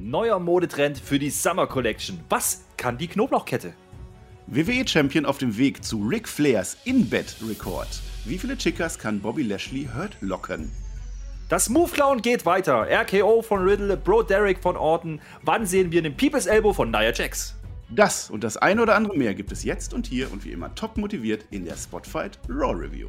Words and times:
Neuer 0.00 0.38
Modetrend 0.38 0.96
für 0.96 1.18
die 1.18 1.30
Summer 1.30 1.66
Collection. 1.66 2.20
Was 2.28 2.64
kann 2.76 2.98
die 2.98 3.08
Knoblauchkette? 3.08 3.72
WWE-Champion 4.46 5.26
auf 5.26 5.38
dem 5.38 5.58
Weg 5.58 5.84
zu 5.84 6.06
Ric 6.06 6.28
Flairs 6.28 6.76
In-Bed-Rekord. 6.84 7.88
Wie 8.24 8.38
viele 8.38 8.56
Chickas 8.56 8.98
kann 8.98 9.20
Bobby 9.20 9.42
Lashley 9.42 9.88
Hurt 9.92 10.16
locken? 10.20 10.70
Das 11.48 11.68
Move 11.68 11.90
Clown 11.90 12.22
geht 12.22 12.46
weiter. 12.46 12.86
RKO 12.88 13.42
von 13.42 13.64
Riddle, 13.64 13.96
Bro 13.96 14.22
Derek 14.22 14.62
von 14.62 14.76
Orton. 14.76 15.20
Wann 15.42 15.66
sehen 15.66 15.90
wir 15.90 16.00
den 16.00 16.16
People's 16.16 16.46
Elbow 16.46 16.72
von 16.72 16.90
Nia 16.90 17.12
Jax? 17.12 17.56
Das 17.90 18.30
und 18.30 18.44
das 18.44 18.56
eine 18.56 18.82
oder 18.82 18.94
andere 18.94 19.16
mehr 19.16 19.34
gibt 19.34 19.50
es 19.50 19.64
jetzt 19.64 19.94
und 19.94 20.06
hier 20.06 20.30
und 20.30 20.44
wie 20.44 20.52
immer 20.52 20.72
top 20.76 20.96
motiviert 20.96 21.44
in 21.50 21.64
der 21.64 21.76
Spotfight 21.76 22.38
Raw 22.48 22.72
Review. 22.72 23.08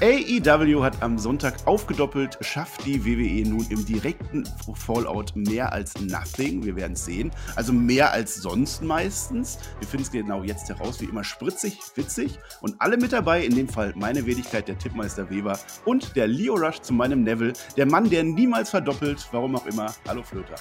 AEW 0.00 0.84
hat 0.84 1.02
am 1.02 1.18
Sonntag 1.18 1.54
aufgedoppelt, 1.64 2.38
schafft 2.40 2.86
die 2.86 3.04
WWE 3.04 3.48
nun 3.48 3.66
im 3.68 3.84
direkten 3.84 4.48
Fallout 4.74 5.34
mehr 5.34 5.72
als 5.72 6.00
nothing. 6.00 6.64
Wir 6.64 6.76
werden 6.76 6.92
es 6.92 7.04
sehen. 7.04 7.32
Also 7.56 7.72
mehr 7.72 8.12
als 8.12 8.36
sonst 8.36 8.80
meistens. 8.80 9.58
Wir 9.80 9.88
finden 9.88 10.04
es 10.04 10.12
genau 10.12 10.44
jetzt 10.44 10.68
heraus, 10.68 11.00
wie 11.00 11.06
immer 11.06 11.24
spritzig, 11.24 11.80
witzig 11.96 12.38
und 12.60 12.80
alle 12.80 12.96
mit 12.96 13.12
dabei. 13.12 13.44
In 13.44 13.56
dem 13.56 13.68
Fall 13.68 13.92
meine 13.96 14.24
Wenigkeit, 14.24 14.68
der 14.68 14.78
Tippmeister 14.78 15.30
Weber 15.30 15.58
und 15.84 16.14
der 16.14 16.28
Leo 16.28 16.54
Rush 16.54 16.78
zu 16.78 16.92
meinem 16.92 17.24
Neville, 17.24 17.54
der 17.76 17.86
Mann, 17.86 18.08
der 18.08 18.22
niemals 18.22 18.70
verdoppelt, 18.70 19.26
warum 19.32 19.56
auch 19.56 19.66
immer. 19.66 19.92
Hallo 20.06 20.22
Flöter. 20.22 20.54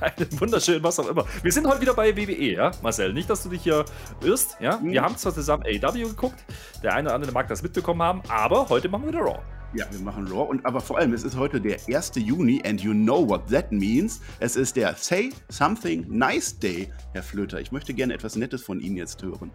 Einen 0.00 0.28
wunderschönen, 0.40 0.82
was 0.82 0.98
auch 0.98 1.08
immer. 1.08 1.24
Wir 1.42 1.52
sind 1.52 1.66
heute 1.66 1.80
wieder 1.80 1.94
bei 1.94 2.16
WWE, 2.16 2.52
ja, 2.52 2.70
Marcel. 2.82 3.12
Nicht, 3.12 3.28
dass 3.28 3.42
du 3.42 3.48
dich 3.48 3.62
hier 3.62 3.84
irrst, 4.22 4.56
ja. 4.60 4.78
Mhm. 4.78 4.92
Wir 4.92 5.02
haben 5.02 5.16
zwar 5.16 5.34
zusammen 5.34 5.64
AW 5.64 6.02
geguckt, 6.02 6.44
der 6.82 6.94
eine 6.94 7.08
oder 7.08 7.14
andere 7.16 7.32
mag 7.32 7.48
das 7.48 7.62
mitbekommen 7.62 8.02
haben, 8.02 8.22
aber 8.28 8.68
heute 8.68 8.88
machen 8.88 9.04
wir 9.04 9.08
wieder 9.08 9.20
Raw. 9.20 9.40
Ja, 9.74 9.86
wir 9.90 10.00
machen 10.00 10.26
Raw 10.28 10.48
und 10.48 10.64
aber 10.64 10.80
vor 10.80 10.98
allem, 10.98 11.12
es 11.12 11.24
ist 11.24 11.36
heute 11.36 11.60
der 11.60 11.78
1. 11.88 12.12
Juni 12.16 12.62
and 12.64 12.80
you 12.80 12.92
know 12.92 13.28
what 13.28 13.48
that 13.50 13.70
means. 13.70 14.20
Es 14.40 14.56
ist 14.56 14.76
der 14.76 14.94
Say 14.94 15.30
Something 15.48 16.06
Nice 16.08 16.58
Day, 16.58 16.90
Herr 17.12 17.22
Flöter. 17.22 17.60
Ich 17.60 17.70
möchte 17.70 17.92
gerne 17.92 18.14
etwas 18.14 18.36
Nettes 18.36 18.62
von 18.62 18.80
Ihnen 18.80 18.96
jetzt 18.96 19.22
hören. 19.22 19.50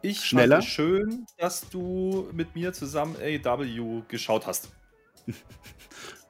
Ich 0.00 0.24
Schneller. 0.24 0.56
fand 0.56 0.64
es 0.64 0.70
schön, 0.70 1.26
dass 1.38 1.68
du 1.68 2.28
mit 2.32 2.54
mir 2.56 2.72
zusammen 2.72 3.16
AW 3.16 4.02
geschaut 4.08 4.46
hast. 4.46 4.70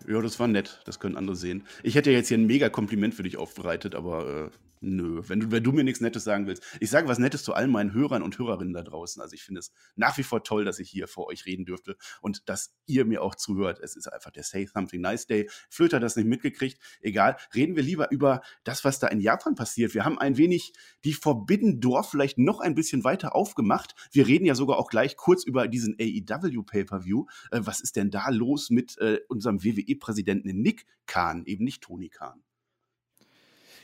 Ja, 0.07 0.21
das 0.21 0.39
war 0.41 0.49
nett. 0.49 0.81
Das 0.85 1.01
können 1.01 1.17
andere 1.17 1.37
sehen. 1.37 1.65
Ich 1.83 1.95
hätte 1.95 2.11
jetzt 2.11 2.29
hier 2.29 2.39
ein 2.39 2.47
mega 2.47 2.69
Kompliment 2.69 3.15
für 3.15 3.23
dich 3.23 3.37
aufbereitet, 3.37 3.95
aber 3.95 4.47
äh, 4.47 4.51
Nö, 4.85 5.23
wenn 5.29 5.39
du, 5.39 5.51
wenn 5.53 5.63
du 5.63 5.71
mir 5.71 5.85
nichts 5.85 6.01
Nettes 6.01 6.25
sagen 6.25 6.49
willst. 6.49 6.65
Ich 6.81 6.91
sage 6.91 7.07
was 7.07 7.21
Nettes 7.21 7.45
zu 7.45 7.55
all 7.55 7.69
meinen 7.69 7.95
Hörern 7.95 8.21
und 8.21 8.37
Hörerinnen 8.37 8.75
da 8.75 8.83
draußen. 8.83 9.23
Also 9.23 9.33
ich 9.35 9.45
finde 9.45 9.61
es 9.61 9.73
nach 9.95 10.19
wie 10.19 10.25
vor 10.25 10.43
toll, 10.43 10.65
dass 10.65 10.81
ich 10.81 10.91
hier 10.91 11.07
vor 11.07 11.29
euch 11.29 11.47
reden 11.47 11.65
dürfte 11.65 11.97
und 12.21 12.49
dass 12.49 12.75
ihr 12.87 13.05
mir 13.05 13.23
auch 13.23 13.37
zuhört. 13.37 13.79
Es 13.79 13.95
ist 13.95 14.13
einfach 14.13 14.33
der 14.33 14.43
Say 14.43 14.67
Something 14.67 15.01
Nice 15.01 15.29
Day. 15.29 15.49
Flöter 15.71 16.01
das 16.01 16.17
nicht 16.17 16.27
mitgekriegt. 16.27 16.81
Egal. 17.01 17.37
Reden 17.55 17.77
wir 17.77 17.85
lieber 17.85 18.11
über 18.11 18.43
das, 18.65 18.85
was 18.85 18.99
da 18.99 19.07
in 19.07 19.21
Japan 19.21 19.55
passiert. 19.55 19.95
Wir 19.95 20.05
haben 20.05 20.19
ein 20.19 20.37
wenig 20.37 20.73
die 21.05 21.15
Forbidden 21.15 21.81
Door 21.81 22.03
vielleicht 22.03 22.39
noch 22.39 22.59
ein 22.59 22.75
bisschen 22.75 23.05
weiter 23.05 23.37
aufgemacht. 23.37 23.95
Wir 24.11 24.27
reden 24.27 24.47
ja 24.47 24.57
sogar 24.57 24.79
auch 24.79 24.89
gleich 24.89 25.17
kurz 25.17 25.45
über 25.45 25.69
diesen 25.69 25.95
AEW 26.01 26.65
Pay-Per-View. 26.65 27.27
Äh, 27.53 27.61
was 27.63 27.81
ist 27.81 27.95
denn 27.95 28.11
da 28.11 28.31
los 28.31 28.69
mit 28.69 28.99
äh, 28.99 29.21
unserem 29.29 29.63
WWE-Präsidenten 29.63 30.61
Nick 30.61 30.87
Kahn, 31.07 31.45
eben 31.47 31.63
nicht 31.63 31.85
Tony 31.85 32.09
Kahn? 32.09 32.43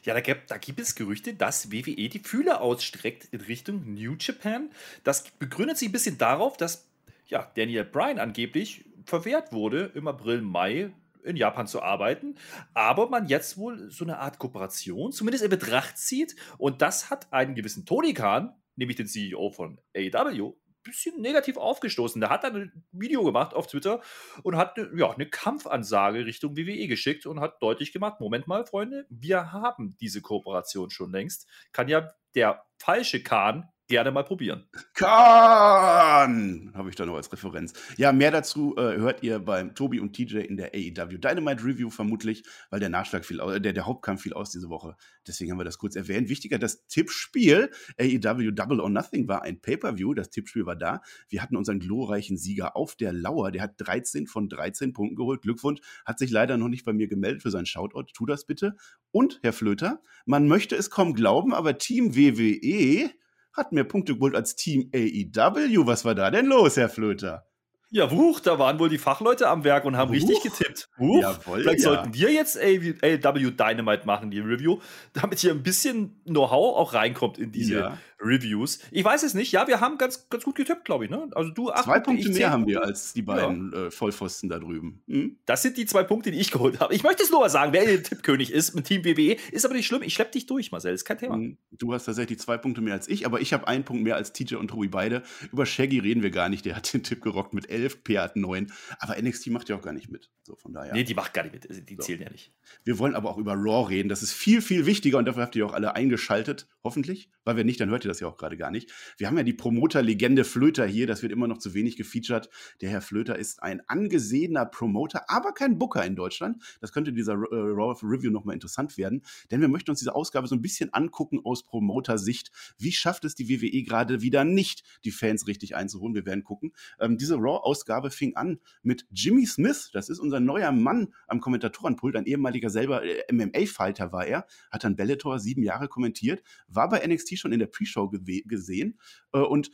Ja, 0.04 0.14
da 0.14 0.20
gibt, 0.20 0.50
da 0.50 0.58
gibt 0.58 0.80
es 0.80 0.94
Gerüchte, 0.94 1.34
dass 1.34 1.72
WWE 1.72 2.08
die 2.08 2.20
Fühler 2.20 2.60
ausstreckt 2.60 3.28
in 3.32 3.40
Richtung 3.40 3.94
New 3.94 4.16
Japan. 4.18 4.70
Das 5.04 5.24
begründet 5.30 5.78
sich 5.78 5.88
ein 5.88 5.92
bisschen 5.92 6.18
darauf, 6.18 6.56
dass 6.56 6.88
ja, 7.26 7.50
Daniel 7.56 7.84
Bryan 7.84 8.18
angeblich 8.18 8.84
verwehrt 9.04 9.52
wurde, 9.52 9.92
im 9.94 10.08
April, 10.08 10.42
Mai 10.42 10.92
in 11.24 11.36
Japan 11.36 11.66
zu 11.66 11.82
arbeiten, 11.82 12.36
aber 12.74 13.08
man 13.08 13.26
jetzt 13.26 13.58
wohl 13.58 13.90
so 13.90 14.04
eine 14.04 14.18
Art 14.18 14.38
Kooperation 14.38 15.12
zumindest 15.12 15.44
in 15.44 15.50
Betracht 15.50 15.98
zieht 15.98 16.36
und 16.56 16.80
das 16.80 17.10
hat 17.10 17.32
einen 17.32 17.54
gewissen 17.54 17.84
Tony 17.84 18.14
Khan, 18.14 18.54
nämlich 18.76 18.96
den 18.96 19.06
CEO 19.06 19.50
von 19.50 19.78
AEW, 19.94 20.54
bisschen 20.88 21.20
negativ 21.20 21.56
aufgestoßen. 21.56 22.20
Der 22.20 22.30
hat 22.30 22.44
dann 22.44 22.56
ein 22.56 22.84
Video 22.90 23.24
gemacht 23.24 23.54
auf 23.54 23.68
Twitter 23.68 24.00
und 24.42 24.56
hat 24.56 24.76
ja, 24.94 25.10
eine 25.12 25.28
Kampfansage 25.28 26.26
Richtung 26.26 26.56
WWE 26.56 26.88
geschickt 26.88 27.26
und 27.26 27.40
hat 27.40 27.62
deutlich 27.62 27.92
gemacht: 27.92 28.20
Moment 28.20 28.46
mal, 28.48 28.66
Freunde, 28.66 29.06
wir 29.08 29.52
haben 29.52 29.96
diese 30.00 30.20
Kooperation 30.20 30.90
schon 30.90 31.12
längst. 31.12 31.46
Kann 31.72 31.88
ja 31.88 32.10
der 32.34 32.64
falsche 32.78 33.22
Kahn 33.22 33.68
gerne 33.88 34.10
mal 34.10 34.22
probieren. 34.22 34.68
Kahn! 34.94 36.70
Habe 36.74 36.90
ich 36.90 36.94
da 36.94 37.06
noch 37.06 37.16
als 37.16 37.32
Referenz. 37.32 37.72
Ja, 37.96 38.12
mehr 38.12 38.30
dazu 38.30 38.76
äh, 38.76 38.96
hört 38.96 39.22
ihr 39.22 39.38
beim 39.38 39.74
Tobi 39.74 39.98
und 39.98 40.12
TJ 40.12 40.38
in 40.38 40.56
der 40.56 40.72
AEW 40.74 41.18
Dynamite 41.18 41.64
Review 41.64 41.90
vermutlich, 41.90 42.44
weil 42.70 42.80
der 42.80 42.90
Nachschlag 42.90 43.24
fiel, 43.24 43.40
äh, 43.40 43.60
der, 43.60 43.72
der 43.72 43.86
Hauptkampf 43.86 44.22
fiel 44.22 44.34
aus 44.34 44.50
diese 44.50 44.68
Woche. 44.68 44.94
Deswegen 45.26 45.50
haben 45.50 45.58
wir 45.58 45.64
das 45.64 45.78
kurz 45.78 45.96
erwähnt. 45.96 46.28
Wichtiger, 46.28 46.58
das 46.58 46.86
Tippspiel 46.86 47.70
AEW 47.98 48.52
Double 48.52 48.80
or 48.80 48.90
Nothing 48.90 49.26
war 49.26 49.42
ein 49.42 49.60
Pay-Per-View. 49.60 50.14
Das 50.14 50.30
Tippspiel 50.30 50.66
war 50.66 50.76
da. 50.76 51.00
Wir 51.28 51.42
hatten 51.42 51.56
unseren 51.56 51.80
glorreichen 51.80 52.36
Sieger 52.36 52.76
auf 52.76 52.94
der 52.94 53.12
Lauer. 53.12 53.50
Der 53.50 53.62
hat 53.62 53.74
13 53.78 54.26
von 54.26 54.48
13 54.48 54.92
Punkten 54.92 55.16
geholt. 55.16 55.42
Glückwunsch. 55.42 55.80
Hat 56.04 56.18
sich 56.18 56.30
leider 56.30 56.58
noch 56.58 56.68
nicht 56.68 56.84
bei 56.84 56.92
mir 56.92 57.08
gemeldet 57.08 57.42
für 57.42 57.50
seinen 57.50 57.66
Shoutout. 57.66 58.12
Tu 58.12 58.26
das 58.26 58.46
bitte. 58.46 58.76
Und, 59.10 59.40
Herr 59.42 59.54
Flöter, 59.54 60.02
man 60.26 60.46
möchte 60.46 60.76
es 60.76 60.90
kaum 60.90 61.14
glauben, 61.14 61.54
aber 61.54 61.78
Team 61.78 62.14
WWE 62.14 63.10
hat 63.52 63.72
mehr 63.72 63.84
Punkte 63.84 64.14
geholt 64.14 64.34
als 64.34 64.56
Team 64.56 64.90
AEW. 64.94 65.86
Was 65.86 66.04
war 66.04 66.14
da 66.14 66.30
denn 66.30 66.46
los, 66.46 66.76
Herr 66.76 66.88
Flöter? 66.88 67.48
Ja, 67.90 68.10
wuch, 68.10 68.40
da 68.40 68.58
waren 68.58 68.78
wohl 68.78 68.90
die 68.90 68.98
Fachleute 68.98 69.48
am 69.48 69.64
Werk 69.64 69.86
und 69.86 69.96
haben 69.96 70.10
wuch. 70.10 70.16
richtig 70.16 70.42
getippt. 70.42 70.90
Wuch. 70.98 71.22
Jawohl, 71.22 71.60
Vielleicht 71.62 71.80
ja. 71.80 71.94
sollten 71.94 72.12
wir 72.12 72.30
jetzt 72.30 72.58
AW 72.58 73.50
Dynamite 73.50 74.04
machen, 74.04 74.30
die 74.30 74.40
Review, 74.40 74.78
damit 75.14 75.38
hier 75.38 75.52
ein 75.52 75.62
bisschen 75.62 76.20
Know-how 76.24 76.76
auch 76.76 76.92
reinkommt 76.92 77.38
in 77.38 77.50
diese 77.50 77.78
ja. 77.78 77.98
Reviews. 78.20 78.80
Ich 78.90 79.04
weiß 79.04 79.22
es 79.22 79.34
nicht. 79.34 79.52
Ja, 79.52 79.66
wir 79.68 79.80
haben 79.80 79.98
ganz, 79.98 80.28
ganz 80.28 80.44
gut 80.44 80.56
getippt, 80.56 80.84
glaube 80.84 81.04
ich. 81.04 81.10
Ne? 81.10 81.28
Also 81.32 81.50
du 81.50 81.70
acht 81.70 81.84
Zwei 81.84 82.00
Punkte 82.00 82.28
mehr 82.30 82.50
haben 82.50 82.66
wir 82.66 82.82
als 82.82 83.12
die 83.12 83.22
beiden 83.22 83.72
ja. 83.72 83.86
äh, 83.86 83.90
Vollpfosten 83.90 84.48
da 84.48 84.58
drüben. 84.58 85.02
Hm? 85.08 85.36
Das 85.46 85.62
sind 85.62 85.76
die 85.76 85.86
zwei 85.86 86.02
Punkte, 86.02 86.30
die 86.30 86.38
ich 86.38 86.50
geholt 86.50 86.80
habe. 86.80 86.94
Ich 86.94 87.02
möchte 87.02 87.22
es 87.22 87.30
nur 87.30 87.40
mal 87.40 87.48
sagen, 87.48 87.72
wer 87.72 87.84
der 87.84 88.02
Tippkönig 88.02 88.52
ist 88.52 88.74
mit 88.74 88.86
Team 88.86 89.04
WWE. 89.04 89.36
Ist 89.52 89.64
aber 89.64 89.74
nicht 89.74 89.86
schlimm. 89.86 90.02
Ich 90.02 90.14
schlepp 90.14 90.32
dich 90.32 90.46
durch, 90.46 90.72
Marcel. 90.72 90.94
Ist 90.94 91.04
kein 91.04 91.18
Thema. 91.18 91.36
Hm. 91.36 91.56
Du 91.72 91.92
hast 91.92 92.06
tatsächlich 92.06 92.38
zwei 92.40 92.56
Punkte 92.56 92.80
mehr 92.80 92.94
als 92.94 93.08
ich, 93.08 93.26
aber 93.26 93.40
ich 93.40 93.52
habe 93.52 93.68
einen 93.68 93.84
Punkt 93.84 94.02
mehr 94.02 94.16
als 94.16 94.32
TJ 94.32 94.56
und 94.56 94.68
Tobi 94.68 94.88
beide. 94.88 95.22
Über 95.52 95.66
Shaggy 95.66 96.00
reden 96.00 96.22
wir 96.22 96.30
gar 96.30 96.48
nicht. 96.48 96.64
Der 96.64 96.76
hat 96.76 96.92
den 96.92 97.02
Tipp 97.02 97.22
gerockt 97.22 97.54
mit 97.54 97.70
11, 97.70 98.04
P 98.04 98.18
hat 98.18 98.36
9. 98.36 98.72
Aber 98.98 99.20
NXT 99.20 99.48
macht 99.48 99.68
ja 99.68 99.76
auch 99.76 99.82
gar 99.82 99.92
nicht 99.92 100.10
mit. 100.10 100.30
So, 100.42 100.56
von 100.56 100.72
daher. 100.72 100.92
Nee, 100.94 101.04
die 101.04 101.14
macht 101.14 101.34
gar 101.34 101.42
nicht 101.42 101.52
mit. 101.52 101.68
Also, 101.68 101.80
die 101.82 101.96
so. 101.96 102.02
zählen 102.02 102.22
ja 102.22 102.30
nicht. 102.30 102.52
Wir 102.84 102.98
wollen 102.98 103.14
aber 103.14 103.30
auch 103.30 103.38
über 103.38 103.54
Raw 103.54 103.88
reden. 103.88 104.08
Das 104.08 104.22
ist 104.22 104.32
viel, 104.32 104.62
viel 104.62 104.86
wichtiger 104.86 105.18
und 105.18 105.26
dafür 105.26 105.42
habt 105.42 105.54
ihr 105.56 105.66
auch 105.66 105.74
alle 105.74 105.94
eingeschaltet. 105.94 106.66
Hoffentlich. 106.82 107.30
Weil 107.44 107.56
wenn 107.56 107.66
nicht, 107.66 107.80
dann 107.80 107.90
hört 107.90 108.04
ihr 108.04 108.07
das 108.08 108.20
ja 108.20 108.28
auch 108.28 108.36
gerade 108.36 108.56
gar 108.56 108.70
nicht. 108.70 108.92
Wir 109.16 109.26
haben 109.26 109.36
ja 109.36 109.42
die 109.42 109.52
Promoter-Legende 109.52 110.44
Flöter 110.44 110.86
hier, 110.86 111.06
das 111.06 111.22
wird 111.22 111.32
immer 111.32 111.48
noch 111.48 111.58
zu 111.58 111.74
wenig 111.74 111.96
gefeatured. 111.96 112.48
Der 112.80 112.90
Herr 112.90 113.00
Flöter 113.00 113.38
ist 113.38 113.62
ein 113.62 113.82
angesehener 113.86 114.66
Promoter, 114.66 115.28
aber 115.28 115.52
kein 115.52 115.78
Booker 115.78 116.04
in 116.04 116.16
Deutschland. 116.16 116.62
Das 116.80 116.92
könnte 116.92 117.12
dieser 117.12 117.34
äh, 117.34 117.36
Raw 117.52 117.94
Review 118.02 118.30
nochmal 118.30 118.54
interessant 118.54 118.96
werden, 118.98 119.22
denn 119.50 119.60
wir 119.60 119.68
möchten 119.68 119.90
uns 119.90 120.00
diese 120.00 120.14
Ausgabe 120.14 120.48
so 120.48 120.54
ein 120.54 120.62
bisschen 120.62 120.92
angucken 120.92 121.40
aus 121.44 121.64
Promoter-Sicht. 121.64 122.50
Wie 122.78 122.92
schafft 122.92 123.24
es 123.24 123.34
die 123.34 123.48
WWE 123.48 123.82
gerade 123.82 124.22
wieder 124.22 124.44
nicht, 124.44 124.82
die 125.04 125.10
Fans 125.10 125.46
richtig 125.46 125.76
einzuholen? 125.76 126.14
Wir 126.14 126.26
werden 126.26 126.44
gucken. 126.44 126.72
Ähm, 127.00 127.18
diese 127.18 127.36
Raw-Ausgabe 127.36 128.10
fing 128.10 128.36
an 128.36 128.58
mit 128.82 129.06
Jimmy 129.10 129.46
Smith, 129.46 129.90
das 129.92 130.08
ist 130.08 130.18
unser 130.18 130.40
neuer 130.40 130.72
Mann 130.72 131.12
am 131.26 131.40
Kommentatorenpult, 131.40 132.16
ein 132.16 132.26
ehemaliger 132.26 132.70
selber 132.70 133.02
äh, 133.04 133.32
MMA-Fighter 133.32 134.12
war 134.12 134.26
er, 134.26 134.46
hat 134.70 134.84
dann 134.84 134.96
Bellator 134.96 135.38
sieben 135.38 135.62
Jahre 135.62 135.88
kommentiert, 135.88 136.42
war 136.68 136.88
bei 136.88 137.06
NXT 137.06 137.38
schon 137.38 137.52
in 137.52 137.58
der 137.58 137.66
Pre-Show 137.66 137.97
gesehen 138.06 138.46
gesehen. 138.46 138.98
Äh, 139.32 139.40
und 139.40 139.70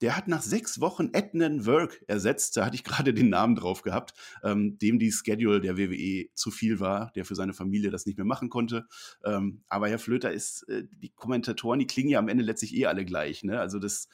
der 0.00 0.16
hat 0.16 0.28
nach 0.28 0.42
sechs 0.42 0.80
Wochen 0.80 1.10
Ednan 1.12 1.66
Work 1.66 2.04
ersetzt. 2.08 2.56
Da 2.56 2.66
hatte 2.66 2.76
ich 2.76 2.84
gerade 2.84 3.14
den 3.14 3.30
Namen 3.30 3.54
drauf 3.54 3.82
gehabt, 3.82 4.14
ähm, 4.42 4.78
dem 4.78 4.98
die 4.98 5.12
Schedule 5.12 5.60
der 5.60 5.78
WWE 5.78 6.26
zu 6.34 6.50
viel 6.50 6.80
war, 6.80 7.10
der 7.14 7.24
für 7.24 7.34
seine 7.34 7.54
Familie 7.54 7.90
das 7.90 8.06
nicht 8.06 8.18
mehr 8.18 8.26
machen 8.26 8.50
konnte. 8.50 8.86
Ähm, 9.24 9.62
aber 9.68 9.88
Herr 9.88 9.98
Flöter 9.98 10.32
ist, 10.32 10.68
äh, 10.68 10.84
die 10.90 11.10
Kommentatoren, 11.10 11.78
die 11.78 11.86
klingen 11.86 12.10
ja 12.10 12.18
am 12.18 12.28
Ende 12.28 12.44
letztlich 12.44 12.74
eh 12.74 12.86
alle 12.86 13.04
gleich. 13.04 13.44
Ne? 13.44 13.58
Also 13.58 13.78
das 13.78 14.08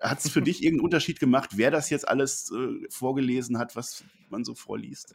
hat 0.00 0.24
es 0.24 0.30
für 0.30 0.42
dich 0.42 0.62
irgendeinen 0.62 0.84
Unterschied 0.84 1.20
gemacht, 1.20 1.50
wer 1.54 1.70
das 1.70 1.90
jetzt 1.90 2.08
alles 2.08 2.52
äh, 2.52 2.86
vorgelesen 2.90 3.58
hat, 3.58 3.76
was 3.76 4.04
man 4.28 4.44
so 4.44 4.54
vorliest? 4.54 5.14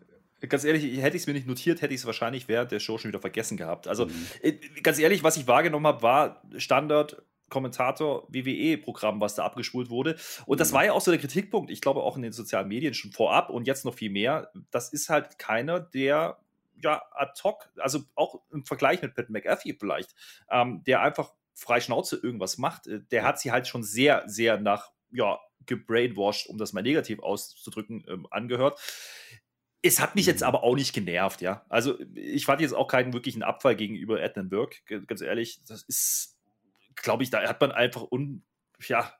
Ganz 0.50 0.66
ehrlich, 0.66 0.84
hätte 1.02 1.16
ich 1.16 1.24
es 1.24 1.28
mir 1.28 1.34
nicht 1.34 1.48
notiert, 1.48 1.82
hätte 1.82 1.94
ich 1.94 2.02
es 2.02 2.06
wahrscheinlich 2.06 2.50
während 2.50 2.72
der 2.72 2.80
Show 2.80 2.98
schon 2.98 3.10
wieder 3.10 3.22
vergessen 3.22 3.56
gehabt. 3.56 3.88
Also, 3.88 4.08
mhm. 4.08 4.28
Äh, 4.42 4.54
ganz 4.82 5.00
ehrlich, 5.00 5.24
was 5.24 5.38
ich 5.38 5.48
wahrgenommen 5.48 5.88
habe, 5.88 6.02
war 6.02 6.44
Standard 6.58 7.24
Kommentator 7.50 8.28
WWE-Programm, 8.30 9.22
was 9.22 9.36
da 9.36 9.46
abgespult 9.46 9.90
wurde. 9.90 10.18
Und 10.46 10.60
das 10.60 10.72
mhm. 10.72 10.76
war 10.76 10.86
ja 10.86 10.94
auch 10.94 11.02
so 11.02 11.12
der 11.12 11.20
Kritikpunkt, 11.20 11.72
ich 11.72 11.82
glaube 11.82 12.02
auch 12.02 12.16
in 12.16 12.24
den 12.24 12.32
sozialen 12.32 12.68
Medien 12.68 12.94
schon 12.94 13.12
vorab 13.12 13.50
und 13.50 13.68
jetzt 13.68 13.86
noch 13.86 13.94
viel 13.94 14.10
mehr. 14.10 14.52
Das 14.72 14.92
ist 14.92 15.10
halt 15.10 15.38
keiner, 15.38 15.80
der 15.80 16.40
ja 16.82 17.02
ad 17.12 17.40
hoc, 17.44 17.70
also 17.78 18.02
auch 18.16 18.42
im 18.52 18.66
Vergleich 18.66 19.02
mit 19.02 19.16
Pat 19.16 19.30
McAfee 19.30 19.76
vielleicht, 19.80 20.16
ähm, 20.50 20.84
der 20.86 21.02
einfach 21.02 21.34
frei 21.54 21.80
Schnauze 21.80 22.18
irgendwas 22.18 22.58
macht. 22.58 22.88
Äh, 22.88 23.02
der 23.12 23.24
hat 23.24 23.40
sie 23.40 23.52
halt 23.52 23.68
schon 23.68 23.84
sehr, 23.84 24.24
sehr 24.28 24.60
nach, 24.60 24.92
ja, 25.12 25.40
gebrainwashed, 25.66 26.48
um 26.50 26.58
das 26.58 26.74
mal 26.74 26.82
negativ 26.82 27.20
auszudrücken, 27.20 28.04
ähm, 28.10 28.28
angehört. 28.30 28.80
Es 29.82 30.00
hat 30.00 30.16
mich 30.16 30.26
jetzt 30.26 30.42
mhm. 30.42 30.48
aber 30.48 30.64
auch 30.64 30.76
nicht 30.76 30.94
genervt, 30.94 31.42
ja. 31.42 31.66
Also 31.70 31.98
ich 32.16 32.46
fand 32.46 32.62
jetzt 32.62 32.74
auch 32.74 32.88
keinen 32.88 33.14
wirklichen 33.14 33.44
Abfall 33.44 33.76
gegenüber 33.76 34.22
Adnan 34.22 34.50
Burke, 34.50 35.06
ganz 35.06 35.22
ehrlich. 35.22 35.62
Das 35.68 35.84
ist, 35.84 36.33
glaube 36.96 37.24
ich, 37.24 37.30
da 37.30 37.42
hat 37.48 37.62
man 37.62 37.72
einfach 37.72 38.04
un, 38.12 38.44
ja, 38.88 39.12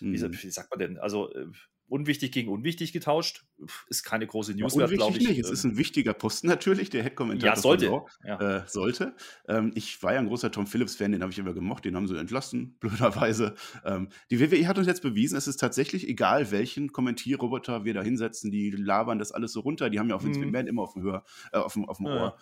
mhm. 0.00 0.14
wie, 0.14 0.42
wie, 0.42 0.50
sagt 0.50 0.70
man 0.70 0.78
denn? 0.78 0.98
Also 0.98 1.32
äh, 1.32 1.46
unwichtig 1.88 2.32
gegen 2.32 2.50
unwichtig 2.50 2.92
getauscht. 2.92 3.44
Ist 3.88 4.02
keine 4.02 4.26
große 4.26 4.54
News 4.54 4.74
ja, 4.74 4.86
glaube 4.86 5.16
ich. 5.16 5.28
Nicht. 5.28 5.40
Es 5.40 5.50
ist 5.50 5.64
ein 5.64 5.76
wichtiger 5.76 6.12
Posten 6.14 6.48
natürlich, 6.48 6.90
der 6.90 7.02
Head-Kommentator. 7.02 7.54
Ja, 7.54 7.60
sollte. 7.60 7.88
Raw, 7.88 8.06
ja. 8.24 8.58
Äh, 8.58 8.62
sollte. 8.66 9.14
Ähm, 9.48 9.72
ich 9.74 10.02
war 10.02 10.12
ja 10.12 10.18
ein 10.18 10.26
großer 10.26 10.50
Tom 10.50 10.66
Phillips-Fan, 10.66 11.12
den 11.12 11.22
habe 11.22 11.32
ich 11.32 11.38
immer 11.38 11.54
gemocht, 11.54 11.84
den 11.84 11.96
haben 11.96 12.08
sie 12.08 12.18
entlassen, 12.18 12.76
blöderweise. 12.80 13.54
Ähm, 13.84 14.08
die 14.30 14.40
WWE 14.40 14.66
hat 14.66 14.78
uns 14.78 14.86
jetzt 14.86 15.02
bewiesen, 15.02 15.36
es 15.36 15.46
ist 15.46 15.58
tatsächlich 15.58 16.08
egal, 16.08 16.50
welchen 16.50 16.92
Kommentierroboter 16.92 17.84
wir 17.84 17.94
da 17.94 18.02
hinsetzen, 18.02 18.50
die 18.50 18.70
labern 18.70 19.18
das 19.18 19.32
alles 19.32 19.52
so 19.52 19.60
runter. 19.60 19.90
Die 19.90 19.98
haben 19.98 20.10
ja 20.10 20.22
Vince 20.22 20.40
mhm. 20.40 20.46
McMahon 20.46 20.66
immer 20.66 20.82
auf 20.82 20.92
dem, 20.94 21.02
Hör, 21.02 21.24
äh, 21.52 21.58
auf 21.58 21.74
dem, 21.74 21.88
auf 21.88 21.98
dem. 21.98 22.06
Ohr 22.06 22.36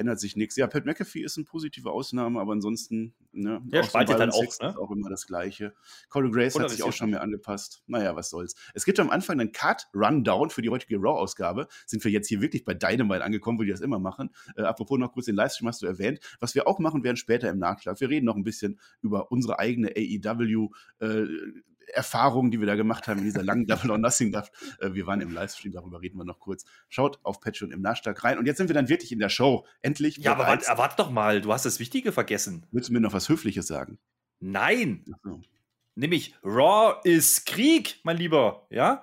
ändert 0.00 0.18
sich 0.18 0.36
nichts. 0.36 0.56
Ja, 0.56 0.66
Pat 0.66 0.86
McAfee 0.86 1.22
ist 1.22 1.36
eine 1.36 1.44
positive 1.44 1.90
Ausnahme, 1.90 2.40
aber 2.40 2.52
ansonsten, 2.52 3.14
ne, 3.32 3.62
ja, 3.70 3.82
spaltet 3.84 4.18
dann 4.18 4.30
auch, 4.30 4.58
ne? 4.60 4.78
auch 4.78 4.90
immer 4.90 5.08
das 5.08 5.26
Gleiche. 5.26 5.74
Corey 6.08 6.30
Grace 6.30 6.56
Oder 6.56 6.64
hat 6.64 6.70
sich 6.70 6.82
auch 6.82 6.92
schon 6.92 7.10
mehr 7.10 7.22
angepasst. 7.22 7.82
Naja, 7.86 8.16
was 8.16 8.30
soll's. 8.30 8.54
Es 8.74 8.84
gibt 8.84 8.98
am 8.98 9.10
Anfang 9.10 9.38
einen 9.38 9.52
Card-Rundown 9.52 10.50
für 10.50 10.62
die 10.62 10.70
heutige 10.70 10.96
Raw-Ausgabe. 10.96 11.68
Sind 11.86 12.02
wir 12.04 12.10
jetzt 12.10 12.28
hier 12.28 12.40
wirklich 12.40 12.64
bei 12.64 12.74
Dynamite 12.74 13.22
angekommen, 13.22 13.58
wo 13.58 13.62
die 13.62 13.70
das 13.70 13.80
immer 13.80 13.98
machen. 13.98 14.30
Äh, 14.56 14.62
apropos 14.62 14.98
noch 14.98 15.12
kurz 15.12 15.26
den 15.26 15.36
Livestream 15.36 15.68
hast 15.68 15.82
du 15.82 15.86
erwähnt. 15.86 16.20
Was 16.40 16.54
wir 16.54 16.66
auch 16.66 16.78
machen 16.78 17.04
werden 17.04 17.16
später 17.16 17.48
im 17.50 17.58
Nachschlag. 17.58 18.00
Wir 18.00 18.08
reden 18.08 18.26
noch 18.26 18.36
ein 18.36 18.44
bisschen 18.44 18.80
über 19.02 19.30
unsere 19.30 19.58
eigene 19.58 19.90
AEW 19.96 20.70
äh, 21.00 21.26
Erfahrungen, 21.94 22.50
die 22.50 22.60
wir 22.60 22.66
da 22.66 22.74
gemacht 22.74 23.08
haben 23.08 23.18
in 23.18 23.24
dieser 23.24 23.42
langen 23.42 23.66
Double 23.66 23.90
or 23.90 23.98
Nothing. 23.98 24.32
Äh, 24.34 24.42
wir 24.94 25.06
waren 25.06 25.20
im 25.20 25.32
Livestream, 25.32 25.72
darüber 25.72 26.00
reden 26.00 26.18
wir 26.18 26.24
noch 26.24 26.40
kurz. 26.40 26.64
Schaut 26.88 27.18
auf 27.22 27.40
Patreon 27.40 27.72
im 27.72 27.80
Nachschlag 27.80 28.22
rein. 28.24 28.38
Und 28.38 28.46
jetzt 28.46 28.58
sind 28.58 28.68
wir 28.68 28.74
dann 28.74 28.88
wirklich 28.88 29.12
in 29.12 29.18
der 29.18 29.28
Show. 29.28 29.66
Endlich. 29.82 30.16
Ja, 30.18 30.32
aber 30.32 30.46
warte, 30.46 30.66
warte 30.76 30.96
doch 30.96 31.10
mal, 31.10 31.40
du 31.40 31.52
hast 31.52 31.64
das 31.64 31.80
Wichtige 31.80 32.12
vergessen. 32.12 32.66
Willst 32.70 32.88
du 32.88 32.92
mir 32.92 33.00
noch 33.00 33.12
was 33.12 33.28
Höfliches 33.28 33.66
sagen? 33.66 33.98
Nein. 34.40 35.04
So. 35.22 35.40
Nämlich 35.94 36.34
Raw 36.42 37.00
ist 37.04 37.46
Krieg, 37.46 38.00
mein 38.04 38.16
Lieber. 38.16 38.66
Ja? 38.70 39.02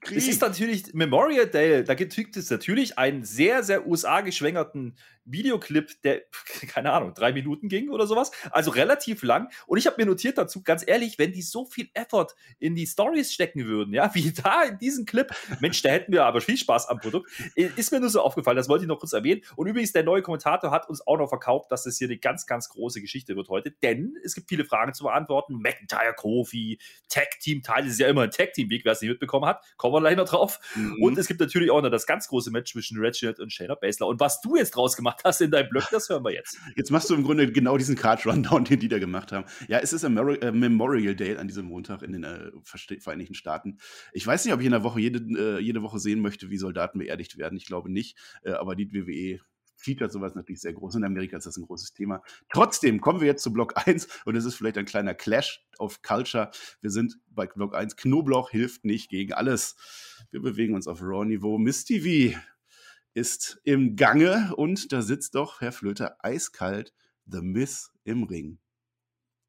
Krieg. 0.00 0.18
Es 0.18 0.28
ist 0.28 0.40
natürlich 0.40 0.94
Memorial 0.94 1.46
Day, 1.46 1.82
da 1.82 1.94
gibt 1.94 2.16
es 2.16 2.50
natürlich 2.50 2.98
einen 2.98 3.24
sehr, 3.24 3.62
sehr 3.62 3.86
USA-geschwängerten 3.86 4.96
Videoclip, 5.30 6.02
der, 6.02 6.22
keine 6.68 6.92
Ahnung, 6.92 7.14
drei 7.14 7.32
Minuten 7.32 7.68
ging 7.68 7.90
oder 7.90 8.06
sowas. 8.06 8.30
Also 8.50 8.70
relativ 8.70 9.22
lang. 9.22 9.50
Und 9.66 9.78
ich 9.78 9.86
habe 9.86 9.96
mir 9.98 10.06
notiert 10.06 10.38
dazu, 10.38 10.62
ganz 10.62 10.84
ehrlich, 10.86 11.18
wenn 11.18 11.32
die 11.32 11.42
so 11.42 11.64
viel 11.64 11.88
Effort 11.94 12.28
in 12.58 12.74
die 12.74 12.86
Stories 12.86 13.32
stecken 13.32 13.66
würden, 13.66 13.94
ja, 13.94 14.10
wie 14.14 14.32
da 14.32 14.64
in 14.64 14.78
diesem 14.78 15.04
Clip, 15.04 15.28
Mensch, 15.60 15.82
da 15.82 15.90
hätten 15.90 16.12
wir 16.12 16.24
aber 16.24 16.40
viel 16.40 16.56
Spaß 16.56 16.88
am 16.88 16.98
Produkt. 16.98 17.30
Ist 17.54 17.92
mir 17.92 18.00
nur 18.00 18.10
so 18.10 18.20
aufgefallen, 18.20 18.56
das 18.56 18.68
wollte 18.68 18.84
ich 18.84 18.88
noch 18.88 18.98
kurz 18.98 19.12
erwähnen. 19.12 19.42
Und 19.56 19.66
übrigens, 19.66 19.92
der 19.92 20.02
neue 20.02 20.22
Kommentator 20.22 20.70
hat 20.70 20.88
uns 20.88 21.06
auch 21.06 21.18
noch 21.18 21.28
verkauft, 21.28 21.70
dass 21.70 21.84
das 21.84 21.98
hier 21.98 22.08
eine 22.08 22.18
ganz, 22.18 22.46
ganz 22.46 22.68
große 22.68 23.00
Geschichte 23.00 23.36
wird 23.36 23.48
heute, 23.48 23.70
denn 23.70 24.16
es 24.24 24.34
gibt 24.34 24.48
viele 24.48 24.64
Fragen 24.64 24.94
zu 24.94 25.04
beantworten. 25.04 25.54
McIntyre, 25.60 26.14
Kofi, 26.14 26.78
Tag-Team-Teil, 27.08 27.82
das 27.82 27.92
ist 27.92 28.00
ja 28.00 28.08
immer 28.08 28.22
ein 28.22 28.30
Tag-Team-Weg, 28.30 28.84
wer 28.84 28.92
es 28.92 29.00
nicht 29.00 29.10
mitbekommen 29.10 29.46
hat, 29.46 29.64
kommen 29.76 29.87
noch 29.90 30.28
drauf. 30.28 30.60
Mhm. 30.74 31.02
Und 31.02 31.18
es 31.18 31.26
gibt 31.26 31.40
natürlich 31.40 31.70
auch 31.70 31.82
noch 31.82 31.90
das 31.90 32.06
ganz 32.06 32.28
große 32.28 32.50
Match 32.50 32.72
zwischen 32.72 32.98
Reginald 32.98 33.40
und 33.40 33.52
Shayna 33.52 33.74
Baszler. 33.74 34.06
Und 34.06 34.20
was 34.20 34.40
du 34.40 34.56
jetzt 34.56 34.72
draus 34.72 34.96
gemacht 34.96 35.20
hast 35.24 35.40
in 35.40 35.50
deinem 35.50 35.68
Blog, 35.68 35.88
das 35.90 36.08
hören 36.08 36.24
wir 36.24 36.32
jetzt. 36.32 36.58
Jetzt 36.76 36.90
machst 36.90 37.10
du 37.10 37.14
im 37.14 37.24
Grunde 37.24 37.50
genau 37.50 37.76
diesen 37.76 37.96
Card-Rundown, 37.96 38.64
den 38.68 38.78
die 38.78 38.88
da 38.88 38.98
gemacht 38.98 39.32
haben. 39.32 39.46
Ja, 39.68 39.78
es 39.78 39.92
ist 39.92 40.04
ein 40.04 40.16
äh, 40.16 40.52
Memorial 40.52 41.14
Day 41.14 41.36
an 41.36 41.48
diesem 41.48 41.66
Montag 41.66 42.02
in 42.02 42.12
den 42.12 42.24
äh, 42.24 42.50
Vereinigten 42.64 43.34
Staaten. 43.34 43.78
Ich 44.12 44.26
weiß 44.26 44.44
nicht, 44.44 44.54
ob 44.54 44.60
ich 44.60 44.66
in 44.66 44.72
der 44.72 44.84
Woche 44.84 45.00
jede, 45.00 45.18
äh, 45.18 45.60
jede 45.60 45.82
Woche 45.82 45.98
sehen 45.98 46.20
möchte, 46.20 46.50
wie 46.50 46.58
Soldaten 46.58 46.98
beerdigt 46.98 47.38
werden. 47.38 47.56
Ich 47.56 47.66
glaube 47.66 47.90
nicht. 47.90 48.16
Äh, 48.42 48.52
aber 48.52 48.76
die 48.76 48.92
WWE 48.92 49.40
featert 49.78 50.12
sowas 50.12 50.34
natürlich 50.34 50.60
sehr 50.60 50.72
groß. 50.72 50.96
In 50.96 51.04
Amerika 51.04 51.36
ist 51.36 51.46
das 51.46 51.56
ein 51.56 51.64
großes 51.64 51.92
Thema. 51.94 52.22
Trotzdem 52.52 53.00
kommen 53.00 53.20
wir 53.20 53.28
jetzt 53.28 53.42
zu 53.42 53.52
Block 53.52 53.74
1 53.86 54.08
und 54.24 54.36
es 54.36 54.44
ist 54.44 54.56
vielleicht 54.56 54.76
ein 54.76 54.84
kleiner 54.84 55.14
Clash 55.14 55.64
auf 55.78 56.02
Culture. 56.02 56.50
Wir 56.80 56.90
sind 56.90 57.18
bei 57.28 57.46
Block 57.46 57.74
1. 57.74 57.96
Knoblauch 57.96 58.50
hilft 58.50 58.84
nicht 58.84 59.08
gegen 59.08 59.32
alles. 59.32 59.76
Wir 60.30 60.42
bewegen 60.42 60.74
uns 60.74 60.86
auf 60.86 61.00
Raw-Niveau. 61.00 61.58
Miss 61.58 61.84
TV 61.84 62.36
ist 63.14 63.60
im 63.64 63.96
Gange 63.96 64.52
und 64.56 64.92
da 64.92 65.02
sitzt 65.02 65.34
doch 65.34 65.60
Herr 65.60 65.72
Flöter 65.72 66.16
eiskalt 66.20 66.92
The 67.26 67.40
Miss 67.40 67.92
im 68.04 68.24
Ring. 68.24 68.58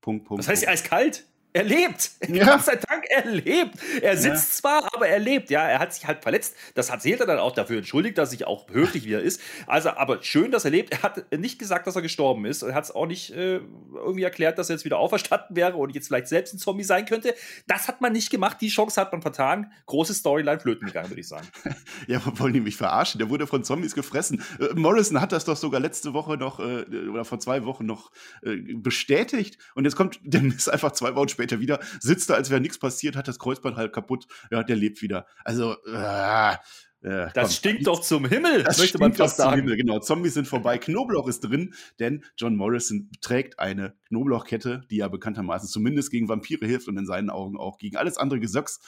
Punkt, 0.02 0.26
Punkt. 0.26 0.40
Was 0.40 0.48
heißt 0.48 0.66
Punkt. 0.66 0.74
eiskalt? 0.74 1.29
Er 1.52 1.64
lebt. 1.64 2.12
Ja. 2.30 2.46
Gott 2.46 2.66
sei 2.66 2.76
Dank, 2.76 3.06
er 3.10 3.26
lebt. 3.26 3.76
Er 4.02 4.16
sitzt 4.16 4.50
ja. 4.50 4.56
zwar, 4.62 4.94
aber 4.94 5.08
er 5.08 5.18
lebt. 5.18 5.50
Ja, 5.50 5.68
er 5.68 5.80
hat 5.80 5.94
sich 5.94 6.06
halt 6.06 6.22
verletzt. 6.22 6.56
Das 6.76 6.90
erzählt 6.90 7.22
er 7.22 7.26
dann 7.26 7.40
auch 7.40 7.54
dafür. 7.54 7.78
Entschuldigt, 7.78 8.20
dass 8.20 8.30
sich 8.30 8.46
auch 8.46 8.70
höflich 8.70 9.06
wie 9.06 9.14
er 9.14 9.22
ist. 9.22 9.42
Also, 9.66 9.90
aber 9.90 10.22
schön, 10.22 10.52
dass 10.52 10.64
er 10.64 10.72
lebt. 10.72 10.92
Er 10.92 11.02
hat 11.02 11.32
nicht 11.36 11.58
gesagt, 11.58 11.88
dass 11.88 11.96
er 11.96 12.04
gestorben 12.04 12.46
ist. 12.46 12.62
Er 12.62 12.76
hat 12.76 12.84
es 12.84 12.92
auch 12.92 13.08
nicht 13.08 13.32
äh, 13.32 13.62
irgendwie 13.96 14.22
erklärt, 14.22 14.60
dass 14.60 14.70
er 14.70 14.76
jetzt 14.76 14.86
wieder 14.86 15.00
auferstanden 15.00 15.56
wäre 15.56 15.76
und 15.78 15.96
jetzt 15.96 16.08
vielleicht 16.08 16.28
selbst 16.28 16.54
ein 16.54 16.60
Zombie 16.60 16.84
sein 16.84 17.06
könnte. 17.06 17.34
Das 17.66 17.88
hat 17.88 18.00
man 18.00 18.14
nicht 18.14 18.30
gemacht. 18.30 18.58
Die 18.62 18.70
Chance 18.70 19.02
hat 19.02 19.12
man 19.12 19.24
vertan. 19.24 19.72
Große 19.88 20.14
Storyline 20.14 20.60
flöten 20.60 20.86
gegangen, 20.86 21.10
würde 21.10 21.22
ich 21.22 21.28
sagen. 21.28 21.48
ja, 22.08 22.22
wollen 22.38 22.54
die 22.54 22.62
mich 22.62 22.78
verarschen? 22.78 23.18
Der 23.18 23.30
wurde 23.30 23.48
von 23.48 23.64
Zombies 23.64 23.96
gefressen. 23.96 24.44
Äh, 24.60 24.76
Morrison 24.76 25.20
hat 25.20 25.32
das 25.32 25.46
doch 25.46 25.58
sogar 25.58 25.82
letzte 25.82 26.14
Woche 26.14 26.38
noch 26.38 26.60
äh, 26.60 26.86
oder 27.10 27.26
vor 27.26 27.40
zwei 27.40 27.66
Wochen 27.66 27.88
noch 27.88 28.12
äh, 28.44 28.56
bestätigt. 28.74 29.58
Und 29.74 29.86
jetzt 29.86 29.96
kommt 29.96 30.20
der 30.24 30.42
Miss 30.42 30.70
einfach 30.70 30.92
zwei 30.92 31.16
Wochen 31.16 31.30
später 31.30 31.39
später 31.40 31.62
wieder, 31.62 31.80
sitzt 32.02 32.30
da, 32.30 32.34
als 32.34 32.50
wäre 32.50 32.60
nichts 32.60 32.78
passiert, 32.78 33.16
hat 33.16 33.30
das 33.30 33.40
Kreuzband 33.40 33.78
halt 33.78 33.94
kaputt, 33.94 34.28
ja, 34.52 34.62
der 34.62 34.76
lebt 34.76 35.02
wieder. 35.02 35.26
Also, 35.46 35.78
äh, 35.86 36.54
äh, 37.02 37.30
das 37.34 37.56
stinkt 37.56 37.88
doch 37.88 38.02
zum 38.02 38.26
Himmel, 38.26 38.64
das 38.64 38.78
möchte 38.78 38.98
man 38.98 39.14
fast 39.14 39.38
sagen. 39.38 39.62
Himmel, 39.62 39.78
genau, 39.78 40.00
Zombies 40.00 40.34
sind 40.34 40.50
vorbei, 40.50 40.78
Knoblauch 40.78 41.30
ist 41.30 41.40
drin, 41.42 41.74
denn 42.00 42.26
John 42.38 42.58
Morrison 42.58 43.10
trägt 43.22 43.58
eine 43.58 43.96
Knoblauchkette, 44.10 44.82
die 44.92 44.98
ja 44.98 45.08
bekanntermaßen 45.08 45.70
zumindest 45.70 46.12
gegen 46.12 46.28
Vampire 46.28 46.66
hilft 46.66 46.90
und 46.90 46.98
in 46.98 47.06
seinen 47.06 47.30
Augen 47.30 47.58
auch 47.58 47.78
gegen 47.78 47.96
alles 47.96 48.18
andere 48.18 48.42
Gesöcks. 48.42 48.82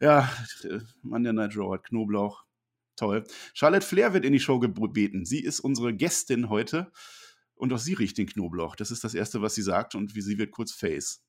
Ja, 0.00 0.30
Mann 1.02 1.24
der 1.24 1.32
Night 1.32 1.56
Raw 1.56 1.74
hat 1.74 1.84
Knoblauch. 1.84 2.44
Toll. 2.96 3.24
Charlotte 3.52 3.84
Flair 3.84 4.14
wird 4.14 4.24
in 4.24 4.32
die 4.32 4.40
Show 4.40 4.60
gebeten. 4.60 5.24
Sie 5.24 5.42
ist 5.42 5.58
unsere 5.60 5.94
Gästin 5.94 6.50
heute. 6.50 6.92
Und 7.54 7.72
auch 7.72 7.78
sie 7.78 7.94
riecht 7.94 8.16
den 8.16 8.26
Knoblauch. 8.26 8.76
Das 8.76 8.90
ist 8.90 9.04
das 9.04 9.14
Erste, 9.14 9.42
was 9.42 9.54
sie 9.54 9.62
sagt. 9.62 9.94
Und 9.94 10.14
wie 10.14 10.22
sie 10.22 10.38
wird 10.38 10.50
kurz 10.50 10.72
Face 10.72 11.22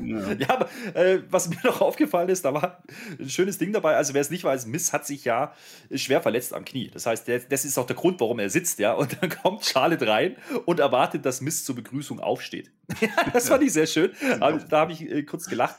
ja. 0.00 0.32
ja, 0.32 0.48
aber 0.48 0.68
äh, 0.94 1.22
was 1.30 1.48
mir 1.48 1.58
noch 1.64 1.80
aufgefallen 1.80 2.28
ist, 2.28 2.44
da 2.44 2.54
war 2.54 2.82
ein 3.18 3.28
schönes 3.28 3.58
Ding 3.58 3.72
dabei. 3.72 3.96
Also, 3.96 4.14
wer 4.14 4.20
es 4.20 4.30
nicht 4.30 4.44
weiß, 4.44 4.66
Miss 4.66 4.92
hat 4.92 5.06
sich 5.06 5.24
ja 5.24 5.54
schwer 5.94 6.22
verletzt 6.22 6.54
am 6.54 6.64
Knie. 6.64 6.90
Das 6.92 7.06
heißt, 7.06 7.28
der, 7.28 7.40
das 7.40 7.64
ist 7.64 7.78
auch 7.78 7.86
der 7.86 7.96
Grund, 7.96 8.20
warum 8.20 8.38
er 8.38 8.50
sitzt, 8.50 8.78
ja. 8.78 8.92
Und 8.92 9.16
dann 9.20 9.30
kommt 9.42 9.64
Charlotte 9.64 10.06
rein 10.06 10.36
und 10.66 10.80
erwartet, 10.80 11.24
dass 11.24 11.40
Miss 11.40 11.64
zur 11.64 11.74
Begrüßung 11.74 12.20
aufsteht. 12.20 12.70
das 13.32 13.48
fand 13.48 13.62
ich 13.62 13.72
sehr 13.72 13.86
schön. 13.86 14.10
Da 14.38 14.80
habe 14.80 14.92
ich 14.92 15.02
äh, 15.02 15.22
kurz 15.22 15.46
gelacht. 15.46 15.76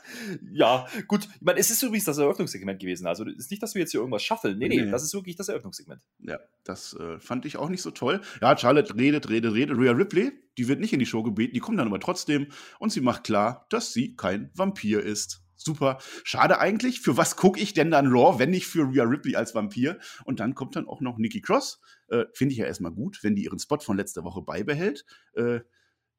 Ja, 0.52 0.86
gut. 1.08 1.28
Ich 1.34 1.42
meine, 1.42 1.58
es 1.58 1.70
ist 1.70 1.82
übrigens 1.82 2.04
das 2.04 2.18
Eröffnungssegment 2.18 2.80
gewesen. 2.80 3.06
Also, 3.06 3.26
es 3.26 3.36
ist 3.36 3.50
nicht, 3.50 3.62
dass 3.62 3.74
wir 3.74 3.80
jetzt 3.80 3.92
hier 3.92 4.00
irgendwas 4.00 4.22
schaffeln. 4.22 4.58
Nee, 4.58 4.68
nee, 4.68 4.82
nee. 4.82 4.90
das 4.90 5.02
ist 5.02 5.14
wirklich 5.14 5.36
das 5.36 5.48
Eröffnungssegment. 5.48 6.02
Ja, 6.20 6.38
das 6.64 6.94
äh, 6.94 7.18
fand 7.18 7.44
ich 7.46 7.56
auch 7.56 7.68
nicht 7.68 7.82
so 7.82 7.90
toll. 7.90 8.20
Ja, 8.40 8.56
Charlotte 8.56 8.94
redet, 8.96 9.28
redet, 9.28 9.54
redet. 9.54 9.78
Rhea 9.78 9.92
Ripley, 9.92 10.32
die 10.58 10.68
wird 10.68 10.80
nicht 10.80 10.92
in 10.92 10.98
die 10.98 11.06
Show 11.06 11.22
gebeten, 11.22 11.54
die 11.54 11.60
kommt 11.60 11.78
dann 11.78 11.88
aber 11.88 12.00
trotzdem 12.00 12.48
und 12.78 12.92
sie 12.92 13.00
macht 13.00 13.24
klar, 13.24 13.66
dass 13.70 13.92
sie 13.92 14.16
kein 14.16 14.50
Vampir 14.54 15.02
ist. 15.02 15.42
Super. 15.56 15.98
Schade 16.24 16.58
eigentlich. 16.58 17.00
Für 17.00 17.16
was 17.16 17.36
gucke 17.36 17.60
ich 17.60 17.72
denn 17.72 17.90
dann 17.90 18.08
Raw, 18.08 18.38
wenn 18.38 18.50
nicht 18.50 18.66
für 18.66 18.82
Rhea 18.82 19.04
Ripley 19.04 19.36
als 19.36 19.54
Vampir? 19.54 19.98
Und 20.24 20.40
dann 20.40 20.54
kommt 20.54 20.76
dann 20.76 20.88
auch 20.88 21.00
noch 21.00 21.18
Nikki 21.18 21.40
Cross. 21.40 21.80
Äh, 22.08 22.24
Finde 22.32 22.52
ich 22.52 22.58
ja 22.58 22.66
erstmal 22.66 22.92
gut, 22.92 23.20
wenn 23.22 23.34
die 23.34 23.44
ihren 23.44 23.58
Spot 23.58 23.78
von 23.78 23.96
letzter 23.96 24.24
Woche 24.24 24.42
beibehält. 24.42 25.04
Äh, 25.34 25.60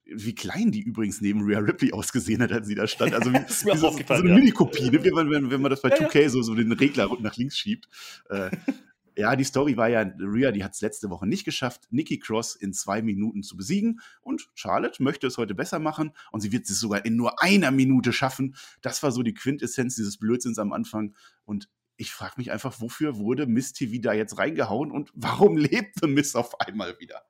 wie 0.05 0.35
klein 0.35 0.71
die 0.71 0.81
übrigens 0.81 1.21
neben 1.21 1.41
Rhea 1.43 1.59
Ripley 1.59 1.93
ausgesehen 1.93 2.41
hat, 2.41 2.51
als 2.51 2.67
sie 2.67 2.75
da 2.75 2.87
stand. 2.87 3.13
Also 3.13 3.31
wie, 3.31 3.37
wie 3.37 3.77
so, 3.77 3.91
so, 3.91 4.13
eine 4.13 4.29
ja. 4.29 4.35
Mini-Kopie, 4.35 4.89
ne? 4.89 5.03
wenn, 5.03 5.29
wenn, 5.29 5.49
wenn 5.49 5.61
man 5.61 5.69
das 5.69 5.81
bei 5.81 5.89
ja, 5.89 5.95
2K 5.95 6.29
so, 6.29 6.41
so 6.41 6.55
den 6.55 6.71
Regler 6.71 7.09
nach 7.19 7.35
links 7.37 7.57
schiebt. 7.57 7.87
Äh, 8.29 8.51
ja, 9.17 9.35
die 9.35 9.43
Story 9.43 9.77
war 9.77 9.87
ja, 9.87 10.01
Rhea, 10.19 10.51
die 10.51 10.63
hat 10.63 10.73
es 10.73 10.81
letzte 10.81 11.09
Woche 11.09 11.25
nicht 11.25 11.45
geschafft, 11.45 11.87
Nikki 11.91 12.19
Cross 12.19 12.55
in 12.55 12.73
zwei 12.73 13.01
Minuten 13.01 13.43
zu 13.43 13.55
besiegen. 13.55 14.01
Und 14.21 14.49
Charlotte 14.55 15.01
möchte 15.01 15.27
es 15.27 15.37
heute 15.37 15.55
besser 15.55 15.79
machen 15.79 16.11
und 16.31 16.41
sie 16.41 16.51
wird 16.51 16.69
es 16.69 16.79
sogar 16.79 17.05
in 17.05 17.15
nur 17.15 17.41
einer 17.41 17.71
Minute 17.71 18.11
schaffen. 18.13 18.55
Das 18.81 19.03
war 19.03 19.11
so 19.11 19.23
die 19.23 19.33
Quintessenz 19.33 19.95
dieses 19.95 20.17
Blödsinns 20.17 20.59
am 20.59 20.73
Anfang. 20.73 21.15
Und 21.45 21.69
ich 21.95 22.11
frage 22.11 22.33
mich 22.37 22.51
einfach, 22.51 22.81
wofür 22.81 23.17
wurde 23.17 23.45
Miss 23.45 23.71
TV 23.73 24.01
da 24.01 24.13
jetzt 24.13 24.37
reingehauen 24.37 24.91
und 24.91 25.11
warum 25.13 25.57
lebt 25.57 25.99
The 26.01 26.07
Miss 26.07 26.35
auf 26.35 26.59
einmal 26.59 26.99
wieder? 26.99 27.21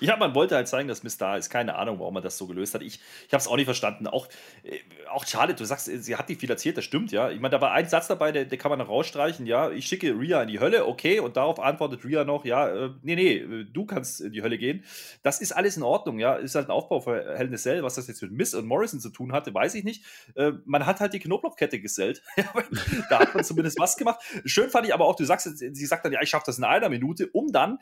Ja, 0.00 0.16
man 0.16 0.34
wollte 0.34 0.54
halt 0.54 0.68
zeigen, 0.68 0.88
dass 0.88 1.02
Miss 1.02 1.18
da 1.18 1.36
ist. 1.36 1.50
Keine 1.50 1.74
Ahnung, 1.74 1.98
warum 1.98 2.14
man 2.14 2.22
das 2.22 2.38
so 2.38 2.46
gelöst 2.46 2.74
hat. 2.74 2.82
Ich, 2.82 3.00
ich 3.26 3.32
habe 3.32 3.40
es 3.40 3.48
auch 3.48 3.56
nicht 3.56 3.66
verstanden. 3.66 4.06
Auch, 4.06 4.28
äh, 4.62 4.78
auch 5.10 5.26
Charlotte, 5.26 5.56
du 5.56 5.64
sagst, 5.64 5.86
sie 5.86 6.16
hat 6.16 6.28
nicht 6.28 6.40
viel 6.40 6.50
erzählt, 6.50 6.76
das 6.76 6.84
stimmt, 6.84 7.12
ja. 7.12 7.30
Ich 7.30 7.40
meine, 7.40 7.50
da 7.50 7.60
war 7.60 7.72
ein 7.72 7.88
Satz 7.88 8.06
dabei, 8.06 8.32
der, 8.32 8.44
der 8.44 8.58
kann 8.58 8.70
man 8.70 8.78
noch 8.78 8.88
rausstreichen, 8.88 9.46
ja. 9.46 9.70
Ich 9.70 9.86
schicke 9.86 10.18
Rhea 10.18 10.42
in 10.42 10.48
die 10.48 10.60
Hölle, 10.60 10.86
okay. 10.86 11.20
Und 11.20 11.36
darauf 11.36 11.60
antwortet 11.60 12.04
Rhea 12.04 12.24
noch, 12.24 12.44
ja, 12.44 12.68
äh, 12.68 12.90
nee, 13.02 13.14
nee, 13.14 13.36
äh, 13.36 13.64
du 13.64 13.84
kannst 13.84 14.20
in 14.20 14.32
die 14.32 14.42
Hölle 14.42 14.58
gehen. 14.58 14.84
Das 15.22 15.40
ist 15.40 15.52
alles 15.52 15.76
in 15.76 15.82
Ordnung, 15.82 16.18
ja. 16.18 16.34
Ist 16.34 16.54
halt 16.54 16.68
ein 16.68 16.72
Aufbau 16.72 17.00
für 17.00 17.36
Hell 17.36 17.48
in 17.48 17.54
a 17.54 17.58
Cell. 17.58 17.82
Was 17.82 17.96
das 17.96 18.06
jetzt 18.06 18.22
mit 18.22 18.32
Miss 18.32 18.54
und 18.54 18.66
Morrison 18.66 19.00
zu 19.00 19.10
tun 19.10 19.32
hatte, 19.32 19.52
weiß 19.52 19.74
ich 19.74 19.84
nicht. 19.84 20.04
Äh, 20.34 20.52
man 20.64 20.86
hat 20.86 21.00
halt 21.00 21.12
die 21.12 21.20
Knoblauchkette 21.20 21.80
gesellt. 21.80 22.22
da 23.10 23.18
hat 23.18 23.34
man 23.34 23.44
zumindest 23.44 23.78
was 23.78 23.96
gemacht. 23.96 24.20
Schön 24.44 24.70
fand 24.70 24.86
ich 24.86 24.94
aber 24.94 25.04
auch, 25.04 25.16
du 25.16 25.24
sagst, 25.24 25.58
sie 25.58 25.86
sagt 25.86 26.04
dann, 26.04 26.12
ja, 26.12 26.22
ich 26.22 26.30
schaffe 26.30 26.46
das 26.46 26.58
in 26.58 26.64
einer 26.64 26.88
Minute, 26.88 27.28
um 27.32 27.52
dann 27.52 27.78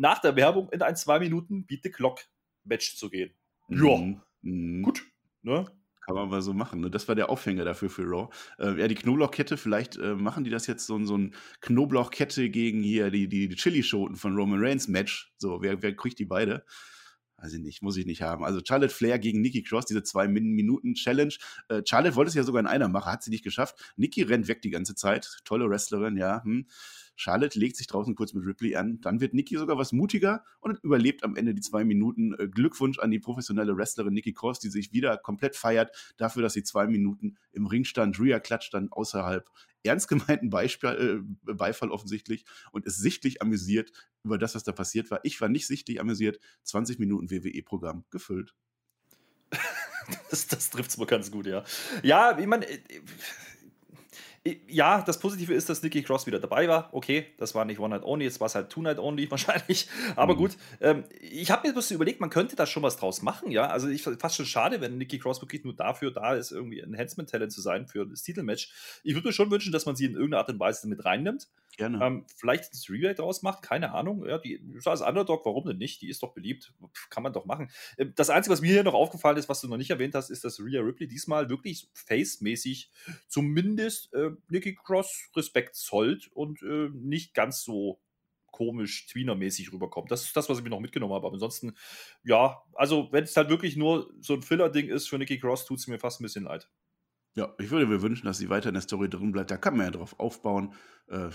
nach 0.00 0.18
der 0.18 0.34
Werbung 0.34 0.68
in 0.70 0.82
ein 0.82 0.96
zwei 0.96 1.18
Minuten 1.20 1.66
Beat 1.66 1.82
the 1.82 1.90
Clock 1.90 2.20
Match 2.64 2.96
zu 2.96 3.10
gehen. 3.10 3.34
Ja, 3.68 3.96
Mhm. 3.96 4.20
Mhm. 4.42 4.82
gut. 4.82 5.04
Ne? 5.42 5.66
Kann 6.06 6.14
man 6.14 6.30
mal 6.30 6.42
so 6.42 6.52
machen. 6.54 6.80
Ne? 6.80 6.90
Das 6.90 7.06
war 7.06 7.14
der 7.14 7.28
Aufhänger 7.28 7.64
dafür 7.64 7.90
für 7.90 8.02
Raw. 8.04 8.28
Äh, 8.58 8.80
ja, 8.80 8.88
die 8.88 8.94
Knoblauchkette, 8.94 9.56
vielleicht 9.56 9.96
äh, 9.96 10.14
machen 10.14 10.44
die 10.44 10.50
das 10.50 10.66
jetzt 10.66 10.86
so, 10.86 11.02
so 11.04 11.16
ein 11.16 11.34
Knoblauchkette 11.60 12.48
gegen 12.50 12.82
hier 12.82 13.10
die, 13.10 13.28
die, 13.28 13.48
die 13.48 13.56
Chili-Schoten 13.56 14.16
von 14.16 14.34
Roman 14.34 14.58
Reigns 14.64 14.88
Match. 14.88 15.32
So, 15.36 15.60
wer, 15.62 15.82
wer 15.82 15.94
kriegt 15.94 16.18
die 16.18 16.24
beide? 16.24 16.64
Weiß 17.36 17.52
ich 17.54 17.60
nicht, 17.60 17.82
muss 17.82 17.96
ich 17.96 18.06
nicht 18.06 18.22
haben. 18.22 18.44
Also 18.44 18.60
Charlotte 18.66 18.92
Flair 18.92 19.18
gegen 19.18 19.40
Nikki 19.40 19.62
Cross, 19.62 19.86
diese 19.86 20.02
zwei 20.02 20.28
Min 20.28 20.50
Minuten 20.52 20.94
Challenge. 20.94 21.34
Äh, 21.68 21.82
Charlotte 21.86 22.16
wollte 22.16 22.30
es 22.30 22.34
ja 22.34 22.42
sogar 22.42 22.60
in 22.60 22.66
einer 22.66 22.88
machen, 22.88 23.12
hat 23.12 23.22
sie 23.22 23.30
nicht 23.30 23.44
geschafft. 23.44 23.92
Nikki 23.96 24.22
rennt 24.22 24.48
weg 24.48 24.62
die 24.62 24.70
ganze 24.70 24.94
Zeit. 24.94 25.40
Tolle 25.44 25.68
Wrestlerin, 25.70 26.16
ja. 26.16 26.42
Hm. 26.44 26.66
Charlotte 27.20 27.58
legt 27.58 27.76
sich 27.76 27.86
draußen 27.86 28.14
kurz 28.14 28.32
mit 28.32 28.46
Ripley 28.46 28.76
an. 28.76 28.98
Dann 29.02 29.20
wird 29.20 29.34
Nikki 29.34 29.58
sogar 29.58 29.76
was 29.76 29.92
mutiger 29.92 30.42
und 30.60 30.82
überlebt 30.82 31.22
am 31.22 31.36
Ende 31.36 31.54
die 31.54 31.60
zwei 31.60 31.84
Minuten. 31.84 32.32
Äh, 32.38 32.48
Glückwunsch 32.48 32.98
an 32.98 33.10
die 33.10 33.18
professionelle 33.18 33.76
Wrestlerin 33.76 34.14
Nikki 34.14 34.32
Cross, 34.32 34.58
die 34.58 34.70
sich 34.70 34.92
wieder 34.92 35.18
komplett 35.18 35.54
feiert 35.54 36.14
dafür, 36.16 36.40
dass 36.40 36.54
sie 36.54 36.62
zwei 36.62 36.86
Minuten 36.86 37.36
im 37.52 37.66
Ring 37.66 37.84
stand. 37.84 38.18
Rhea 38.18 38.40
klatscht 38.40 38.72
dann 38.72 38.90
außerhalb. 38.90 39.46
Ernst 39.82 40.08
gemeinten 40.08 40.48
Beispiel, 40.48 41.22
äh, 41.46 41.52
Beifall 41.52 41.90
offensichtlich 41.90 42.46
und 42.72 42.86
ist 42.86 42.96
sichtlich 42.96 43.42
amüsiert 43.42 43.92
über 44.22 44.38
das, 44.38 44.54
was 44.54 44.64
da 44.64 44.72
passiert 44.72 45.10
war. 45.10 45.20
Ich 45.22 45.38
war 45.42 45.50
nicht 45.50 45.66
sichtlich 45.66 46.00
amüsiert. 46.00 46.40
20 46.62 46.98
Minuten 46.98 47.30
WWE-Programm 47.30 48.04
gefüllt. 48.10 48.54
Das, 50.30 50.48
das 50.48 50.70
trifft 50.70 50.90
es 50.90 50.96
mal 50.96 51.06
ganz 51.06 51.30
gut, 51.30 51.46
ja. 51.46 51.62
Ja, 52.02 52.36
ich 52.36 52.46
meine, 52.46 52.68
äh, 52.68 52.80
ja, 54.68 55.02
das 55.02 55.18
Positive 55.18 55.52
ist, 55.52 55.68
dass 55.68 55.82
Nikki 55.82 56.02
Cross 56.02 56.26
wieder 56.26 56.38
dabei 56.38 56.66
war. 56.66 56.88
Okay, 56.92 57.26
das 57.36 57.54
war 57.54 57.66
nicht 57.66 57.78
One 57.78 57.94
Night 57.94 58.04
Only, 58.04 58.24
jetzt 58.24 58.40
war 58.40 58.46
es 58.46 58.54
halt 58.54 58.70
Two 58.70 58.80
Night 58.80 58.98
Only 58.98 59.30
wahrscheinlich. 59.30 59.86
Aber 60.16 60.34
mhm. 60.34 60.38
gut, 60.38 60.56
ähm, 60.80 61.04
ich 61.20 61.50
habe 61.50 61.68
mir 61.68 61.74
bloß 61.74 61.90
überlegt, 61.90 62.20
man 62.20 62.30
könnte 62.30 62.56
da 62.56 62.64
schon 62.64 62.82
was 62.82 62.96
draus 62.96 63.20
machen, 63.20 63.50
ja. 63.50 63.66
Also 63.66 63.88
ich 63.88 64.02
fast 64.02 64.36
schon 64.36 64.46
schade, 64.46 64.80
wenn 64.80 64.96
Nikki 64.96 65.18
Cross 65.18 65.42
wirklich 65.42 65.62
nur 65.64 65.76
dafür 65.76 66.10
da 66.10 66.34
ist, 66.34 66.52
irgendwie 66.52 66.80
Enhancement-Talent 66.80 67.52
zu 67.52 67.60
sein 67.60 67.86
für 67.86 68.06
das 68.06 68.22
Titelmatch. 68.22 68.72
Ich 69.04 69.14
würde 69.14 69.28
mir 69.28 69.34
schon 69.34 69.50
wünschen, 69.50 69.72
dass 69.72 69.84
man 69.84 69.94
sie 69.94 70.06
in 70.06 70.14
irgendeiner 70.14 70.38
Art 70.38 70.48
und 70.48 70.58
Weise 70.58 70.88
mit 70.88 71.04
reinnimmt. 71.04 71.48
Gerne. 71.80 72.04
Ähm, 72.04 72.26
vielleicht 72.36 72.74
ein 72.74 72.78
Remake 72.90 73.14
daraus 73.14 73.40
macht, 73.40 73.62
keine 73.62 73.92
Ahnung. 73.92 74.26
Ja, 74.26 74.36
die 74.36 74.60
ist 74.76 74.86
als 74.86 75.00
Underdog, 75.00 75.46
warum 75.46 75.64
denn 75.64 75.78
nicht? 75.78 76.02
Die 76.02 76.10
ist 76.10 76.22
doch 76.22 76.34
beliebt. 76.34 76.74
Kann 77.08 77.22
man 77.22 77.32
doch 77.32 77.46
machen. 77.46 77.70
Ähm, 77.96 78.12
das 78.16 78.28
Einzige, 78.28 78.52
was 78.52 78.60
mir 78.60 78.68
hier 78.68 78.84
noch 78.84 78.92
aufgefallen 78.92 79.38
ist, 79.38 79.48
was 79.48 79.62
du 79.62 79.68
noch 79.68 79.78
nicht 79.78 79.88
erwähnt 79.88 80.14
hast, 80.14 80.28
ist, 80.28 80.44
dass 80.44 80.60
Rhea 80.60 80.82
Ripley 80.82 81.08
diesmal 81.08 81.48
wirklich 81.48 81.88
face-mäßig 81.94 82.90
zumindest 83.28 84.12
äh, 84.12 84.32
Nikki 84.50 84.74
Cross 84.74 85.30
Respekt 85.34 85.74
zollt 85.74 86.28
und 86.34 86.60
äh, 86.60 86.90
nicht 86.92 87.32
ganz 87.32 87.64
so 87.64 88.02
komisch 88.50 89.06
Tweener-mäßig 89.06 89.72
rüberkommt. 89.72 90.10
Das 90.10 90.24
ist 90.24 90.36
das, 90.36 90.50
was 90.50 90.58
ich 90.58 90.64
mir 90.64 90.68
noch 90.68 90.80
mitgenommen 90.80 91.14
habe. 91.14 91.28
Aber 91.28 91.34
ansonsten, 91.34 91.72
ja, 92.24 92.62
also 92.74 93.08
wenn 93.10 93.24
es 93.24 93.34
halt 93.38 93.48
wirklich 93.48 93.76
nur 93.76 94.12
so 94.20 94.34
ein 94.34 94.42
Filler-Ding 94.42 94.88
ist 94.88 95.08
für 95.08 95.16
Nikki 95.16 95.40
Cross, 95.40 95.64
tut 95.64 95.78
es 95.78 95.86
mir 95.86 95.98
fast 95.98 96.20
ein 96.20 96.24
bisschen 96.24 96.44
leid. 96.44 96.68
Ja, 97.36 97.54
ich 97.58 97.70
würde 97.70 97.86
mir 97.86 98.02
wünschen, 98.02 98.26
dass 98.26 98.36
sie 98.36 98.50
weiter 98.50 98.68
in 98.68 98.74
der 98.74 98.82
Story 98.82 99.08
drin 99.08 99.32
bleibt. 99.32 99.50
Da 99.50 99.56
kann 99.56 99.78
man 99.78 99.86
ja 99.86 99.92
drauf 99.92 100.18
aufbauen. 100.20 100.74
Äh, 101.08 101.30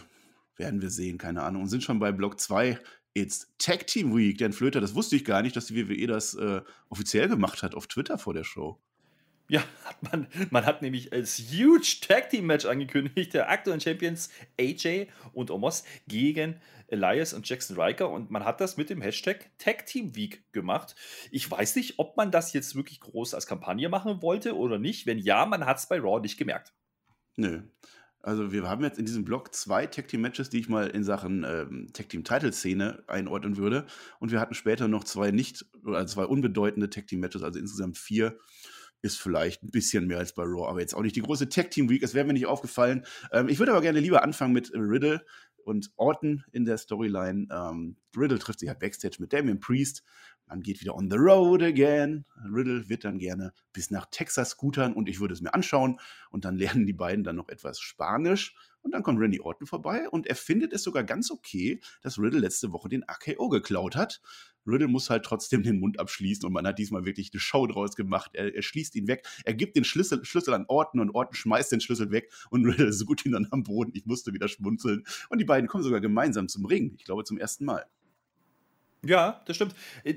werden 0.58 0.82
wir 0.82 0.90
sehen, 0.90 1.18
keine 1.18 1.44
Ahnung. 1.44 1.64
Und 1.64 1.70
sind 1.70 1.84
schon 1.84 2.00
bei 2.00 2.12
Block 2.12 2.40
2. 2.40 2.80
It's 3.14 3.54
Tag 3.58 3.88
Team 3.88 4.16
Week. 4.16 4.38
Denn 4.38 4.54
Flöter, 4.54 4.82
das 4.82 4.96
wusste 4.96 5.16
ich 5.16 5.26
gar 5.26 5.42
nicht, 5.42 5.56
dass 5.56 5.68
die 5.68 5.90
WWE 5.90 6.08
das 6.08 6.34
äh, 6.34 6.62
offiziell 6.90 7.28
gemacht 7.30 7.64
hat 7.64 7.76
auf 7.76 7.88
Twitter 7.88 8.18
vor 8.18 8.34
der 8.34 8.44
Show. 8.44 8.80
Ja, 9.48 9.64
man, 10.02 10.28
man 10.50 10.66
hat 10.66 10.82
nämlich 10.82 11.14
als 11.14 11.40
huge 11.40 11.98
Tag 12.02 12.30
Team 12.30 12.48
Match 12.48 12.66
angekündigt, 12.66 13.34
der 13.34 13.50
aktuellen 13.50 13.80
Champions 13.80 14.30
AJ 14.60 15.08
und 15.34 15.52
Omos 15.52 15.84
gegen 16.08 16.60
Elias 16.88 17.34
und 17.34 17.48
Jackson 17.48 17.80
Riker 17.80 18.10
und 18.10 18.32
man 18.32 18.44
hat 18.44 18.62
das 18.62 18.78
mit 18.78 18.90
dem 18.90 19.02
Hashtag 19.02 19.50
Tag 19.58 19.86
Team 19.86 20.16
Week 20.16 20.52
gemacht. 20.52 20.96
Ich 21.32 21.50
weiß 21.50 21.76
nicht, 21.76 22.00
ob 22.00 22.18
man 22.18 22.32
das 22.32 22.54
jetzt 22.54 22.76
wirklich 22.76 23.00
groß 23.00 23.34
als 23.34 23.48
Kampagne 23.48 23.90
machen 23.90 24.22
wollte 24.22 24.56
oder 24.56 24.80
nicht. 24.80 25.06
Wenn 25.06 25.20
ja, 25.20 25.46
man 25.46 25.66
hat 25.66 25.78
es 25.78 25.88
bei 25.88 26.00
Raw 26.00 26.20
nicht 26.20 26.38
gemerkt. 26.38 26.74
Nö. 27.36 27.64
Also 28.26 28.52
wir 28.52 28.68
haben 28.68 28.84
jetzt 28.84 28.98
in 28.98 29.06
diesem 29.06 29.24
Blog 29.24 29.54
zwei 29.54 29.86
Tag 29.86 30.08
Team 30.08 30.22
Matches, 30.22 30.50
die 30.50 30.60
ich 30.60 30.68
mal 30.68 30.88
in 30.88 31.04
Sachen 31.04 31.46
ähm, 31.48 31.90
Tag 31.94 32.10
Team 32.10 32.24
Title 32.24 32.52
Szene 32.52 33.04
einordnen 33.06 33.56
würde. 33.56 33.86
Und 34.20 34.32
wir 34.32 34.40
hatten 34.40 34.56
später 34.56 34.88
noch 34.88 35.04
zwei 35.04 35.30
nicht, 35.30 35.64
oder 35.86 36.08
zwei 36.08 36.26
unbedeutende 36.26 36.90
Tag 36.90 37.06
Team 37.06 37.20
Matches, 37.20 37.44
also 37.44 37.60
insgesamt 37.60 38.00
vier. 38.00 38.40
Ist 39.04 39.20
vielleicht 39.20 39.62
ein 39.62 39.70
bisschen 39.70 40.08
mehr 40.08 40.18
als 40.18 40.34
bei 40.34 40.42
Raw, 40.42 40.68
aber 40.68 40.80
jetzt 40.80 40.96
auch 40.96 41.04
nicht 41.04 41.16
die 41.16 41.22
große 41.22 41.50
Tag 41.50 41.70
Team 41.70 41.88
Week. 41.88 42.02
Es 42.02 42.16
wäre 42.16 42.26
mir 42.26 42.34
nicht 42.34 42.48
aufgefallen. 42.48 43.06
Ähm, 43.32 43.48
ich 43.48 43.60
würde 43.60 43.74
aber 43.74 43.82
gerne 43.82 44.00
lieber 44.00 44.24
anfangen 44.24 44.54
mit 44.54 44.72
Riddle 44.74 45.24
und 45.66 45.92
Orton 45.98 46.44
in 46.52 46.66
der 46.66 46.78
Storyline. 46.78 47.48
Ähm, 47.52 47.98
Riddle 48.16 48.40
trifft 48.40 48.60
sich 48.60 48.70
halt 48.70 48.80
Backstage 48.80 49.18
mit 49.20 49.34
Damien 49.34 49.60
Priest 49.60 50.04
man 50.48 50.62
geht 50.62 50.82
wieder 50.82 50.96
on 50.96 51.10
the 51.10 51.18
road 51.18 51.64
again. 51.64 52.26
Riddle 52.54 52.88
wird 52.88 53.04
dann 53.04 53.18
gerne 53.18 53.54
bis 53.74 53.90
nach 53.90 54.06
Texas 54.12 54.52
scootern 54.52 54.94
und 54.94 55.10
ich 55.10 55.20
würde 55.20 55.34
es 55.34 55.42
mir 55.42 55.54
anschauen. 55.54 56.00
Und 56.30 56.46
dann 56.46 56.58
lernen 56.58 56.86
die 56.86 56.94
beiden 56.94 57.24
dann 57.24 57.36
noch 57.36 57.50
etwas 57.50 57.80
Spanisch. 57.80 58.56
Und 58.82 58.92
dann 58.92 59.02
kommt 59.02 59.20
Randy 59.20 59.40
Orton 59.40 59.66
vorbei 59.66 60.08
und 60.10 60.28
er 60.28 60.36
findet 60.36 60.72
es 60.72 60.84
sogar 60.84 61.04
ganz 61.04 61.32
okay, 61.32 61.80
dass 62.04 62.20
Riddle 62.20 62.40
letzte 62.40 62.72
Woche 62.72 62.88
den 62.88 63.08
AKO 63.08 63.50
geklaut 63.50 63.96
hat. 63.96 64.22
Riddle 64.68 64.88
muss 64.88 65.10
halt 65.10 65.24
trotzdem 65.24 65.64
den 65.64 65.80
Mund 65.80 66.00
abschließen 66.00 66.46
und 66.46 66.54
man 66.54 66.66
hat 66.66 66.80
diesmal 66.80 67.06
wirklich 67.06 67.32
eine 67.34 67.40
Show 67.40 67.68
draus 67.68 67.96
gemacht. 67.96 68.32
Er, 68.34 68.54
er 68.56 68.62
schließt 68.62 68.96
ihn 68.96 69.08
weg, 69.08 69.26
er 69.44 69.54
gibt 69.54 69.76
den 69.76 69.84
Schlüssel, 69.84 70.24
Schlüssel 70.26 70.54
an 70.54 70.66
Orton 70.68 71.00
und 71.00 71.12
Orton 71.12 71.36
schmeißt 71.36 71.72
den 71.72 71.82
Schlüssel 71.82 72.12
weg 72.12 72.32
und 72.50 72.66
Riddle 72.66 72.94
sucht 72.94 73.26
ihn 73.26 73.34
dann 73.34 73.48
am 73.52 73.64
Boden. 73.64 73.92
Ich 73.94 74.06
musste 74.06 74.34
wieder 74.34 74.48
schmunzeln. 74.48 75.04
Und 75.30 75.40
die 75.40 75.46
beiden 75.46 75.68
kommen 75.68 75.84
sogar 75.84 76.02
gemeinsam 76.02 76.48
zum 76.48 76.66
Ring. 76.66 76.94
Ich 76.98 77.06
glaube 77.06 77.24
zum 77.24 77.38
ersten 77.38 77.66
Mal. 77.66 77.86
Ja, 79.04 79.44
das 79.46 79.56
stimmt. 79.56 79.76
Äh, 80.04 80.16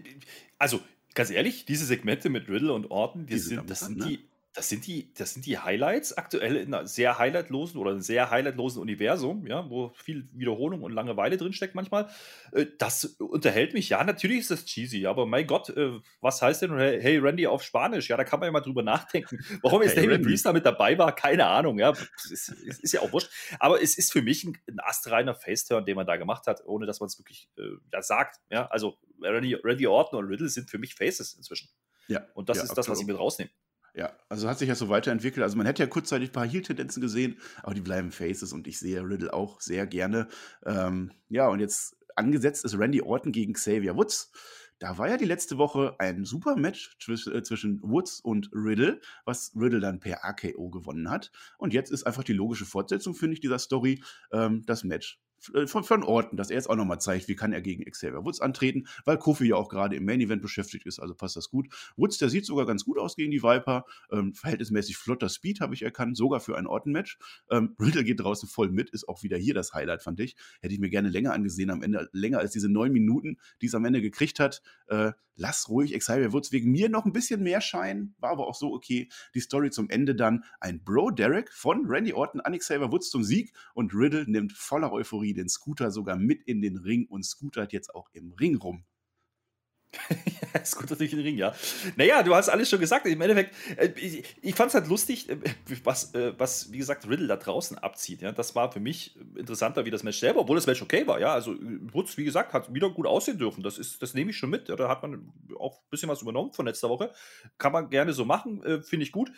also, 0.59 0.81
ganz 1.15 1.31
ehrlich, 1.31 1.67
diese 1.67 1.85
Segmente 1.85 2.31
mit 2.31 2.49
Riddle 2.49 2.73
und 2.73 2.91
Orton, 2.91 3.27
die, 3.27 3.35
die 3.35 3.39
sind, 3.39 3.59
sind 3.59 3.71
das 3.71 3.81
sind 3.81 3.99
ne? 3.99 4.07
die 4.07 4.28
das 4.55 4.69
sind 4.69 4.87
die, 4.87 5.13
das 5.15 5.35
sind 5.35 5.47
die 5.47 5.59
Highlights 5.59 6.17
aktuell 6.17 6.57
in 6.57 6.75
einer 6.75 6.87
sehr 6.87 7.19
highlightlosen 7.19 7.79
oder 7.79 7.93
einem 7.93 8.01
sehr 8.01 8.31
highlightlosen 8.31 8.81
Universum, 8.81 9.47
ja, 9.47 9.69
wo 9.71 9.93
viel 9.95 10.29
Wiederholung 10.33 10.83
und 10.83 10.93
Langeweile 10.93 11.37
drinsteckt 11.37 11.75
manchmal. 11.75 12.09
Äh, 12.53 12.67
das 12.79 13.05
unterhält 13.19 13.75
mich. 13.75 13.91
Ja, 13.91 14.03
natürlich 14.03 14.39
ist 14.39 14.51
das 14.51 14.65
cheesy, 14.65 15.07
aber 15.07 15.27
mein 15.27 15.47
Gott, 15.47 15.69
äh, 15.71 16.01
was 16.21 16.43
heißt 16.43 16.63
denn 16.63 16.77
Hey 16.77 17.19
Randy 17.19 17.47
auf 17.47 17.63
Spanisch? 17.63 18.09
Ja, 18.09 18.17
da 18.17 18.25
kann 18.25 18.41
man 18.41 18.49
ja 18.49 18.53
mal 18.53 18.61
drüber 18.61 18.83
nachdenken. 18.83 19.39
Warum 19.63 19.83
jetzt 19.83 19.97
hey, 19.97 20.07
David 20.07 20.23
Priest 20.23 20.47
da 20.47 20.53
mit 20.53 20.67
dabei 20.67 20.99
war, 20.99 21.15
keine 21.15 21.47
Ahnung, 21.47 21.79
ja. 21.79 21.93
Ist, 22.31 22.49
ist, 22.49 22.93
ja 22.93 23.01
auch 23.01 23.13
wurscht. 23.13 23.31
Aber 23.61 23.83
es 23.83 23.97
ist 23.97 24.13
für 24.13 24.23
mich 24.23 24.45
ein, 24.45 24.59
ein 24.69 24.81
astreiner 24.81 25.35
Faceturn, 25.35 25.85
den 25.85 25.95
man 25.95 26.07
da 26.07 26.17
gemacht 26.17 26.47
hat, 26.47 26.65
ohne 26.67 26.87
dass 26.87 27.01
man 27.01 27.09
es 27.09 27.19
wirklich 27.19 27.49
äh, 27.59 27.63
ja, 27.93 28.03
sagt. 28.03 28.41
Ja, 28.51 28.67
also 28.67 28.99
Randy, 29.23 29.55
Randy 29.55 29.87
Orton 29.87 30.19
und 30.19 30.27
Riddle 30.27 30.49
sind 30.49 30.71
für 30.71 30.79
mich 30.79 30.95
Faces 30.95 31.35
inzwischen. 31.35 31.69
Ja. 32.09 32.27
Und 32.35 32.49
das 32.49 32.59
ja, 32.59 32.65
ist 32.65 32.75
das, 32.75 32.89
was 32.89 33.01
ich 33.01 33.07
mit 33.07 33.19
rausnehme. 33.19 33.51
Ja, 33.99 34.13
also 34.29 34.49
hat 34.49 34.61
sich 34.61 34.69
ja 34.69 34.77
so 34.77 34.89
weiterentwickelt. 34.89 35.43
Also 35.43 35.57
man 35.57 35.67
hätte 35.67 35.83
ja 35.83 35.89
kurzzeitig 35.89 36.29
ein 36.29 36.33
paar 36.33 36.47
Heel-Tendenzen 36.47 37.01
gesehen, 37.01 37.37
aber 37.65 37.75
die 37.75 37.81
bleiben 37.81 38.13
Faces 38.13 38.53
und 38.53 38.69
ich 38.69 38.79
sehe 38.79 39.03
Riddle 39.03 39.35
auch 39.35 39.61
sehr 39.61 39.89
gerne. 39.89 40.29
Ähm, 40.65 41.11
ja, 41.29 41.49
und 41.49 41.59
jetzt 41.59 41.97
angesetzt 42.15 42.65
ist 42.65 42.79
Randy 42.79 43.03
Orton 43.03 43.33
gegen 43.33 43.55
Xavier 43.55 43.97
Woods. 43.97 44.31
Da 44.79 44.99
war 44.99 45.09
ja 45.09 45.17
die 45.17 45.25
letzte 45.25 45.59
Woche 45.59 45.97
ein 45.99 46.25
super 46.25 46.55
Match 46.55 46.97
äh, 47.09 47.43
zwischen 47.43 47.83
Woods 47.83 48.21
und 48.21 48.51
Riddle, 48.53 49.01
was 49.25 49.51
Riddle 49.57 49.81
dann 49.81 49.99
per 49.99 50.25
AKO 50.25 50.71
gewonnen 50.71 51.11
hat. 51.11 51.33
Und 51.59 51.75
jetzt 51.75 51.91
ist 51.91 52.07
einfach 52.07 52.23
die 52.23 52.35
logische 52.35 52.67
Fortsetzung, 52.67 53.17
finde 53.17 53.35
ich, 53.35 53.41
dieser 53.41 53.59
Story, 53.59 54.01
ähm, 54.31 54.63
das 54.65 54.85
Match 54.85 55.19
von, 55.67 55.85
von 55.85 56.03
Orten, 56.03 56.37
dass 56.37 56.51
er 56.51 56.57
jetzt 56.57 56.69
auch 56.69 56.77
nochmal 56.77 57.01
zeigt, 57.01 57.29
wie 57.29 57.37
kann 57.37 57.53
er 57.53 57.61
gegen 57.61 57.85
Xavier 57.85 58.25
Woods 58.25 58.41
antreten, 58.41 58.87
weil 59.05 59.19
Kofi 59.19 59.47
ja 59.47 59.57
auch 59.57 59.69
gerade 59.69 59.97
im 59.97 60.05
Main 60.05 60.21
Event 60.21 60.43
beschäftigt 60.43 60.87
ist, 60.87 60.99
also 60.99 61.15
passt 61.15 61.37
das 61.37 61.51
gut. 61.51 61.69
Woods, 61.97 62.19
der 62.19 62.29
sieht 62.29 62.47
sogar 62.47 62.67
ganz 62.67 62.85
gut 62.85 62.99
aus 62.99 63.17
gegen 63.17 63.31
die 63.31 63.43
Viper, 63.43 63.85
ähm, 64.11 64.35
verhältnismäßig 64.35 64.97
flotter 64.97 65.29
Speed 65.29 65.61
habe 65.61 65.75
ich 65.75 65.83
erkannt, 65.83 66.17
sogar 66.17 66.41
für 66.41 66.57
ein 66.57 66.67
Orten-Match. 66.67 67.19
Ähm, 67.51 67.75
Riddle 67.81 68.05
geht 68.05 68.21
draußen 68.21 68.49
voll 68.49 68.71
mit, 68.71 68.91
ist 68.91 69.09
auch 69.09 69.23
wieder 69.23 69.37
hier 69.37 69.55
das 69.55 69.73
Highlight, 69.75 70.03
fand 70.03 70.21
ich. 70.21 70.37
Hätte 70.61 70.75
ich 70.75 70.81
mir 70.81 70.91
gerne 70.91 71.09
länger 71.09 71.33
angesehen, 71.33 71.71
am 71.71 71.83
Ende 71.83 72.09
länger 72.13 72.39
als 72.39 72.53
diese 72.53 72.69
neun 72.69 72.93
Minuten, 72.93 73.39
die 73.63 73.67
es 73.67 73.75
am 73.75 73.85
Ende 73.85 74.03
gekriegt 74.03 74.41
hat. 74.41 74.63
Äh, 74.87 75.13
lass 75.39 75.69
ruhig 75.69 75.99
Xavier 75.99 76.33
Woods 76.33 76.53
wegen 76.53 76.71
mir 76.71 76.89
noch 76.89 77.07
ein 77.07 77.13
bisschen 77.13 77.43
mehr 77.43 77.61
scheinen, 77.61 78.15
war 78.19 78.31
aber 78.31 78.47
auch 78.47 78.55
so 78.55 78.75
okay. 78.75 79.09
Die 79.35 79.41
Story 79.41 79.71
zum 79.71 79.89
Ende 79.89 80.15
dann 80.15 80.45
ein 80.61 80.85
Bro 80.85 81.13
Derek 81.13 81.53
von 81.53 81.87
Randy 81.87 82.13
Orton 82.13 82.41
an 82.41 82.59
Xavier 82.59 82.93
Woods 82.93 83.09
zum 83.11 83.25
Sieg 83.25 83.53
und 83.75 83.95
Riddle 83.95 84.31
nimmt 84.31 84.53
voller 84.53 84.93
Euphorie 84.93 85.33
den 85.33 85.49
Scooter 85.49 85.91
sogar 85.91 86.17
mit 86.17 86.43
in 86.43 86.61
den 86.61 86.77
Ring 86.77 87.07
und 87.09 87.25
scootert 87.25 87.73
jetzt 87.73 87.95
auch 87.95 88.11
im 88.13 88.33
Ring 88.33 88.57
rum. 88.57 88.85
ja, 90.55 90.61
ist 90.61 90.77
gut 90.77 90.91
durch 90.91 91.11
den 91.11 91.21
Ring, 91.21 91.37
ja. 91.37 91.53
Naja, 91.97 92.23
du 92.23 92.35
hast 92.35 92.49
alles 92.49 92.69
schon 92.69 92.81
gesagt. 92.81 93.07
Im 93.07 93.21
Endeffekt, 93.21 93.55
äh, 93.77 93.91
ich, 93.97 94.25
ich 94.41 94.55
fand 94.55 94.69
es 94.69 94.75
halt 94.75 94.89
lustig, 94.89 95.29
äh, 95.29 95.37
was, 95.85 96.15
äh, 96.15 96.33
was, 96.39 96.73
wie 96.73 96.79
gesagt, 96.79 97.09
Riddle 97.09 97.27
da 97.27 97.37
draußen 97.37 97.79
abzieht. 97.79 98.23
Ja? 98.23 98.33
Das 98.33 98.55
war 98.55 98.73
für 98.73 98.81
mich 98.81 99.17
interessanter 99.37 99.85
wie 99.85 99.91
das 99.91 100.03
Match 100.03 100.19
selber, 100.19 100.41
obwohl 100.41 100.57
das 100.57 100.67
Match 100.67 100.83
okay 100.83 101.07
war. 101.07 101.21
Ja? 101.21 101.33
Also, 101.33 101.55
Wutz, 101.93 102.17
wie 102.17 102.25
gesagt, 102.25 102.53
hat 102.53 102.73
wieder 102.73 102.91
gut 102.91 103.07
aussehen 103.07 103.39
dürfen. 103.39 103.63
Das, 103.63 103.79
ist, 103.79 104.03
das 104.03 104.15
nehme 104.15 104.31
ich 104.31 104.37
schon 104.37 104.51
mit. 104.51 104.69
Ja? 104.69 104.77
Da 104.77 104.89
hat 104.89 105.03
man 105.03 105.33
auch 105.59 105.79
ein 105.79 105.91
bisschen 105.91 106.09
was 106.09 106.23
übernommen 106.23 106.53
von 106.53 106.67
letzter 106.67 106.89
Woche. 106.89 107.13
Kann 107.59 107.73
man 107.73 107.91
gerne 107.91 108.13
so 108.13 108.25
machen, 108.25 108.63
finde 108.83 109.05
ich 109.05 109.13
gut. 109.13 109.31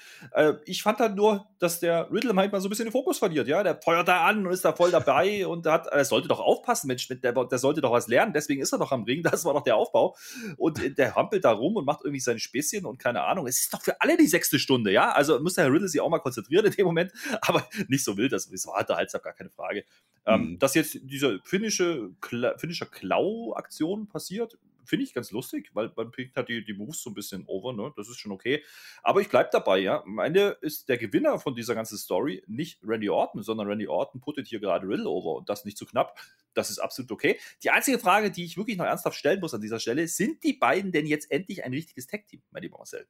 ich 0.67 0.83
fand 0.83 0.99
halt 0.99 1.15
nur, 1.15 1.49
dass 1.59 1.81
der 1.81 2.11
Riddle 2.13 2.33
manchmal 2.33 2.61
so 2.61 2.69
ein 2.69 2.71
bisschen 2.71 2.87
den 2.87 2.93
Fokus 2.93 3.19
verliert. 3.19 3.49
Ja? 3.49 3.63
Der 3.63 3.81
feuert 3.81 4.09
da 4.09 4.27
an 4.27 4.47
und 4.47 4.53
ist 4.53 4.65
da 4.65 4.73
voll 4.73 4.91
dabei 4.91 5.47
und 5.47 5.67
hat, 5.67 5.87
er 5.87 6.05
sollte 6.05 6.29
doch 6.29 6.41
aufpassen, 6.41 6.89
Mensch, 6.89 7.09
der, 7.09 7.33
der 7.33 7.59
sollte 7.59 7.81
doch 7.81 7.93
was 7.93 8.09
lernen. 8.09 8.33
Deswegen 8.33 8.61
ist 8.61 8.73
er 8.73 8.79
doch 8.79 8.93
am 8.93 9.05
Ring. 9.05 9.23
Das 9.23 9.45
war 9.45 9.55
doch 9.55 9.63
der 9.63 9.77
Aufbau 9.77 10.17
und 10.57 10.99
der 10.99 11.15
hampelt 11.15 11.45
da 11.45 11.53
rum 11.53 11.77
und 11.77 11.85
macht 11.85 12.01
irgendwie 12.05 12.21
seine 12.21 12.39
Späßchen 12.39 12.87
und 12.87 12.99
keine 12.99 13.23
Ahnung. 13.23 13.47
Es 13.47 13.61
ist 13.61 13.75
doch 13.75 13.83
für 13.83 14.01
alle 14.01 14.17
die 14.17 14.27
sechste 14.27 14.59
Stunde, 14.59 14.93
ja? 14.93 15.13
Also 15.13 15.41
muss 15.41 15.55
der 15.55 15.65
Herr 15.65 15.73
Riddle 15.73 15.89
sich 15.89 16.01
auch 16.01 16.11
mal 16.11 16.19
konzentrieren 16.19 16.67
in 16.67 16.73
dem 16.73 16.87
Moment, 16.87 17.13
aber 17.43 17.69
nicht 17.89 18.05
so 18.05 18.17
wild, 18.17 18.33
das 18.33 18.51
war 18.67 18.81
unterhaltsam, 18.81 19.23
gar 19.23 19.35
keine 19.35 19.51
Frage. 19.51 19.85
Ähm, 20.27 20.41
mhm. 20.41 20.47
Ähm, 20.51 20.59
dass 20.59 20.75
jetzt 20.75 20.99
diese 21.03 21.41
finnische, 21.45 22.11
finnische 22.57 22.87
Klau-Aktion 22.87 24.09
passiert, 24.09 24.59
finde 24.85 25.05
ich 25.05 25.15
ganz 25.15 25.31
lustig, 25.31 25.71
weil 25.75 25.93
man 25.97 26.11
bringt 26.11 26.37
halt 26.37 26.49
die, 26.49 26.65
die 26.65 26.75
Moves 26.75 27.03
so 27.03 27.11
ein 27.11 27.15
bisschen 27.15 27.45
over, 27.47 27.73
ne? 27.73 27.93
Das 27.97 28.09
ist 28.09 28.19
schon 28.19 28.33
okay. 28.33 28.63
Aber 29.03 29.21
ich 29.21 29.29
bleibe 29.29 29.51
dabei, 29.53 29.79
ja. 29.79 30.03
Am 30.03 30.19
Ende 30.19 30.59
ist 30.61 30.89
der 30.89 30.99
Gewinner 30.99 31.39
von 31.39 31.55
dieser 31.55 31.75
ganzen 31.75 31.99
Story 31.99 32.43
nicht 32.47 32.81
Randy 32.83 33.11
Orton, 33.11 33.43
sondern 33.43 33.69
Randy 33.69 33.89
Orton 33.89 34.21
puttet 34.21 34.49
hier 34.49 34.61
gerade 34.61 34.87
Riddle 34.89 35.09
over 35.09 35.37
und 35.37 35.49
das 35.49 35.65
nicht 35.65 35.79
zu 35.79 35.87
knapp. 35.87 36.19
Das 36.55 36.71
ist 36.71 36.79
absolut 36.79 37.13
okay. 37.13 37.39
Die 37.63 37.71
einzige 37.71 37.99
Frage, 37.99 38.31
die 38.31 38.45
ich 38.45 38.57
wirklich 38.57 38.77
noch 38.77 38.87
ernsthaft 38.87 39.17
stellen 39.17 39.41
muss 39.41 39.55
an 39.55 39.61
dieser 39.61 39.81
Stelle, 39.81 40.09
sind 40.09 40.43
die 40.45 40.53
beiden 40.53 40.93
denn 40.93 41.07
jetzt 41.07 41.31
endlich 41.31 41.65
ein 41.65 41.73
richtiges 41.73 42.07
Tag-Team, 42.07 42.43
mein 42.51 42.63
lieber 42.63 42.79
Marcel? 42.79 43.07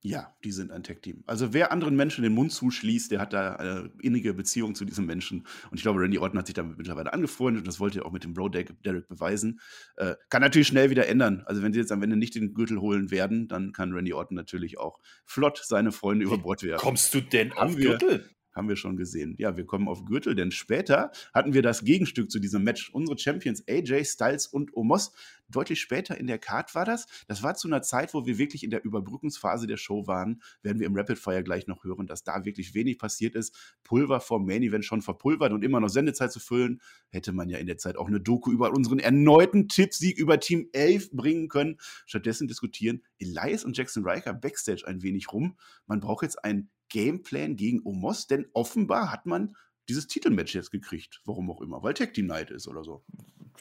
Ja, 0.00 0.32
die 0.44 0.52
sind 0.52 0.70
ein 0.70 0.84
Tech-Team. 0.84 1.24
Also 1.26 1.52
wer 1.52 1.72
anderen 1.72 1.96
Menschen 1.96 2.22
den 2.22 2.32
Mund 2.32 2.52
zuschließt, 2.52 3.10
der 3.10 3.18
hat 3.18 3.32
da 3.32 3.56
eine 3.56 3.90
innige 4.00 4.32
Beziehung 4.32 4.76
zu 4.76 4.84
diesem 4.84 5.06
Menschen. 5.06 5.44
Und 5.70 5.76
ich 5.76 5.82
glaube, 5.82 6.00
Randy 6.00 6.18
Orton 6.18 6.38
hat 6.38 6.46
sich 6.46 6.54
damit 6.54 6.78
mittlerweile 6.78 7.12
angefreundet 7.12 7.62
und 7.62 7.66
das 7.66 7.80
wollte 7.80 8.00
er 8.00 8.06
auch 8.06 8.12
mit 8.12 8.22
dem 8.22 8.32
Bro 8.32 8.50
Derek 8.50 9.08
beweisen. 9.08 9.60
Äh, 9.96 10.14
kann 10.30 10.40
natürlich 10.40 10.68
schnell 10.68 10.90
wieder 10.90 11.08
ändern. 11.08 11.42
Also 11.46 11.62
wenn 11.62 11.72
sie 11.72 11.80
jetzt 11.80 11.90
am 11.90 12.02
Ende 12.02 12.16
nicht 12.16 12.36
den 12.36 12.54
Gürtel 12.54 12.80
holen 12.80 13.10
werden, 13.10 13.48
dann 13.48 13.72
kann 13.72 13.92
Randy 13.92 14.12
Orton 14.12 14.36
natürlich 14.36 14.78
auch 14.78 15.00
flott 15.24 15.60
seine 15.64 15.90
Freunde 15.90 16.26
über 16.26 16.38
Bord 16.38 16.62
werfen. 16.62 16.80
Kommst 16.80 17.12
du 17.14 17.20
denn 17.20 17.52
auf 17.52 17.74
Gürtel? 17.74 18.24
Haben 18.58 18.68
wir 18.68 18.76
schon 18.76 18.96
gesehen. 18.96 19.34
Ja, 19.38 19.56
wir 19.56 19.64
kommen 19.64 19.88
auf 19.88 20.04
Gürtel, 20.04 20.34
denn 20.34 20.50
später 20.50 21.10
hatten 21.32 21.54
wir 21.54 21.62
das 21.62 21.84
Gegenstück 21.84 22.30
zu 22.30 22.40
diesem 22.40 22.64
Match. 22.64 22.90
Unsere 22.90 23.16
Champions 23.16 23.62
AJ 23.66 24.04
Styles 24.04 24.46
und 24.48 24.76
Omos. 24.76 25.12
Deutlich 25.50 25.80
später 25.80 26.18
in 26.18 26.26
der 26.26 26.38
Card 26.38 26.74
war 26.74 26.84
das. 26.84 27.06
Das 27.26 27.42
war 27.42 27.54
zu 27.54 27.68
einer 27.68 27.80
Zeit, 27.80 28.12
wo 28.12 28.26
wir 28.26 28.36
wirklich 28.36 28.64
in 28.64 28.70
der 28.70 28.84
Überbrückungsphase 28.84 29.66
der 29.66 29.78
Show 29.78 30.06
waren. 30.06 30.42
Werden 30.62 30.78
wir 30.78 30.86
im 30.86 30.94
Rapid 30.94 31.18
Fire 31.18 31.42
gleich 31.42 31.66
noch 31.66 31.84
hören, 31.84 32.06
dass 32.06 32.22
da 32.22 32.44
wirklich 32.44 32.74
wenig 32.74 32.98
passiert 32.98 33.34
ist. 33.34 33.56
Pulver 33.82 34.20
vom 34.20 34.44
Main 34.44 34.62
Event 34.62 34.84
schon 34.84 35.00
verpulvert 35.00 35.52
und 35.52 35.64
immer 35.64 35.80
noch 35.80 35.88
Sendezeit 35.88 36.32
zu 36.32 36.40
füllen. 36.40 36.82
Hätte 37.08 37.32
man 37.32 37.48
ja 37.48 37.56
in 37.56 37.66
der 37.66 37.78
Zeit 37.78 37.96
auch 37.96 38.08
eine 38.08 38.20
Doku 38.20 38.50
über 38.50 38.72
unseren 38.72 38.98
erneuten 38.98 39.68
Tippsieg 39.68 40.18
über 40.18 40.38
Team 40.38 40.68
11 40.72 41.12
bringen 41.12 41.48
können. 41.48 41.78
Stattdessen 42.04 42.46
diskutieren 42.46 43.02
Elias 43.18 43.64
und 43.64 43.76
Jackson 43.76 44.04
Riker 44.04 44.34
backstage 44.34 44.86
ein 44.86 45.02
wenig 45.02 45.32
rum. 45.32 45.56
Man 45.86 46.00
braucht 46.00 46.24
jetzt 46.24 46.44
ein 46.44 46.68
Gameplan 46.88 47.56
gegen 47.56 47.80
Omos, 47.84 48.26
denn 48.26 48.46
offenbar 48.52 49.12
hat 49.12 49.26
man 49.26 49.56
dieses 49.88 50.06
Titelmatch 50.06 50.54
jetzt 50.54 50.70
gekriegt. 50.70 51.20
Warum 51.24 51.50
auch 51.50 51.60
immer, 51.60 51.82
weil 51.82 51.94
Tag 51.94 52.14
Team 52.14 52.26
Night 52.26 52.50
ist 52.50 52.68
oder 52.68 52.84
so. 52.84 53.02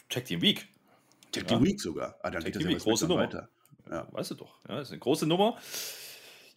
Tag 0.10 0.26
Team 0.26 0.42
Week. 0.42 0.68
Tag 1.32 1.48
Team 1.48 1.60
ja. 1.60 1.66
Week 1.66 1.82
sogar. 1.82 2.18
Ah, 2.22 2.30
dann 2.30 2.44
Tag 2.44 2.54
Team 2.54 2.68
Week, 2.68 2.80
große 2.80 3.08
Nummer. 3.08 3.24
Weiter. 3.24 3.50
Ja. 3.90 4.08
Weißt 4.12 4.32
du 4.32 4.36
doch. 4.36 4.60
Ja, 4.68 4.76
das 4.76 4.90
ist 4.90 4.92
eine 4.92 5.00
große 5.00 5.26
Nummer. 5.26 5.58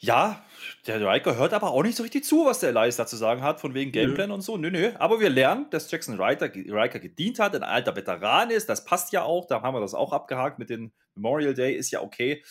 Ja, 0.03 0.43
der 0.87 1.07
Riker 1.07 1.37
hört 1.37 1.53
aber 1.53 1.73
auch 1.73 1.83
nicht 1.83 1.95
so 1.95 2.03
richtig 2.03 2.25
zu, 2.25 2.47
was 2.47 2.61
der 2.61 2.71
Elias 2.71 2.97
da 2.97 3.07
zu 3.07 3.17
sagen 3.17 3.43
hat, 3.43 3.61
von 3.61 3.75
wegen 3.75 3.93
Gameplan 3.93 4.29
nö. 4.29 4.35
und 4.35 4.41
so. 4.41 4.57
Nö, 4.57 4.71
nö. 4.71 4.93
Aber 4.99 5.21
wir 5.21 5.29
lernen, 5.29 5.67
dass 5.71 5.91
Jackson 5.91 6.19
Riker, 6.19 6.51
Riker 6.55 6.99
gedient 6.99 7.39
hat, 7.39 7.55
ein 7.55 7.63
alter 7.63 7.95
Veteran 7.95 8.51
ist. 8.51 8.71
Das 8.71 8.87
passt 8.87 9.13
ja 9.13 9.25
auch. 9.25 9.47
Da 9.47 9.61
haben 9.61 9.75
wir 9.75 9.81
das 9.81 9.93
auch 9.93 10.15
abgehakt 10.15 10.59
mit 10.59 10.71
dem 10.71 10.91
Memorial 11.15 11.53
Day. 11.53 11.75
Ist 11.75 11.91
ja 11.91 12.01
okay. 12.01 12.43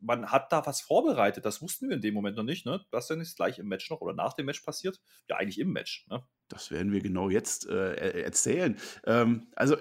Man 0.00 0.30
hat 0.30 0.52
da 0.52 0.64
was 0.64 0.80
vorbereitet. 0.80 1.44
Das 1.44 1.60
wussten 1.60 1.88
wir 1.88 1.96
in 1.96 2.02
dem 2.02 2.14
Moment 2.14 2.36
noch 2.36 2.44
nicht, 2.44 2.66
ne? 2.66 2.84
Was 2.90 3.08
denn 3.08 3.20
ist 3.20 3.36
gleich 3.36 3.58
im 3.58 3.68
Match 3.68 3.90
noch 3.90 4.00
oder 4.00 4.14
nach 4.14 4.34
dem 4.34 4.46
Match 4.46 4.60
passiert? 4.60 5.00
Ja, 5.28 5.36
eigentlich 5.36 5.58
im 5.58 5.72
Match, 5.72 6.06
ne? 6.08 6.22
Das 6.48 6.70
werden 6.70 6.92
wir 6.92 7.00
genau 7.00 7.28
jetzt 7.30 7.68
äh, 7.68 8.22
erzählen. 8.22 8.76
Ähm, 9.04 9.48
also 9.54 9.76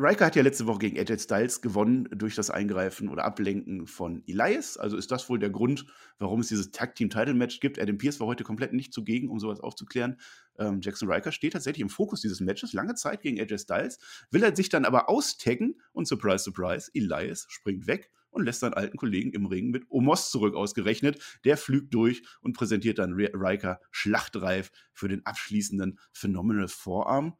Riker 0.00 0.26
hat 0.26 0.36
ja 0.36 0.42
letzte 0.42 0.66
Woche 0.66 0.78
gegen 0.78 0.98
AJ 0.98 1.18
Styles 1.18 1.60
gewonnen 1.60 2.08
durch 2.12 2.34
das 2.34 2.50
Eingreifen 2.50 3.08
oder 3.08 3.24
Ablenken 3.24 3.86
von 3.86 4.22
Elias. 4.26 4.78
Also 4.78 4.96
ist 4.96 5.10
das 5.10 5.28
wohl 5.28 5.38
der 5.38 5.50
Grund, 5.50 5.84
warum 6.18 6.40
es 6.40 6.48
dieses 6.48 6.70
Tag 6.70 6.94
Team 6.94 7.10
Title 7.10 7.34
Match 7.34 7.60
gibt. 7.60 7.78
Adam 7.78 7.98
Pierce 7.98 8.18
war 8.18 8.26
heute 8.26 8.44
komplett 8.44 8.72
nicht 8.72 8.94
zugegen, 8.94 9.28
um 9.28 9.38
sowas 9.38 9.60
aufzuklären. 9.60 10.18
Ähm, 10.58 10.80
Jackson 10.82 11.10
Riker 11.10 11.32
steht 11.32 11.52
tatsächlich 11.52 11.82
im 11.82 11.90
Fokus 11.90 12.22
dieses 12.22 12.40
Matches, 12.40 12.72
lange 12.72 12.94
Zeit 12.94 13.20
gegen 13.20 13.38
AJ 13.40 13.58
Styles, 13.58 13.98
will 14.30 14.42
er 14.42 14.56
sich 14.56 14.70
dann 14.70 14.84
aber 14.86 15.08
austaggen 15.08 15.80
und 15.92 16.06
surprise, 16.06 16.44
surprise, 16.44 16.90
Elias 16.94 17.46
springt 17.50 17.86
weg 17.86 18.10
und 18.30 18.44
lässt 18.44 18.60
seinen 18.60 18.74
alten 18.74 18.96
Kollegen 18.96 19.32
im 19.32 19.46
Ring 19.46 19.70
mit 19.70 19.84
Omos 19.90 20.30
zurück 20.30 20.54
ausgerechnet. 20.54 21.40
Der 21.44 21.56
flügt 21.56 21.92
durch 21.94 22.22
und 22.40 22.54
präsentiert 22.54 22.98
dann 22.98 23.14
Riker 23.14 23.80
schlachtreif 23.90 24.70
für 24.92 25.08
den 25.08 25.24
abschließenden 25.26 25.98
Phenomenal 26.12 26.68
Vorarm. 26.68 27.36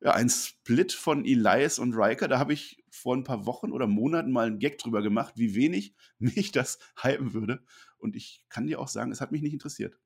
Ja, 0.00 0.12
ein 0.12 0.28
Split 0.28 0.92
von 0.92 1.24
Elias 1.24 1.80
und 1.80 1.92
Riker, 1.94 2.28
da 2.28 2.38
habe 2.38 2.52
ich 2.52 2.84
vor 2.90 3.16
ein 3.16 3.24
paar 3.24 3.46
Wochen 3.46 3.72
oder 3.72 3.88
Monaten 3.88 4.30
mal 4.30 4.46
einen 4.46 4.60
Gag 4.60 4.78
drüber 4.78 5.02
gemacht, 5.02 5.34
wie 5.36 5.56
wenig 5.56 5.94
mich 6.18 6.52
das 6.52 6.78
hypen 7.02 7.34
würde. 7.34 7.64
Und 7.98 8.14
ich 8.14 8.44
kann 8.48 8.66
dir 8.66 8.78
auch 8.78 8.88
sagen, 8.88 9.10
es 9.10 9.20
hat 9.20 9.32
mich 9.32 9.42
nicht 9.42 9.52
interessiert. 9.52 9.98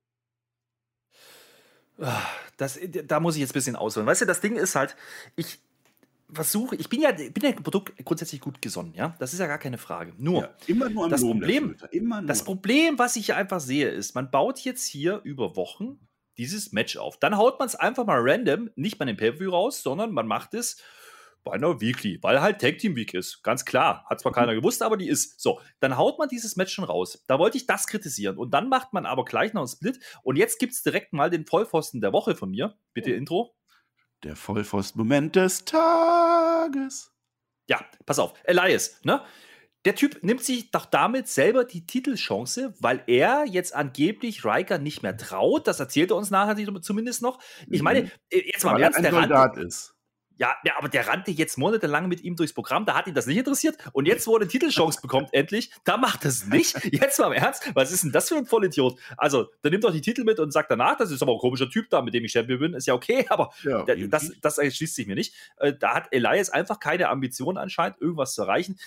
Ah, 1.99 2.23
das, 2.57 2.79
da 3.05 3.21
muss 3.21 3.35
ich 3.35 3.43
jetzt 3.43 3.51
ein 3.51 3.55
bisschen 3.55 3.77
ausholen. 3.77 4.07
Weißt 4.07 4.23
du, 4.23 4.27
das 4.27 4.41
Ding 4.41 4.57
ist 4.57 4.75
halt, 4.75 4.97
ich, 5.37 5.61
versuche, 6.33 6.77
ich 6.77 6.89
bin 6.89 7.01
ja, 7.01 7.13
bin 7.13 7.43
ja 7.43 7.53
Produkt 7.53 7.93
grundsätzlich 8.05 8.41
gut 8.41 8.63
gesonnen, 8.63 8.95
ja. 8.95 9.15
Das 9.19 9.33
ist 9.33 9.39
ja 9.39 9.47
gar 9.47 9.59
keine 9.59 9.79
Frage. 9.79 10.15
Nur, 10.17 10.43
ja, 10.43 10.55
immer 10.67 10.89
nur 10.89 11.09
das 11.09 11.23
Problem, 11.23 11.77
das 12.27 12.45
Problem, 12.45 12.99
was 12.99 13.17
ich 13.17 13.35
einfach 13.35 13.61
sehe, 13.61 13.89
ist, 13.89 14.15
man 14.15 14.31
baut 14.31 14.61
jetzt 14.61 14.87
hier 14.87 15.21
über 15.25 15.57
Wochen 15.57 15.99
dieses 16.39 16.73
Match 16.73 16.97
auf. 16.97 17.19
Dann 17.19 17.37
haut 17.37 17.59
man 17.59 17.69
es 17.69 17.75
einfach 17.75 18.07
mal 18.07 18.19
random, 18.21 18.71
nicht 18.75 18.99
bei 18.99 19.05
dem 19.05 19.17
Pay-Per-View 19.17 19.51
raus, 19.51 19.83
sondern 19.83 20.13
man 20.13 20.27
macht 20.27 20.55
es 20.55 20.83
bei 21.45 21.53
einer 21.53 21.81
Weekly, 21.81 22.19
weil 22.23 22.41
halt 22.41 22.61
Tag 22.61 22.79
Team 22.79 22.95
Week 22.97 23.15
ist. 23.15 23.43
Ganz 23.43 23.65
klar. 23.65 24.05
Hat 24.09 24.21
zwar 24.21 24.33
keiner 24.33 24.55
gewusst, 24.55 24.83
aber 24.83 24.97
die 24.97 25.09
ist. 25.09 25.41
So, 25.41 25.61
dann 25.81 25.97
haut 25.97 26.19
man 26.19 26.29
dieses 26.29 26.57
Match 26.57 26.73
schon 26.73 26.85
raus. 26.85 27.25
Da 27.27 27.39
wollte 27.39 27.57
ich 27.57 27.67
das 27.67 27.87
kritisieren. 27.87 28.37
Und 28.37 28.55
dann 28.55 28.69
macht 28.69 28.93
man 28.93 29.07
aber 29.07 29.25
gleich 29.25 29.53
noch 29.53 29.63
einen 29.63 29.69
Split. 29.69 29.99
Und 30.23 30.37
jetzt 30.37 30.59
gibt 30.59 30.73
es 30.73 30.83
direkt 30.83 31.13
mal 31.13 31.31
den 31.31 31.45
Vollpfosten 31.45 32.01
der 32.01 32.13
Woche 32.13 32.37
von 32.37 32.51
mir. 32.51 32.77
Bitte 32.95 33.11
oh. 33.11 33.17
Intro. 33.17 33.57
Der 34.25 34.37
Vollpfosten-Moment 34.37 35.37
des 35.37 35.65
Tages. 35.65 37.13
Ja, 37.69 37.85
pass 38.07 38.19
auf. 38.19 38.35
Elias, 38.45 39.01
ne? 39.03 39.23
Der 39.85 39.97
Typ 39.97 40.23
nimmt 40.23 40.45
sich 40.45 40.71
doch 40.71 40.87
damit 40.87 41.27
selber 41.27 41.65
die 41.65 41.87
Titelchance, 41.87 42.73
weil 42.79 43.03
er 43.09 43.45
jetzt 43.47 43.75
angeblich 43.75 44.45
Riker 44.45 44.79
nicht 44.79 45.03
mehr 45.03 45.17
traut. 45.17 45.67
Das 45.67 45.81
erzählt 45.81 46.13
er 46.13 46.17
uns 46.17 46.31
nachher 46.31 46.57
zumindest 46.83 47.21
noch. 47.21 47.41
Ich 47.69 47.83
meine, 47.83 48.03
mhm. 48.03 48.11
äh, 48.31 48.43
jetzt 48.53 48.65
mal 48.65 48.75
weil 48.75 48.83
ernst, 48.83 49.01
er 49.01 49.07
ein 49.07 49.13
Soldat 49.13 49.57
ist. 49.57 49.97
Ja, 50.43 50.57
ja, 50.65 50.73
aber 50.77 50.89
der 50.89 51.07
rannte 51.07 51.31
jetzt 51.31 51.57
monatelang 51.57 52.09
mit 52.09 52.21
ihm 52.23 52.35
durchs 52.35 52.53
Programm, 52.53 52.85
da 52.85 52.97
hat 52.97 53.07
ihn 53.07 53.15
das 53.15 53.27
nicht 53.27 53.37
interessiert. 53.37 53.77
Und 53.93 54.07
jetzt, 54.07 54.27
wo 54.27 54.35
er 54.35 54.41
eine 54.41 54.49
Titelchance 54.49 55.01
bekommt, 55.01 55.29
endlich, 55.33 55.71
da 55.85 55.97
macht 55.97 56.25
es 56.25 56.47
nicht. 56.47 56.85
Jetzt 56.93 57.21
mal 57.21 57.29
im 57.29 57.35
Ernst, 57.35 57.71
was 57.77 57.93
ist 57.93 58.03
denn 58.03 58.11
das 58.11 58.29
für 58.29 58.35
ein 58.35 58.47
Vollidiot? 58.47 58.99
Also, 59.17 59.51
der 59.63 59.71
nimmt 59.71 59.85
doch 59.85 59.93
die 59.93 60.01
Titel 60.01 60.25
mit 60.25 60.41
und 60.41 60.51
sagt 60.51 60.69
danach, 60.69 60.97
das 60.97 61.13
ist 61.13 61.23
aber 61.23 61.35
ein 61.35 61.39
komischer 61.39 61.71
Typ 61.71 61.89
da, 61.91 62.03
mit 62.03 62.13
dem 62.13 62.25
ich 62.25 62.33
Champion 62.33 62.59
bin, 62.59 62.75
ist 62.75 62.89
ja 62.89 62.95
okay, 62.95 63.25
aber 63.29 63.53
ja, 63.63 63.85
das, 63.85 64.33
das 64.41 64.59
erschließt 64.59 64.97
sich 64.97 65.07
mir 65.07 65.15
nicht. 65.15 65.33
Äh, 65.59 65.75
da 65.79 65.95
hat 65.95 66.09
Elias 66.11 66.51
einfach 66.51 66.81
keine 66.81 67.09
Ambition 67.09 67.57
anscheinend, 67.57 68.01
irgendwas 68.01 68.35
zu 68.35 68.43
erreichen. 68.43 68.81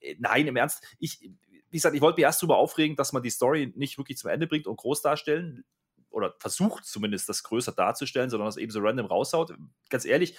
Äh, 0.00 0.16
nein, 0.18 0.46
im 0.46 0.56
Ernst, 0.56 0.82
ich, 0.98 1.20
wie 1.20 1.76
gesagt, 1.76 1.94
ich 1.94 2.00
wollte 2.00 2.16
mich 2.16 2.24
erst 2.24 2.40
darüber 2.40 2.56
aufregen, 2.56 2.96
dass 2.96 3.12
man 3.12 3.22
die 3.22 3.28
Story 3.28 3.70
nicht 3.76 3.98
wirklich 3.98 4.16
zum 4.16 4.30
Ende 4.30 4.46
bringt 4.46 4.66
und 4.66 4.78
groß 4.78 5.02
darstellen 5.02 5.62
oder 6.08 6.34
versucht 6.38 6.84
zumindest 6.84 7.28
das 7.28 7.42
größer 7.42 7.72
darzustellen, 7.72 8.30
sondern 8.30 8.46
das 8.46 8.56
eben 8.56 8.70
so 8.70 8.80
random 8.80 9.06
raushaut. 9.06 9.54
Ganz 9.90 10.04
ehrlich, 10.04 10.36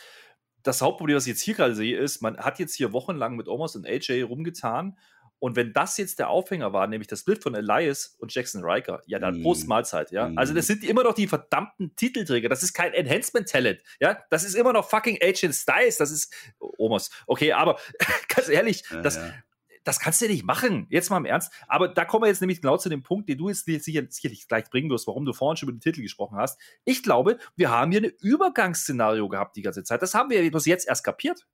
das 0.63 0.81
Hauptproblem, 0.81 1.17
was 1.17 1.25
ich 1.25 1.33
jetzt 1.33 1.41
hier 1.41 1.53
gerade 1.55 1.75
sehe, 1.75 1.97
ist, 1.97 2.21
man 2.21 2.37
hat 2.37 2.59
jetzt 2.59 2.75
hier 2.75 2.93
wochenlang 2.93 3.35
mit 3.35 3.47
Omos 3.47 3.75
und 3.75 3.85
AJ 3.85 4.23
rumgetan. 4.23 4.97
Und 5.39 5.57
wenn 5.57 5.73
das 5.73 5.97
jetzt 5.97 6.19
der 6.19 6.29
Aufhänger 6.29 6.71
war, 6.71 6.87
nämlich 6.87 7.09
das 7.09 7.19
Split 7.19 7.43
von 7.43 7.53
Elias 7.53 8.15
und 8.19 8.33
Jackson 8.33 8.63
Riker, 8.63 9.01
ja, 9.07 9.19
dann 9.19 9.41
mm. 9.41 9.43
Prost 9.43 9.67
Mahlzeit, 9.67 10.09
ja. 10.11 10.29
Mm. 10.29 10.37
Also 10.37 10.53
das 10.53 10.67
sind 10.67 10.85
immer 10.85 11.03
noch 11.03 11.13
die 11.13 11.27
verdammten 11.27 11.93
Titelträger. 11.97 12.47
Das 12.47 12.63
ist 12.63 12.73
kein 12.73 12.93
Enhancement-Talent, 12.93 13.81
ja. 13.99 14.17
Das 14.29 14.45
ist 14.45 14.55
immer 14.55 14.71
noch 14.71 14.89
fucking 14.89 15.17
AJ 15.21 15.51
Styles. 15.51 15.97
Das 15.97 16.11
ist 16.11 16.33
Omos. 16.59 17.11
Okay, 17.27 17.51
aber 17.51 17.77
ganz 18.33 18.47
ehrlich, 18.47 18.85
ja, 18.89 19.01
das, 19.01 19.17
ja 19.17 19.33
das 19.83 19.99
kannst 19.99 20.21
du 20.21 20.25
ja 20.25 20.31
nicht 20.31 20.45
machen. 20.45 20.87
Jetzt 20.89 21.09
mal 21.09 21.17
im 21.17 21.25
Ernst. 21.25 21.51
Aber 21.67 21.87
da 21.87 22.05
kommen 22.05 22.23
wir 22.23 22.27
jetzt 22.27 22.41
nämlich 22.41 22.61
genau 22.61 22.77
zu 22.77 22.89
dem 22.89 23.03
Punkt, 23.03 23.29
den 23.29 23.37
du 23.37 23.49
jetzt 23.49 23.65
sicher, 23.65 24.03
sicherlich 24.09 24.47
gleich 24.47 24.69
bringen 24.69 24.89
wirst, 24.89 25.07
warum 25.07 25.25
du 25.25 25.33
vorhin 25.33 25.57
schon 25.57 25.69
über 25.69 25.77
den 25.77 25.81
Titel 25.81 26.01
gesprochen 26.01 26.37
hast. 26.37 26.59
Ich 26.85 27.03
glaube, 27.03 27.37
wir 27.55 27.69
haben 27.69 27.91
hier 27.91 28.01
ein 28.01 28.11
Übergangsszenario 28.21 29.27
gehabt 29.29 29.55
die 29.55 29.61
ganze 29.61 29.83
Zeit. 29.83 30.01
Das 30.01 30.13
haben 30.13 30.29
wir 30.29 30.51
bis 30.51 30.65
jetzt 30.65 30.87
erst 30.87 31.03
kapiert. 31.03 31.45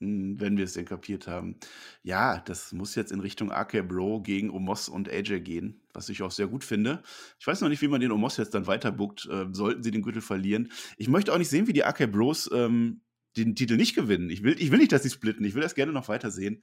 Hm, 0.00 0.40
wenn 0.40 0.56
wir 0.56 0.64
es 0.64 0.72
denn 0.72 0.84
kapiert 0.86 1.26
haben. 1.26 1.56
Ja, 2.02 2.40
das 2.40 2.72
muss 2.72 2.94
jetzt 2.94 3.12
in 3.12 3.20
Richtung 3.20 3.52
AK 3.52 3.86
Bro 3.86 4.22
gegen 4.22 4.50
Omos 4.50 4.88
und 4.88 5.08
AJ 5.08 5.40
gehen, 5.40 5.82
was 5.92 6.08
ich 6.08 6.22
auch 6.22 6.32
sehr 6.32 6.48
gut 6.48 6.64
finde. 6.64 7.02
Ich 7.38 7.46
weiß 7.46 7.60
noch 7.60 7.68
nicht, 7.68 7.80
wie 7.80 7.88
man 7.88 8.00
den 8.00 8.10
Omos 8.10 8.36
jetzt 8.36 8.54
dann 8.54 8.66
weiterbuckt, 8.66 9.26
äh, 9.30 9.46
sollten 9.52 9.82
sie 9.82 9.92
den 9.92 10.02
Gürtel 10.02 10.22
verlieren. 10.22 10.72
Ich 10.96 11.08
möchte 11.08 11.32
auch 11.32 11.38
nicht 11.38 11.48
sehen, 11.48 11.68
wie 11.68 11.72
die 11.72 11.84
AK 11.84 12.10
Bros 12.10 12.50
ähm, 12.52 13.02
den 13.36 13.54
Titel 13.54 13.76
nicht 13.76 13.94
gewinnen. 13.94 14.30
Ich 14.30 14.42
will, 14.42 14.56
ich 14.58 14.70
will 14.70 14.78
nicht, 14.78 14.92
dass 14.92 15.04
sie 15.04 15.10
splitten. 15.10 15.44
Ich 15.44 15.54
will 15.54 15.62
das 15.62 15.74
gerne 15.74 15.92
noch 15.92 16.08
weiter 16.08 16.30
sehen. 16.30 16.62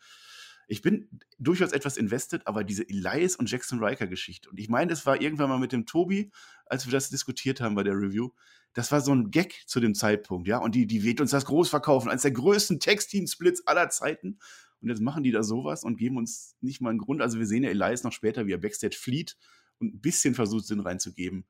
Ich 0.71 0.81
bin 0.81 1.09
durchaus 1.37 1.73
etwas 1.73 1.97
invested, 1.97 2.47
aber 2.47 2.63
diese 2.63 2.87
Elias 2.87 3.35
und 3.35 3.51
Jackson 3.51 3.83
Riker 3.83 4.07
Geschichte. 4.07 4.49
Und 4.49 4.57
ich 4.57 4.69
meine, 4.69 4.93
es 4.93 5.05
war 5.05 5.19
irgendwann 5.19 5.49
mal 5.49 5.59
mit 5.59 5.73
dem 5.73 5.85
Tobi, 5.85 6.31
als 6.65 6.85
wir 6.85 6.93
das 6.93 7.09
diskutiert 7.09 7.59
haben 7.59 7.75
bei 7.75 7.83
der 7.83 7.95
Review. 7.95 8.29
Das 8.71 8.89
war 8.89 9.01
so 9.01 9.13
ein 9.13 9.31
Gag 9.31 9.63
zu 9.67 9.81
dem 9.81 9.93
Zeitpunkt, 9.93 10.47
ja. 10.47 10.59
Und 10.59 10.73
die, 10.73 10.87
die 10.87 11.03
wird 11.03 11.19
uns 11.19 11.31
das 11.31 11.43
groß 11.43 11.67
verkaufen, 11.67 12.09
eines 12.09 12.21
der 12.21 12.31
größten 12.31 12.79
Text-Team-Splits 12.79 13.67
aller 13.67 13.89
Zeiten. 13.89 14.39
Und 14.79 14.87
jetzt 14.87 15.01
machen 15.01 15.23
die 15.23 15.31
da 15.31 15.43
sowas 15.43 15.83
und 15.83 15.97
geben 15.97 16.15
uns 16.15 16.55
nicht 16.61 16.79
mal 16.79 16.91
einen 16.91 16.99
Grund. 16.99 17.21
Also 17.21 17.37
wir 17.37 17.45
sehen 17.45 17.63
ja 17.63 17.69
Elias 17.69 18.03
noch 18.03 18.13
später, 18.13 18.47
wie 18.47 18.53
er 18.53 18.57
Backstage 18.57 18.95
flieht 18.97 19.35
und 19.79 19.93
ein 19.95 19.99
bisschen 19.99 20.35
versucht, 20.35 20.67
Sinn 20.67 20.79
reinzugeben. 20.79 21.43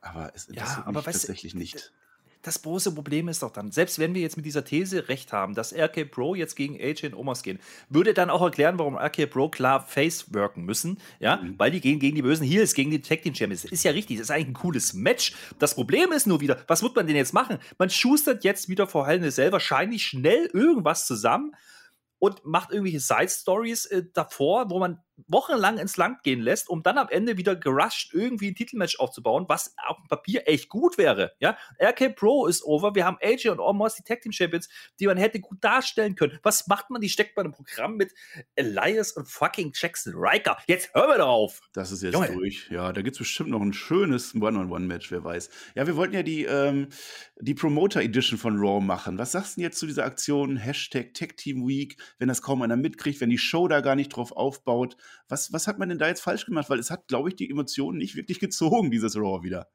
Aber 0.00 0.32
es 0.34 0.48
interessiert 0.48 0.78
ja, 0.78 0.86
aber 0.86 0.98
mich 0.98 1.04
tatsächlich 1.04 1.54
nicht 1.54 1.92
das 2.42 2.62
große 2.62 2.92
Problem 2.94 3.28
ist 3.28 3.42
doch 3.42 3.52
dann, 3.52 3.70
selbst 3.70 3.98
wenn 3.98 4.14
wir 4.14 4.22
jetzt 4.22 4.36
mit 4.36 4.46
dieser 4.46 4.64
These 4.64 5.08
recht 5.08 5.32
haben, 5.32 5.54
dass 5.54 5.74
RK 5.74 6.04
Pro 6.10 6.34
jetzt 6.34 6.56
gegen 6.56 6.80
AJ 6.80 7.06
und 7.06 7.14
Omas 7.14 7.42
gehen, 7.42 7.58
würde 7.88 8.14
dann 8.14 8.30
auch 8.30 8.42
erklären, 8.42 8.78
warum 8.78 8.96
RK 8.96 9.26
Pro 9.26 9.48
klar 9.48 9.86
face 9.86 10.32
worken 10.32 10.64
müssen, 10.64 10.98
ja, 11.18 11.36
mhm. 11.36 11.58
weil 11.58 11.70
die 11.70 11.80
gehen 11.80 11.98
gegen 11.98 12.16
die 12.16 12.22
bösen 12.22 12.46
Heels, 12.46 12.74
gegen 12.74 12.90
die 12.90 13.02
Tag 13.02 13.22
Team 13.22 13.34
Champions. 13.34 13.64
Ist 13.64 13.84
ja 13.84 13.92
richtig, 13.92 14.16
das 14.16 14.24
ist 14.24 14.30
eigentlich 14.30 14.48
ein 14.48 14.54
cooles 14.54 14.94
Match. 14.94 15.34
Das 15.58 15.74
Problem 15.74 16.12
ist 16.12 16.26
nur 16.26 16.40
wieder, 16.40 16.62
was 16.66 16.82
wird 16.82 16.96
man 16.96 17.06
denn 17.06 17.16
jetzt 17.16 17.34
machen? 17.34 17.58
Man 17.78 17.90
schustert 17.90 18.44
jetzt 18.44 18.68
wieder 18.68 18.86
vor 18.86 19.06
Hell 19.06 19.30
Cell 19.30 19.52
wahrscheinlich 19.52 20.04
schnell 20.04 20.46
irgendwas 20.52 21.06
zusammen 21.06 21.54
und 22.18 22.44
macht 22.44 22.70
irgendwelche 22.70 23.00
Side 23.00 23.28
Stories 23.28 23.86
äh, 23.86 24.04
davor, 24.12 24.70
wo 24.70 24.78
man 24.78 25.00
wochenlang 25.28 25.78
ins 25.78 25.96
Land 25.96 26.22
gehen 26.22 26.40
lässt, 26.40 26.68
um 26.68 26.82
dann 26.82 26.98
am 26.98 27.08
Ende 27.08 27.36
wieder 27.36 27.56
gerusht 27.56 28.12
irgendwie 28.12 28.48
ein 28.48 28.54
Titelmatch 28.54 28.98
aufzubauen, 28.98 29.46
was 29.48 29.74
auf 29.86 29.96
dem 29.96 30.08
Papier 30.08 30.42
echt 30.46 30.68
gut 30.68 30.98
wäre. 30.98 31.32
Ja, 31.40 31.56
RK 31.80 32.10
Pro 32.10 32.46
ist 32.46 32.64
over. 32.64 32.94
Wir 32.94 33.04
haben 33.04 33.18
AJ 33.22 33.50
und 33.50 33.60
Omos, 33.60 33.94
die 33.94 34.02
Tag 34.02 34.20
Team 34.22 34.32
Champions, 34.32 34.68
die 34.98 35.06
man 35.06 35.16
hätte 35.16 35.40
gut 35.40 35.62
darstellen 35.62 36.14
können. 36.14 36.38
Was 36.42 36.66
macht 36.66 36.90
man? 36.90 37.00
Die 37.00 37.08
steckt 37.08 37.36
man 37.36 37.46
im 37.46 37.52
Programm 37.52 37.96
mit 37.96 38.12
Elias 38.54 39.12
und 39.12 39.28
fucking 39.28 39.72
Jackson 39.74 40.14
Riker. 40.16 40.58
Jetzt 40.66 40.94
hören 40.94 41.08
wir 41.08 41.18
darauf. 41.18 41.60
Das 41.72 41.92
ist 41.92 42.02
jetzt 42.02 42.14
Junge. 42.14 42.32
durch. 42.32 42.68
Ja, 42.70 42.92
da 42.92 43.02
gibt 43.02 43.16
es 43.16 43.18
bestimmt 43.18 43.50
noch 43.50 43.60
ein 43.60 43.72
schönes 43.72 44.34
One-on-One-Match, 44.34 45.10
wer 45.10 45.24
weiß. 45.24 45.50
Ja, 45.74 45.86
wir 45.86 45.96
wollten 45.96 46.14
ja 46.14 46.22
die, 46.22 46.44
ähm, 46.44 46.88
die 47.38 47.54
Promoter 47.54 48.00
Edition 48.00 48.38
von 48.38 48.58
Raw 48.58 48.84
machen. 48.84 49.18
Was 49.18 49.32
sagst 49.32 49.56
du 49.56 49.60
denn 49.60 49.64
jetzt 49.64 49.78
zu 49.78 49.86
dieser 49.86 50.04
Aktion? 50.04 50.56
Hashtag 50.56 51.14
Tag 51.14 51.36
Team 51.36 51.66
Week, 51.66 51.96
wenn 52.18 52.28
das 52.28 52.42
kaum 52.42 52.62
einer 52.62 52.76
mitkriegt, 52.76 53.20
wenn 53.20 53.30
die 53.30 53.38
Show 53.38 53.68
da 53.68 53.80
gar 53.80 53.96
nicht 53.96 54.10
drauf 54.10 54.32
aufbaut. 54.32 54.96
Was, 55.28 55.52
was 55.52 55.66
hat 55.66 55.78
man 55.78 55.88
denn 55.88 55.98
da 55.98 56.08
jetzt 56.08 56.22
falsch 56.22 56.46
gemacht? 56.46 56.70
Weil 56.70 56.78
es 56.78 56.90
hat, 56.90 57.08
glaube 57.08 57.28
ich, 57.28 57.36
die 57.36 57.50
Emotionen 57.50 57.98
nicht 57.98 58.16
wirklich 58.16 58.40
gezogen, 58.40 58.90
dieses 58.90 59.16
Raw 59.16 59.42
wieder. 59.42 59.68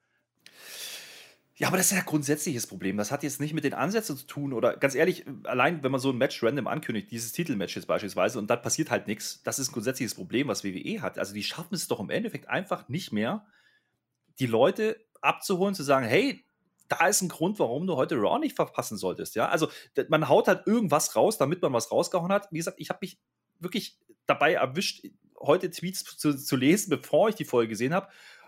Ja, 1.57 1.69
aber 1.69 1.77
das 1.77 1.85
ist 1.85 1.93
ja 1.93 1.99
ein 1.99 2.05
grundsätzliches 2.05 2.67
Problem. 2.67 2.97
Das 2.97 3.11
hat 3.11 3.23
jetzt 3.23 3.39
nicht 3.39 3.53
mit 3.53 3.63
den 3.63 3.73
Ansätzen 3.73 4.17
zu 4.17 4.27
tun 4.27 4.51
oder 4.51 4.75
ganz 4.75 4.93
ehrlich, 4.93 5.25
allein 5.45 5.83
wenn 5.83 5.91
man 5.91 6.01
so 6.01 6.09
ein 6.09 6.17
Match 6.17 6.43
random 6.43 6.67
ankündigt, 6.67 7.11
dieses 7.11 7.31
Titelmatch 7.31 7.77
jetzt 7.77 7.85
beispielsweise, 7.85 8.39
und 8.39 8.49
dann 8.49 8.61
passiert 8.61 8.91
halt 8.91 9.07
nichts, 9.07 9.41
das 9.43 9.57
ist 9.57 9.69
ein 9.69 9.73
grundsätzliches 9.73 10.15
Problem, 10.15 10.49
was 10.49 10.65
WWE 10.65 11.01
hat. 11.01 11.17
Also 11.17 11.33
die 11.33 11.43
schaffen 11.43 11.75
es 11.75 11.87
doch 11.87 12.01
im 12.01 12.09
Endeffekt 12.09 12.49
einfach 12.49 12.89
nicht 12.89 13.13
mehr, 13.13 13.45
die 14.39 14.47
Leute 14.47 14.99
abzuholen, 15.21 15.75
zu 15.75 15.83
sagen, 15.83 16.05
hey, 16.05 16.43
da 16.89 17.07
ist 17.07 17.21
ein 17.21 17.29
Grund, 17.29 17.57
warum 17.57 17.87
du 17.87 17.95
heute 17.95 18.15
Raw 18.17 18.37
nicht 18.37 18.57
verpassen 18.57 18.97
solltest. 18.97 19.35
Ja, 19.35 19.47
also 19.47 19.69
man 20.09 20.27
haut 20.27 20.49
halt 20.49 20.67
irgendwas 20.67 21.15
raus, 21.15 21.37
damit 21.37 21.61
man 21.61 21.71
was 21.71 21.89
rausgehauen 21.89 22.33
hat. 22.33 22.49
Wie 22.51 22.57
gesagt, 22.57 22.81
ich 22.81 22.89
habe 22.89 22.99
mich 23.01 23.17
wirklich 23.59 23.97
dabei 24.25 24.53
erwischt, 24.53 25.05
heute 25.39 25.69
Tweets 25.69 26.03
zu, 26.17 26.35
zu 26.35 26.55
lesen, 26.55 26.89
bevor 26.89 27.29
ich 27.29 27.35
die 27.35 27.45
Folge 27.45 27.69
gesehen 27.69 27.93
habe. 27.93 28.07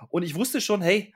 Und 0.10 0.24
ich 0.24 0.36
wusste 0.36 0.62
schon, 0.62 0.82
hey, 0.82 1.14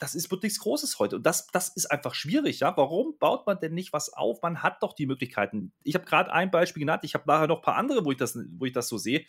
das 0.00 0.14
ist, 0.14 0.30
wird 0.30 0.42
nichts 0.42 0.60
Großes 0.60 0.98
heute. 0.98 1.16
Und 1.16 1.26
das, 1.26 1.48
das 1.48 1.68
ist 1.68 1.90
einfach 1.90 2.14
schwierig, 2.14 2.60
ja. 2.60 2.74
Warum 2.74 3.18
baut 3.18 3.46
man 3.46 3.60
denn 3.60 3.74
nicht 3.74 3.92
was 3.92 4.10
auf? 4.12 4.40
Man 4.40 4.62
hat 4.62 4.82
doch 4.82 4.94
die 4.94 5.04
Möglichkeiten. 5.04 5.72
Ich 5.82 5.94
habe 5.94 6.06
gerade 6.06 6.32
ein 6.32 6.50
Beispiel 6.50 6.80
genannt, 6.80 7.04
ich 7.04 7.12
habe 7.12 7.24
nachher 7.26 7.48
noch 7.48 7.58
ein 7.58 7.62
paar 7.62 7.76
andere, 7.76 8.04
wo 8.06 8.10
ich 8.10 8.16
das, 8.16 8.38
wo 8.52 8.64
ich 8.64 8.72
das 8.72 8.88
so 8.88 8.96
sehe. 8.96 9.26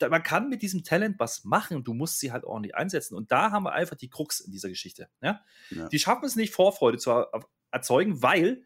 Man 0.00 0.24
kann 0.24 0.48
mit 0.48 0.60
diesem 0.62 0.82
Talent 0.82 1.20
was 1.20 1.44
machen, 1.44 1.84
du 1.84 1.94
musst 1.94 2.18
sie 2.18 2.32
halt 2.32 2.42
ordentlich 2.42 2.74
einsetzen. 2.74 3.14
Und 3.14 3.30
da 3.30 3.52
haben 3.52 3.62
wir 3.62 3.72
einfach 3.72 3.96
die 3.96 4.10
Krux 4.10 4.40
in 4.40 4.50
dieser 4.50 4.68
Geschichte. 4.68 5.08
Ja? 5.20 5.40
ja. 5.70 5.88
Die 5.88 6.00
schaffen 6.00 6.24
es 6.24 6.34
nicht, 6.34 6.52
Vorfreude 6.52 6.98
zu 6.98 7.24
erzeugen, 7.70 8.22
weil 8.22 8.64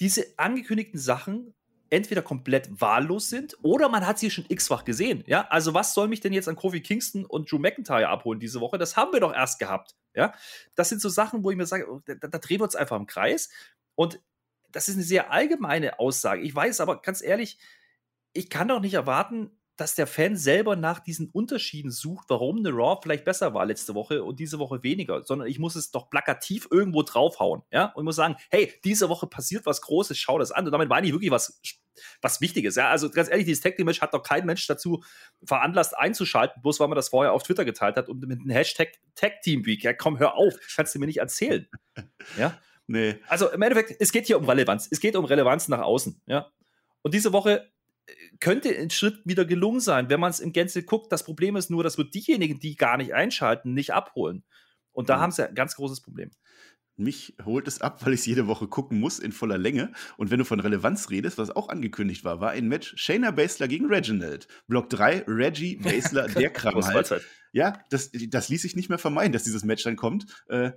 diese 0.00 0.34
angekündigten 0.36 1.00
Sachen 1.00 1.54
entweder 1.92 2.22
komplett 2.22 2.80
wahllos 2.80 3.28
sind 3.28 3.56
oder 3.62 3.90
man 3.90 4.06
hat 4.06 4.18
sie 4.18 4.30
schon 4.30 4.46
x-fach 4.48 4.84
gesehen. 4.84 5.22
Ja, 5.26 5.46
also 5.50 5.74
was 5.74 5.92
soll 5.92 6.08
mich 6.08 6.20
denn 6.20 6.32
jetzt 6.32 6.48
an 6.48 6.56
Kofi 6.56 6.80
Kingston 6.80 7.26
und 7.26 7.52
Drew 7.52 7.58
McIntyre 7.58 8.08
abholen 8.08 8.40
diese 8.40 8.60
Woche? 8.60 8.78
Das 8.78 8.96
haben 8.96 9.12
wir 9.12 9.20
doch 9.20 9.34
erst 9.34 9.58
gehabt. 9.58 9.94
Ja, 10.14 10.32
das 10.74 10.88
sind 10.88 11.02
so 11.02 11.10
Sachen, 11.10 11.44
wo 11.44 11.50
ich 11.50 11.56
mir 11.56 11.66
sage, 11.66 11.86
oh, 11.90 12.00
da, 12.06 12.14
da 12.14 12.38
drehen 12.38 12.60
wir 12.60 12.64
uns 12.64 12.76
einfach 12.76 12.96
im 12.96 13.06
Kreis. 13.06 13.50
Und 13.94 14.20
das 14.70 14.88
ist 14.88 14.94
eine 14.94 15.04
sehr 15.04 15.30
allgemeine 15.32 15.98
Aussage. 15.98 16.40
Ich 16.42 16.54
weiß 16.54 16.80
aber 16.80 17.02
ganz 17.02 17.22
ehrlich, 17.22 17.58
ich 18.32 18.48
kann 18.48 18.68
doch 18.68 18.80
nicht 18.80 18.94
erwarten, 18.94 19.50
dass 19.76 19.94
der 19.94 20.06
Fan 20.06 20.36
selber 20.36 20.76
nach 20.76 21.00
diesen 21.00 21.28
Unterschieden 21.30 21.90
sucht, 21.90 22.26
warum 22.28 22.58
eine 22.58 22.70
Raw 22.70 23.00
vielleicht 23.02 23.24
besser 23.24 23.54
war 23.54 23.64
letzte 23.64 23.94
Woche 23.94 24.22
und 24.22 24.38
diese 24.38 24.58
Woche 24.58 24.82
weniger, 24.82 25.24
sondern 25.24 25.48
ich 25.48 25.58
muss 25.58 25.76
es 25.76 25.90
doch 25.90 26.10
plakativ 26.10 26.68
irgendwo 26.70 27.02
draufhauen, 27.02 27.62
ja, 27.72 27.86
und 27.86 28.04
muss 28.04 28.16
sagen, 28.16 28.36
hey, 28.50 28.72
diese 28.84 29.08
Woche 29.08 29.26
passiert 29.26 29.66
was 29.66 29.82
Großes, 29.82 30.18
schau 30.18 30.38
das 30.38 30.52
an. 30.52 30.66
Und 30.66 30.72
damit 30.72 30.88
meine 30.88 31.06
ich 31.06 31.12
wirklich 31.12 31.30
was, 31.30 31.60
was 32.20 32.40
Wichtiges, 32.40 32.76
ja. 32.76 32.90
Also 32.90 33.10
ganz 33.10 33.28
ehrlich, 33.28 33.46
dieses 33.46 33.62
Tag 33.62 33.76
Team 33.76 33.86
Match 33.86 34.00
hat 34.00 34.14
doch 34.14 34.22
kein 34.22 34.46
Mensch 34.46 34.66
dazu 34.66 35.02
veranlasst 35.44 35.96
einzuschalten, 35.96 36.62
bloß 36.62 36.80
weil 36.80 36.88
man 36.88 36.96
das 36.96 37.10
vorher 37.10 37.32
auf 37.32 37.42
Twitter 37.42 37.64
geteilt 37.64 37.96
hat 37.96 38.08
und 38.08 38.20
mit 38.20 38.40
einem 38.40 38.50
Hashtag 38.50 38.92
Tag 39.14 39.42
Team 39.42 39.66
Week. 39.66 39.82
Ja, 39.82 39.92
komm, 39.92 40.18
hör 40.18 40.34
auf, 40.34 40.54
kannst 40.74 40.94
du 40.94 40.98
mir 40.98 41.06
nicht 41.06 41.20
erzählen, 41.20 41.68
ja. 42.38 42.58
Nee. 42.88 43.20
Also 43.28 43.48
im 43.50 43.62
Endeffekt, 43.62 44.00
es 44.00 44.12
geht 44.12 44.26
hier 44.26 44.38
um 44.38 44.44
Relevanz. 44.44 44.88
Es 44.90 45.00
geht 45.00 45.16
um 45.16 45.24
Relevanz 45.24 45.68
nach 45.68 45.80
außen, 45.80 46.20
ja. 46.26 46.50
Und 47.02 47.14
diese 47.14 47.32
Woche 47.32 47.70
könnte 48.40 48.76
ein 48.76 48.90
Schritt 48.90 49.20
wieder 49.24 49.44
gelungen 49.44 49.80
sein, 49.80 50.08
wenn 50.10 50.20
man 50.20 50.30
es 50.30 50.40
im 50.40 50.52
Gänze 50.52 50.82
guckt. 50.82 51.12
Das 51.12 51.24
Problem 51.24 51.56
ist 51.56 51.70
nur, 51.70 51.84
dass 51.84 51.98
wir 51.98 52.04
diejenigen, 52.04 52.58
die 52.58 52.76
gar 52.76 52.96
nicht 52.96 53.14
einschalten, 53.14 53.74
nicht 53.74 53.92
abholen. 53.92 54.44
Und 54.92 55.08
da 55.08 55.16
mhm. 55.16 55.20
haben 55.20 55.32
sie 55.32 55.48
ein 55.48 55.54
ganz 55.54 55.76
großes 55.76 56.00
Problem. 56.00 56.30
Mich 57.02 57.34
holt 57.44 57.68
es 57.68 57.80
ab, 57.80 58.00
weil 58.04 58.14
ich 58.14 58.20
es 58.20 58.26
jede 58.26 58.46
Woche 58.46 58.68
gucken 58.68 59.00
muss 59.00 59.18
in 59.18 59.32
voller 59.32 59.58
Länge. 59.58 59.92
Und 60.16 60.30
wenn 60.30 60.38
du 60.38 60.44
von 60.44 60.60
Relevanz 60.60 61.10
redest, 61.10 61.38
was 61.38 61.50
auch 61.50 61.68
angekündigt 61.68 62.24
war, 62.24 62.40
war 62.40 62.50
ein 62.50 62.68
Match 62.68 62.94
Shayna 62.96 63.30
Baszler 63.30 63.68
gegen 63.68 63.86
Reginald. 63.86 64.48
Block 64.68 64.88
3, 64.90 65.24
Reggie 65.26 65.76
Baszler, 65.82 66.28
der 66.28 66.50
Kram 66.50 66.84
halt. 66.84 67.22
Ja, 67.52 67.78
das, 67.90 68.10
das 68.28 68.48
ließ 68.48 68.62
sich 68.62 68.76
nicht 68.76 68.88
mehr 68.88 68.98
vermeiden, 68.98 69.32
dass 69.32 69.44
dieses 69.44 69.64
Match 69.64 69.84
dann 69.84 69.96
kommt. 69.96 70.26
Äh, 70.48 70.72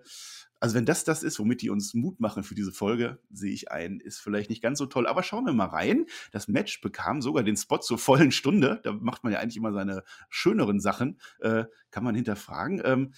also 0.59 0.75
wenn 0.75 0.85
das 0.85 1.03
das 1.03 1.21
ist, 1.21 1.37
womit 1.39 1.61
die 1.61 1.69
uns 1.69 1.93
Mut 1.93 2.19
machen 2.19 2.43
für 2.43 2.55
diese 2.55 2.71
Folge, 2.71 3.19
sehe 3.29 3.53
ich 3.53 3.71
ein, 3.71 3.99
ist 3.99 4.19
vielleicht 4.19 4.49
nicht 4.49 4.61
ganz 4.61 4.79
so 4.79 4.85
toll. 4.85 5.05
Aber 5.05 5.21
schauen 5.21 5.45
wir 5.45 5.53
mal 5.53 5.65
rein. 5.67 6.05
Das 6.31 6.47
Match 6.47 6.81
bekam 6.81 7.21
sogar 7.21 7.43
den 7.43 7.57
Spot 7.57 7.77
zur 7.79 7.97
vollen 7.97 8.31
Stunde. 8.31 8.79
Da 8.83 8.93
macht 8.93 9.23
man 9.23 9.33
ja 9.33 9.39
eigentlich 9.39 9.57
immer 9.57 9.73
seine 9.73 10.03
schöneren 10.29 10.79
Sachen. 10.79 11.19
Äh, 11.39 11.65
kann 11.91 12.03
man 12.03 12.15
hinterfragen. 12.15 12.81
Ähm, 12.83 13.13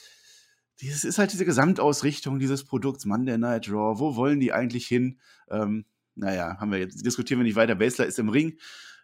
dieses 0.81 1.03
ist 1.03 1.17
halt 1.17 1.33
diese 1.33 1.45
Gesamtausrichtung 1.45 2.39
dieses 2.39 2.63
Produkts 2.63 3.05
Monday 3.05 3.37
Night 3.37 3.69
Raw. 3.69 3.99
Wo 3.99 4.15
wollen 4.15 4.39
die 4.39 4.53
eigentlich 4.53 4.87
hin? 4.87 5.19
Ähm, 5.49 5.85
naja, 6.15 6.57
haben 6.59 6.71
wir 6.71 6.79
jetzt, 6.79 7.05
diskutieren 7.05 7.39
wir 7.39 7.45
nicht 7.45 7.55
weiter. 7.55 7.75
Basler 7.75 8.05
ist 8.05 8.19
im 8.19 8.29
Ring 8.29 8.57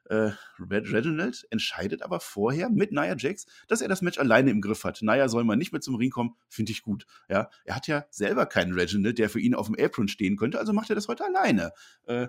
äh, 0.06 0.32
Reginald 0.60 1.48
entscheidet 1.50 2.02
aber 2.02 2.20
vorher 2.20 2.70
mit 2.70 2.92
Nia 2.92 3.16
Jax, 3.18 3.46
dass 3.68 3.82
er 3.82 3.88
das 3.88 4.02
Match 4.02 4.18
alleine 4.20 4.52
im 4.52 4.62
Griff 4.62 4.84
hat. 4.84 5.02
Nia 5.02 5.28
soll 5.30 5.44
mal 5.44 5.56
nicht 5.56 5.72
mehr 5.72 5.82
zum 5.82 5.96
Ring 5.96 6.10
kommen, 6.10 6.36
finde 6.50 6.72
ich 6.72 6.82
gut. 6.82 7.06
Ja, 7.30 7.50
er 7.66 7.76
hat 7.76 7.88
ja 7.88 8.06
selber 8.10 8.46
keinen 8.46 8.74
Reginald, 8.74 9.18
der 9.18 9.30
für 9.30 9.40
ihn 9.40 9.56
auf 9.56 9.68
dem 9.68 9.76
Apron 9.80 10.08
stehen 10.08 10.36
könnte, 10.36 10.60
also 10.60 10.74
macht 10.74 10.90
er 10.90 10.96
das 10.96 11.08
heute 11.08 11.26
alleine. 11.26 11.72
Äh, 12.06 12.28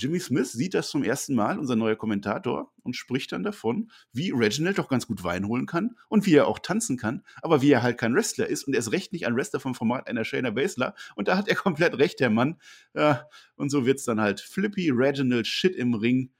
Jimmy 0.00 0.18
Smith 0.18 0.52
sieht 0.52 0.72
das 0.72 0.88
zum 0.88 1.04
ersten 1.04 1.34
Mal, 1.34 1.58
unser 1.58 1.76
neuer 1.76 1.94
Kommentator, 1.94 2.72
und 2.82 2.96
spricht 2.96 3.32
dann 3.32 3.42
davon, 3.42 3.90
wie 4.12 4.30
Reginald 4.30 4.78
doch 4.78 4.88
ganz 4.88 5.06
gut 5.06 5.22
Wein 5.24 5.46
holen 5.46 5.66
kann 5.66 5.96
und 6.08 6.24
wie 6.24 6.34
er 6.34 6.46
auch 6.46 6.58
tanzen 6.58 6.96
kann, 6.96 7.22
aber 7.42 7.60
wie 7.60 7.70
er 7.70 7.82
halt 7.82 7.98
kein 7.98 8.14
Wrestler 8.14 8.46
ist 8.46 8.64
und 8.64 8.72
er 8.72 8.78
ist 8.78 8.92
recht 8.92 9.12
nicht 9.12 9.26
ein 9.26 9.36
Wrestler 9.36 9.60
vom 9.60 9.74
Format 9.74 10.08
einer 10.08 10.24
Shayna 10.24 10.50
Baszler. 10.50 10.94
Und 11.16 11.28
da 11.28 11.36
hat 11.36 11.48
er 11.48 11.54
komplett 11.54 11.98
recht, 11.98 12.18
der 12.18 12.30
Mann. 12.30 12.58
Ja, 12.94 13.28
und 13.56 13.68
so 13.68 13.84
wird 13.84 13.98
es 13.98 14.04
dann 14.04 14.20
halt 14.20 14.40
Flippy 14.40 14.90
Reginald 14.90 15.46
Shit 15.46 15.76
im 15.76 15.92
Ring. 15.92 16.30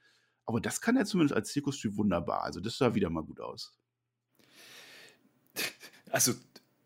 Aber 0.45 0.59
das 0.59 0.81
kann 0.81 0.97
er 0.97 1.05
zumindest 1.05 1.35
als 1.35 1.49
Zirkustyp 1.49 1.97
wunderbar. 1.97 2.41
Also 2.43 2.59
das 2.61 2.79
sah 2.79 2.95
wieder 2.95 3.11
mal 3.11 3.23
gut 3.23 3.39
aus. 3.39 3.77
Also 6.09 6.33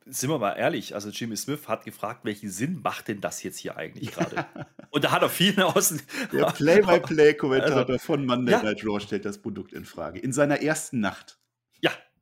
sind 0.05 0.29
wir 0.29 0.37
mal 0.37 0.53
ehrlich, 0.53 0.93
also 0.93 1.09
Jimmy 1.09 1.35
Smith 1.35 1.67
hat 1.67 1.83
gefragt, 1.83 2.25
welchen 2.25 2.49
Sinn 2.49 2.81
macht 2.83 3.07
denn 3.07 3.21
das 3.21 3.41
jetzt 3.43 3.57
hier 3.57 3.75
eigentlich 3.75 4.11
gerade? 4.11 4.45
Und 4.91 5.03
da 5.03 5.11
hat 5.11 5.23
er 5.23 5.29
vielen 5.29 5.61
außen. 5.61 6.01
Der 6.31 6.45
Play-by-Play-Kommentator 6.45 7.89
also, 7.89 7.97
von 7.97 8.25
Monday 8.25 8.51
ja. 8.51 8.63
Night 8.63 8.85
Raw 8.85 8.99
stellt 8.99 9.25
das 9.25 9.39
Produkt 9.39 9.73
in 9.73 9.83
Frage. 9.83 10.19
In 10.19 10.31
seiner 10.31 10.61
ersten 10.61 10.99
Nacht. 10.99 11.39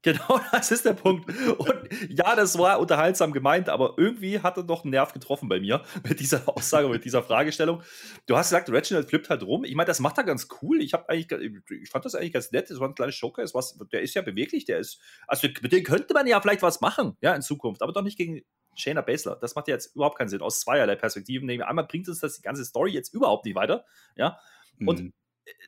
Genau, 0.04 0.40
das 0.52 0.70
ist 0.72 0.86
der 0.86 0.94
Punkt. 0.94 1.28
Und 1.58 1.90
ja, 2.10 2.36
das 2.36 2.58
war 2.58 2.80
unterhaltsam 2.80 3.32
gemeint, 3.32 3.70
aber 3.70 3.96
irgendwie 3.98 4.40
hat 4.40 4.58
er 4.58 4.64
doch 4.64 4.84
einen 4.84 4.92
Nerv 4.92 5.14
getroffen 5.14 5.50
bei 5.50 5.60
mir 5.60 5.82
mit 6.08 6.20
dieser 6.20 6.48
Aussage, 6.48 6.90
mit 6.90 7.06
dieser 7.06 7.24
Fragestellung. 7.24 7.82
Du 8.28 8.36
hast 8.36 8.50
gesagt, 8.50 8.70
Reginald 8.70 9.10
flippt 9.10 9.30
halt 9.30 9.44
rum. 9.44 9.64
Ich 9.64 9.76
meine, 9.76 9.88
das 9.88 10.00
macht 10.00 10.18
er 10.18 10.26
ganz 10.26 10.50
cool. 10.62 10.82
Ich 10.82 10.94
habe 10.94 11.08
eigentlich, 11.10 11.62
ich 11.82 11.90
fand 11.90 12.06
das 12.06 12.16
eigentlich 12.16 12.34
ganz 12.34 12.52
nett. 12.52 12.70
Das 12.70 12.80
war 12.80 12.90
ein 12.90 12.96
kleines 12.96 13.24
was, 13.54 13.78
der 13.92 14.02
ist 14.02 14.14
ja 14.14 14.22
beweglich. 14.22 14.66
Der 14.66 14.80
ist, 14.80 15.00
also 15.26 15.48
mit 15.62 15.72
dem 15.72 15.84
könnte 15.84 16.14
man 16.14 16.28
ja 16.28 16.40
vielleicht 16.42 16.62
was 16.62 16.82
machen, 16.82 17.18
ja, 17.22 17.34
in 17.34 17.42
Zukunft, 17.42 17.82
aber 17.82 17.94
doch 17.94 18.04
nicht 18.04 18.18
gegen 18.18 18.42
Shayna 18.76 19.02
Baszler. 19.02 19.38
Das 19.40 19.56
macht 19.56 19.70
ja 19.70 19.76
jetzt 19.76 19.96
überhaupt 19.96 20.18
keinen 20.18 20.28
Sinn 20.28 20.42
aus 20.42 20.60
zweierlei 20.60 20.96
Perspektiven. 20.96 21.50
Einmal 21.62 21.88
bringt 21.88 22.10
uns 22.10 22.20
das 22.20 22.36
die 22.36 22.42
ganze 22.42 22.66
Story 22.66 22.92
jetzt 22.92 23.14
überhaupt 23.14 23.46
nicht 23.46 23.56
weiter, 23.56 23.86
ja. 24.18 24.38
Und 24.86 25.00
mhm 25.00 25.14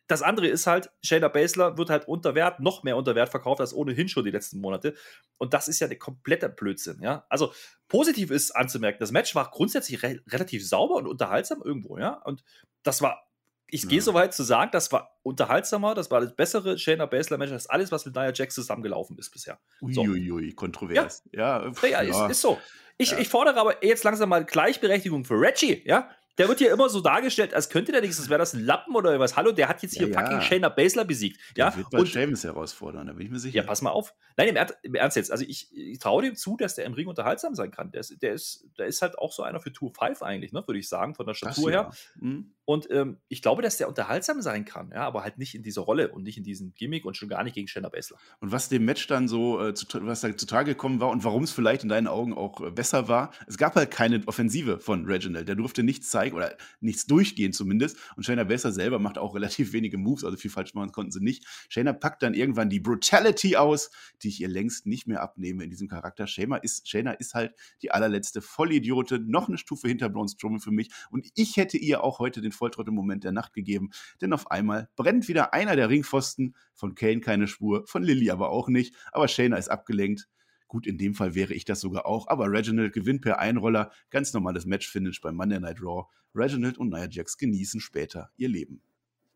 das 0.08 0.22
andere 0.22 0.48
ist 0.48 0.68
halt, 0.68 0.92
Shayna 1.02 1.28
Baszler 1.28 1.78
wird 1.78 1.90
halt 1.90 2.08
unter 2.08 2.36
Wert, 2.36 2.60
noch 2.60 2.84
mehr 2.84 2.98
unter 2.98 3.16
Wert 3.16 3.30
verkauft 3.30 3.62
als 3.62 3.74
ohnehin 3.74 4.08
schon 4.08 4.24
die 4.24 4.32
letzten 4.32 4.60
Monate. 4.60 4.94
Und 5.38 5.54
das 5.54 5.68
ist 5.68 5.80
ja 5.80 5.88
der 5.88 5.98
komplette 5.98 6.50
Blödsinn. 6.50 7.00
Ja? 7.02 7.26
Also 7.30 7.54
positiv 7.88 8.32
ist 8.32 8.52
anzumerken, 8.52 9.00
das 9.00 9.12
Match 9.12 9.34
war 9.36 9.50
grundsätzlich 9.50 10.04
re 10.04 10.22
relativ 10.28 10.68
sauber 10.68 10.96
und 10.96 11.08
unterhaltsam 11.08 11.62
irgendwo. 11.64 11.98
Ja? 11.98 12.22
Und 12.24 12.44
das 12.84 13.02
war, 13.02 13.28
ich 13.68 13.84
ja. 13.84 13.90
gehe 13.90 14.02
so 14.02 14.14
weit 14.14 14.34
zu 14.34 14.44
sagen, 14.44 14.70
das 14.72 14.92
war 14.92 15.18
unterhaltsamer, 15.24 15.96
das 15.96 16.12
war 16.12 16.22
das 16.22 16.36
bessere 16.36 16.78
Shayna 16.78 17.08
Baszler 17.08 17.38
Match 17.38 17.52
als 17.52 17.68
alles, 17.68 17.92
was 17.92 18.06
mit 18.06 18.16
Nia 18.16 18.32
Jax 18.34 18.54
zusammengelaufen 18.54 19.18
ist 19.18 19.32
bisher. 19.32 19.60
Uiuiui, 19.82 20.52
so. 20.52 20.56
kontrovers. 20.56 21.24
Ja, 21.32 21.64
ja, 21.64 21.74
ja, 21.84 22.02
ja. 22.04 22.26
Ist, 22.26 22.32
ist, 22.32 22.42
so. 22.42 22.60
Ich, 22.98 23.12
ich 23.14 23.28
fordere 23.28 23.60
aber 23.60 23.84
jetzt 23.84 24.04
langsam 24.04 24.30
mal 24.30 24.46
Gleichberechtigung 24.46 25.26
für 25.26 25.40
Reggie, 25.40 25.82
ja? 25.86 26.10
Der 26.38 26.50
wird 26.50 26.60
hier 26.60 26.72
immer 26.72 26.90
so 26.90 27.00
dargestellt, 27.00 27.54
als 27.54 27.70
könnte 27.70 27.94
der 27.94 28.02
nichts, 28.02 28.20
als 28.20 28.30
wäre 28.30 28.40
das 28.40 28.54
ein 28.54 28.60
Lappen 28.60 28.94
oder 28.96 29.18
was. 29.20 29.38
Hallo, 29.38 29.52
der 29.54 29.70
hat 29.70 29.82
jetzt 29.84 29.96
hier 29.96 30.10
ja, 30.10 30.20
fucking 30.20 30.38
ja. 30.38 30.42
Shayna 30.42 30.70
Baszler 30.70 31.06
besiegt. 31.06 31.40
Der 31.56 31.68
ja, 31.68 31.78
wird 31.78 31.90
bei 31.90 32.00
und 32.00 32.08
Sheamus 32.08 32.44
herausfordern, 32.44 33.08
da 33.08 33.14
bin 33.14 33.26
ich 33.26 33.32
mir 33.32 33.40
sicher. 33.40 33.58
Ja, 33.58 33.64
pass 33.64 33.82
mal 33.82 33.92
auf. 33.92 34.14
Nein, 34.36 34.50
im, 34.50 34.56
Ernst, 34.58 34.76
im 34.84 34.96
Ernst 34.96 35.16
jetzt. 35.16 35.32
Also 35.32 35.46
ich, 35.48 35.70
ich 35.76 36.00
traue 36.00 36.24
dem 36.24 36.36
zu, 36.36 36.58
dass 36.58 36.76
der 36.76 36.86
im 36.86 36.94
Ring 36.94 37.08
unterhaltsam 37.08 37.56
sein 37.56 37.72
kann. 37.72 37.92
Der 37.92 38.02
ist, 38.02 38.22
der 38.22 38.34
ist, 38.34 38.68
der 38.78 38.88
ist 38.88 39.02
halt 39.02 39.18
auch 39.18 39.32
so 39.32 39.44
einer 39.44 39.62
für 39.62 39.72
Tour 39.72 39.92
5 39.98 40.22
eigentlich, 40.22 40.52
ne, 40.52 40.64
würde 40.68 40.80
ich 40.80 40.90
sagen, 40.90 41.16
von 41.16 41.26
der 41.26 41.36
Statur 41.36 41.72
her. 41.72 41.92
Mhm. 42.20 42.52
Und 42.66 42.90
ähm, 42.92 43.18
ich 43.30 43.42
glaube, 43.42 43.62
dass 43.62 43.78
der 43.78 43.88
unterhaltsam 43.88 44.42
sein 44.42 44.66
kann, 44.66 44.92
ja, 44.92 45.04
aber 45.06 45.24
halt 45.24 45.38
nicht 45.38 45.56
in 45.56 45.64
dieser 45.64 45.84
Rolle 45.84 46.10
und 46.10 46.24
nicht 46.24 46.38
in 46.38 46.44
diesem 46.44 46.74
Gimmick 46.74 47.06
und 47.06 47.16
schon 47.16 47.30
gar 47.30 47.44
nicht 47.44 47.54
gegen 47.54 47.68
Shayna 47.68 47.90
Baszler. 47.90 48.18
Und 48.40 48.52
was 48.52 48.70
dem 48.70 48.84
Match 48.84 49.08
dann 49.08 49.28
so, 49.28 49.64
äh, 49.64 49.74
zu, 49.74 49.88
was 50.06 50.22
da 50.22 50.36
zutage 50.36 50.72
gekommen 50.72 51.00
war 51.00 51.10
und 51.10 51.24
warum 51.24 51.44
es 51.44 51.52
vielleicht 51.52 51.84
in 51.84 51.90
deinen 51.90 52.08
Augen 52.08 52.34
auch 52.34 52.60
äh, 52.62 52.72
besser 52.72 53.08
war, 53.08 53.32
es 53.48 53.58
gab 53.58 53.76
halt 53.76 53.92
keine 53.92 54.22
Offensive 54.26 54.80
von 54.80 55.06
Reginald. 55.06 55.48
Der 55.48 55.56
durfte 55.56 55.84
nichts 55.84 56.10
zeigen 56.10 56.25
oder 56.34 56.56
nichts 56.80 57.06
durchgehen 57.06 57.54
zumindest. 57.54 57.98
Und 58.16 58.26
Shayna 58.26 58.44
Baszler 58.44 58.72
selber 58.72 59.00
macht 59.00 59.18
auch 59.18 59.36
relativ 59.36 59.74
wenige 59.74 59.98
Moves, 59.98 60.24
also 60.24 60.38
viel 60.38 60.52
falsch 60.52 60.74
machen 60.74 60.92
konnten 60.92 61.12
sie 61.12 61.24
nicht. 61.24 61.46
Shayna 61.70 61.94
packt 61.94 62.24
dann 62.24 62.34
irgendwann 62.34 62.70
die 62.70 62.80
Brutality 62.80 63.56
aus, 63.56 63.92
die 64.22 64.30
ich 64.30 64.42
ihr 64.42 64.48
längst 64.48 64.86
nicht 64.86 65.08
mehr 65.08 65.22
abnehme 65.22 65.64
in 65.64 65.70
diesem 65.70 65.88
Charakter. 65.88 66.28
Shayna 66.28 66.58
ist, 66.58 66.88
Shayna 66.88 67.12
ist 67.12 67.34
halt 67.34 67.54
die 67.82 67.92
allerletzte 67.92 68.42
Vollidiote, 68.42 69.20
noch 69.20 69.48
eine 69.48 69.58
Stufe 69.58 69.88
hinter 69.88 70.10
Braun 70.10 70.28
Strowman 70.28 70.60
für 70.60 70.72
mich. 70.72 70.90
Und 71.12 71.28
ich 71.36 71.58
hätte 71.58 71.78
ihr 71.78 72.04
auch 72.04 72.20
heute 72.20 72.42
den 72.42 72.52
Volltrottel-Moment 72.52 73.24
der 73.24 73.32
Nacht 73.32 73.54
gegeben, 73.54 73.92
denn 74.22 74.34
auf 74.34 74.52
einmal 74.52 74.90
brennt 74.96 75.28
wieder 75.28 75.54
einer 75.54 75.76
der 75.76 75.90
Ringpfosten, 75.90 76.56
von 76.74 76.96
Kane 76.96 77.22
keine 77.22 77.48
Spur, 77.48 77.86
von 77.88 78.04
Lilly 78.04 78.30
aber 78.30 78.50
auch 78.50 78.68
nicht, 78.68 78.96
aber 79.12 79.28
Shayna 79.28 79.58
ist 79.58 79.70
abgelenkt. 79.70 80.28
Gut, 80.68 80.88
in 80.88 80.98
dem 80.98 81.14
Fall 81.14 81.36
wäre 81.36 81.54
ich 81.54 81.66
das 81.66 81.80
sogar 81.80 82.06
auch, 82.06 82.28
aber 82.28 82.52
Reginald 82.52 82.94
gewinnt 82.94 83.22
per 83.22 83.40
Einroller, 83.40 83.92
ganz 84.10 84.34
normales 84.34 84.66
Match-Finish 84.66 85.22
bei 85.22 85.32
Monday 85.32 85.60
Night 85.60 85.82
Raw. 85.82 86.06
Reginald 86.34 86.78
und 86.78 86.90
Nia 86.90 87.08
Jax 87.10 87.38
genießen 87.38 87.80
später 87.80 88.32
ihr 88.36 88.50
Leben. 88.50 88.82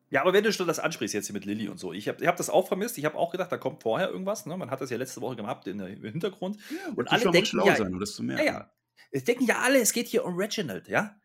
Ja, 0.10 0.22
aber 0.22 0.34
wenn 0.34 0.44
du 0.44 0.52
schon 0.52 0.68
das 0.68 0.80
ansprichst 0.80 1.14
jetzt 1.14 1.28
hier 1.28 1.34
mit 1.34 1.46
Lilly 1.46 1.70
und 1.70 1.80
so, 1.80 1.94
ich 1.94 2.08
habe 2.08 2.22
ich 2.22 2.28
hab 2.28 2.36
das 2.36 2.50
auch 2.50 2.68
vermisst. 2.68 2.98
Ich 2.98 3.06
habe 3.06 3.16
auch 3.16 3.32
gedacht, 3.32 3.52
da 3.52 3.58
kommt 3.58 3.84
vorher 3.84 4.10
irgendwas. 4.10 4.48
Ne? 4.48 4.58
Man 4.58 4.72
hat 4.72 4.82
das 4.82 4.90
ja 4.90 4.98
letzte 4.98 5.22
Woche 5.22 5.36
gehabt 5.36 5.68
in, 5.68 5.80
im 5.80 6.04
Hintergrund. 6.04 6.58
Ja, 6.72 6.94
und 6.96 7.12
alle 7.12 7.30
denken 7.32 7.46
schlau 7.46 7.68
ja, 7.68 7.76
sein, 7.76 7.94
um 7.94 8.00
das 8.00 8.16
zu 8.16 8.24
merken. 8.24 8.46
Ja, 8.46 8.52
ja. 8.52 8.72
Es 9.12 9.24
denken 9.24 9.46
ja 9.46 9.60
alle, 9.60 9.80
es 9.80 9.94
geht 9.94 10.08
hier 10.08 10.26
um 10.26 10.36
Reginald, 10.36 10.88
ja 10.88 11.16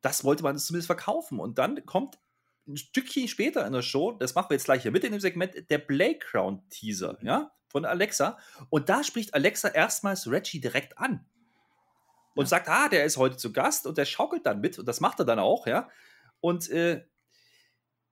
das 0.00 0.24
wollte 0.24 0.42
man 0.42 0.58
zumindest 0.58 0.86
verkaufen. 0.86 1.40
Und 1.40 1.58
dann 1.58 1.84
kommt 1.84 2.18
ein 2.66 2.76
Stückchen 2.76 3.28
später 3.28 3.66
in 3.66 3.72
der 3.72 3.82
Show, 3.82 4.12
das 4.12 4.34
machen 4.34 4.50
wir 4.50 4.54
jetzt 4.54 4.64
gleich 4.64 4.82
hier 4.82 4.90
mit 4.90 5.04
in 5.04 5.12
dem 5.12 5.20
Segment, 5.20 5.70
der 5.70 5.78
Playground-Teaser, 5.78 7.18
ja, 7.22 7.50
von 7.68 7.84
Alexa. 7.84 8.38
Und 8.70 8.88
da 8.88 9.04
spricht 9.04 9.34
Alexa 9.34 9.68
erstmals 9.68 10.30
Reggie 10.30 10.60
direkt 10.60 10.98
an. 10.98 11.24
Und 12.34 12.44
ja. 12.44 12.48
sagt, 12.48 12.68
ah, 12.68 12.88
der 12.88 13.04
ist 13.04 13.16
heute 13.16 13.36
zu 13.36 13.52
Gast 13.52 13.86
und 13.86 13.98
der 13.98 14.04
schaukelt 14.04 14.46
dann 14.46 14.60
mit. 14.60 14.78
Und 14.78 14.86
das 14.86 15.00
macht 15.00 15.18
er 15.18 15.24
dann 15.24 15.38
auch, 15.38 15.66
ja. 15.66 15.88
Und 16.40 16.68
äh, 16.70 17.04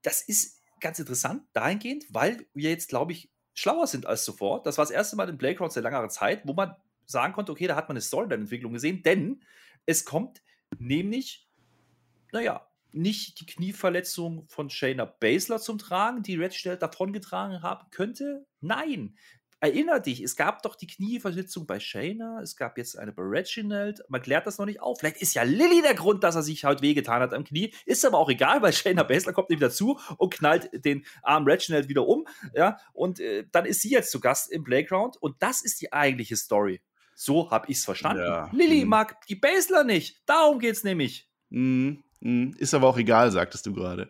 das 0.02 0.22
ist 0.22 0.60
ganz 0.80 0.98
interessant 0.98 1.44
dahingehend, 1.52 2.06
weil 2.10 2.46
wir 2.52 2.70
jetzt, 2.70 2.88
glaube 2.88 3.12
ich, 3.12 3.30
schlauer 3.54 3.86
sind 3.86 4.06
als 4.06 4.24
zuvor. 4.24 4.62
Das 4.62 4.78
war 4.78 4.84
das 4.84 4.90
erste 4.90 5.16
Mal 5.16 5.28
in 5.28 5.38
Playground 5.38 5.72
seit 5.72 5.84
langer 5.84 6.08
Zeit, 6.08 6.46
wo 6.46 6.52
man 6.52 6.74
sagen 7.06 7.32
konnte, 7.32 7.52
okay, 7.52 7.66
da 7.66 7.76
hat 7.76 7.88
man 7.88 7.94
eine 7.94 8.02
Storyline-Entwicklung 8.02 8.72
gesehen, 8.72 9.02
denn 9.02 9.42
es 9.86 10.04
kommt 10.04 10.42
nämlich 10.78 11.46
naja, 12.32 12.66
nicht 12.92 13.40
die 13.40 13.46
Knieverletzung 13.46 14.46
von 14.48 14.70
Shayna 14.70 15.04
Baszler 15.04 15.58
zum 15.58 15.78
Tragen, 15.78 16.22
die 16.22 16.36
Red 16.36 16.54
Stell 16.54 16.76
davongetragen 16.76 17.62
haben 17.62 17.90
könnte? 17.90 18.46
Nein. 18.60 19.16
Erinner 19.66 19.98
dich, 19.98 20.22
es 20.22 20.36
gab 20.36 20.62
doch 20.62 20.76
die 20.76 20.86
Knieverletzung 20.86 21.66
bei 21.66 21.80
Shayna, 21.80 22.40
es 22.40 22.56
gab 22.56 22.78
jetzt 22.78 22.96
eine 22.96 23.12
bei 23.12 23.22
Reginald, 23.24 24.00
man 24.08 24.22
klärt 24.22 24.46
das 24.46 24.58
noch 24.58 24.66
nicht 24.66 24.80
auf. 24.80 25.00
Vielleicht 25.00 25.20
ist 25.20 25.34
ja 25.34 25.42
Lilly 25.42 25.82
der 25.82 25.94
Grund, 25.94 26.22
dass 26.22 26.36
er 26.36 26.42
sich 26.42 26.64
halt 26.64 26.82
wehgetan 26.82 27.20
hat 27.20 27.34
am 27.34 27.42
Knie. 27.42 27.74
Ist 27.84 28.04
aber 28.04 28.18
auch 28.18 28.30
egal, 28.30 28.62
weil 28.62 28.72
Shayna 28.72 29.02
Baszler 29.02 29.32
kommt 29.32 29.50
nämlich 29.50 29.68
dazu 29.68 29.98
und 30.18 30.32
knallt 30.32 30.70
den 30.72 31.04
armen 31.22 31.48
Reginald 31.48 31.88
wieder 31.88 32.06
um. 32.06 32.26
Ja, 32.54 32.78
und 32.92 33.18
äh, 33.18 33.44
dann 33.50 33.66
ist 33.66 33.80
sie 33.80 33.90
jetzt 33.90 34.12
zu 34.12 34.20
Gast 34.20 34.52
im 34.52 34.62
Playground 34.62 35.16
und 35.20 35.36
das 35.40 35.62
ist 35.62 35.80
die 35.80 35.92
eigentliche 35.92 36.36
Story. 36.36 36.80
So 37.16 37.50
habe 37.50 37.66
ich 37.68 37.78
es 37.78 37.84
verstanden. 37.84 38.22
Ja. 38.22 38.50
Lilly 38.52 38.84
mhm. 38.84 38.90
mag 38.90 39.26
die 39.26 39.36
Baszler 39.36 39.82
nicht. 39.82 40.22
Darum 40.26 40.60
geht 40.60 40.76
es 40.76 40.84
nämlich. 40.84 41.28
Mhm. 41.48 42.04
Hm, 42.22 42.54
ist 42.58 42.74
aber 42.74 42.88
auch 42.88 42.98
egal, 42.98 43.30
sagtest 43.30 43.66
du 43.66 43.72
gerade. 43.72 44.08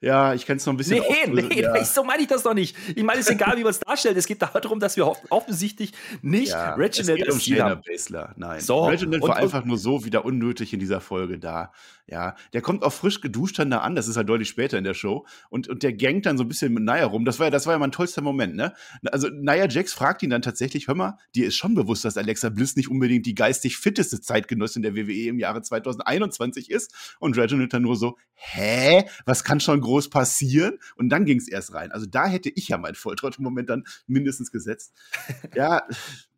Ja, 0.00 0.34
ich 0.34 0.44
kann 0.44 0.58
es 0.58 0.66
noch 0.66 0.74
ein 0.74 0.76
bisschen. 0.76 1.02
Nee, 1.26 1.42
nee, 1.42 1.62
ja. 1.62 1.84
so 1.84 2.04
meine 2.04 2.22
ich 2.22 2.28
das 2.28 2.42
doch 2.42 2.52
nicht. 2.52 2.76
Ich 2.94 3.02
meine, 3.02 3.20
es 3.20 3.26
ist 3.26 3.32
egal, 3.32 3.56
wie 3.56 3.62
man 3.62 3.70
es 3.70 3.80
darstellt. 3.80 4.16
Es 4.18 4.26
geht 4.26 4.42
darum, 4.42 4.78
dass 4.78 4.96
wir 4.96 5.10
offensichtlich 5.30 5.92
nicht 6.20 6.50
ja, 6.52 6.74
Reginald 6.74 7.26
es 7.26 7.44
geht 7.44 7.60
um 7.60 7.80
Baszler. 7.86 8.34
Nein. 8.36 8.60
So, 8.60 8.84
Reginald 8.84 9.22
war 9.22 9.36
einfach 9.36 9.64
nur 9.64 9.78
so 9.78 10.04
wieder 10.04 10.24
unnötig 10.26 10.74
in 10.74 10.80
dieser 10.80 11.00
Folge 11.00 11.38
da. 11.38 11.72
Ja, 12.08 12.36
der 12.52 12.60
kommt 12.60 12.84
auch 12.84 12.92
frisch 12.92 13.20
geduscht 13.20 13.58
dann 13.58 13.70
da 13.70 13.78
an, 13.78 13.96
das 13.96 14.06
ist 14.06 14.16
halt 14.16 14.28
deutlich 14.28 14.48
später 14.48 14.78
in 14.78 14.84
der 14.84 14.94
Show. 14.94 15.26
Und, 15.50 15.66
und 15.66 15.82
der 15.82 15.92
gangt 15.92 16.24
dann 16.26 16.38
so 16.38 16.44
ein 16.44 16.48
bisschen 16.48 16.72
mit 16.72 16.84
Naya 16.84 17.06
rum. 17.06 17.24
Das 17.24 17.40
war, 17.40 17.46
ja, 17.46 17.50
das 17.50 17.66
war 17.66 17.72
ja 17.72 17.78
mein 17.80 17.90
tollster 17.90 18.22
Moment, 18.22 18.54
ne? 18.54 18.74
Also 19.06 19.28
Naya 19.28 19.66
Jax 19.68 19.92
fragt 19.92 20.22
ihn 20.22 20.30
dann 20.30 20.42
tatsächlich, 20.42 20.86
hör 20.86 20.94
mal, 20.94 21.18
dir 21.34 21.48
ist 21.48 21.56
schon 21.56 21.74
bewusst, 21.74 22.04
dass 22.04 22.16
Alexa 22.16 22.50
Bliss 22.50 22.76
nicht 22.76 22.90
unbedingt 22.90 23.26
die 23.26 23.34
geistig 23.34 23.76
fitteste 23.78 24.20
Zeitgenossin 24.20 24.82
der 24.82 24.94
WWE 24.94 25.28
im 25.28 25.40
Jahre 25.40 25.62
2021 25.62 26.70
ist. 26.70 26.94
Und 27.18 27.36
Reginald 27.36 27.72
dann 27.72 27.82
nur 27.82 27.96
so, 27.96 28.16
hä? 28.34 29.04
Was 29.24 29.42
kann 29.42 29.58
schon 29.58 29.80
groß 29.86 30.10
passieren? 30.10 30.78
Und 30.96 31.08
dann 31.08 31.24
ging 31.24 31.38
es 31.38 31.48
erst 31.48 31.74
rein. 31.74 31.92
Also 31.92 32.06
da 32.06 32.26
hätte 32.26 32.50
ich 32.50 32.68
ja 32.68 32.78
meinen 32.78 32.94
Volltrottel-Moment 32.94 33.70
dann 33.70 33.84
mindestens 34.06 34.50
gesetzt. 34.50 34.92
ja, 35.54 35.86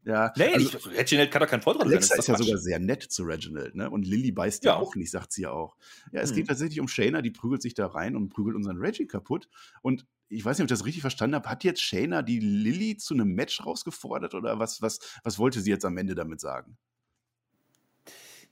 ja, 0.05 0.33
nee, 0.37 0.55
also, 0.55 0.79
ich, 0.79 0.99
Reginald 0.99 1.31
kann 1.31 1.43
doch 1.43 1.49
kein 1.49 1.61
Vortrag 1.61 1.85
Alexa 1.85 2.09
sein. 2.09 2.19
ist, 2.19 2.29
ist 2.29 2.29
ja 2.29 2.37
sogar 2.39 2.59
sehr 2.59 2.79
nett 2.79 3.03
zu 3.03 3.25
Reginald, 3.25 3.75
ne? 3.75 3.91
Und 3.91 4.07
Lilly 4.07 4.33
beißt 4.33 4.65
ja, 4.65 4.73
ja 4.73 4.79
auch 4.79 4.95
nicht, 4.95 5.11
sagt 5.11 5.33
sie 5.33 5.43
ja 5.43 5.51
auch. 5.51 5.77
Ja, 6.13 6.23
es 6.23 6.31
hm. 6.31 6.37
geht 6.37 6.47
tatsächlich 6.49 6.81
um 6.81 6.89
Shayna, 6.89 7.21
die 7.21 7.31
prügelt 7.31 7.61
sich 7.61 7.75
da 7.75 7.89
rein 7.89 8.17
und 8.17 8.31
prügelt 8.31 8.57
unseren 8.57 8.79
Reggie 8.79 9.07
kaputt. 9.07 9.51
Und 9.83 10.07
ich 10.31 10.43
weiß 10.43 10.57
nicht, 10.57 10.63
ob 10.63 10.71
ich 10.71 10.79
das 10.79 10.87
richtig 10.87 11.03
verstanden 11.03 11.37
habe. 11.37 11.51
Hat 11.51 11.63
jetzt 11.63 11.83
Shayna 11.83 12.23
die 12.23 12.39
Lilly 12.39 12.97
zu 12.97 13.13
einem 13.13 13.35
Match 13.35 13.65
rausgefordert 13.67 14.35
oder 14.35 14.59
was, 14.59 14.81
was, 14.81 14.99
was 15.25 15.39
wollte 15.39 15.61
sie 15.61 15.71
jetzt 15.71 15.85
am 15.85 15.99
Ende 15.99 16.15
damit 16.15 16.41
sagen? 16.41 16.79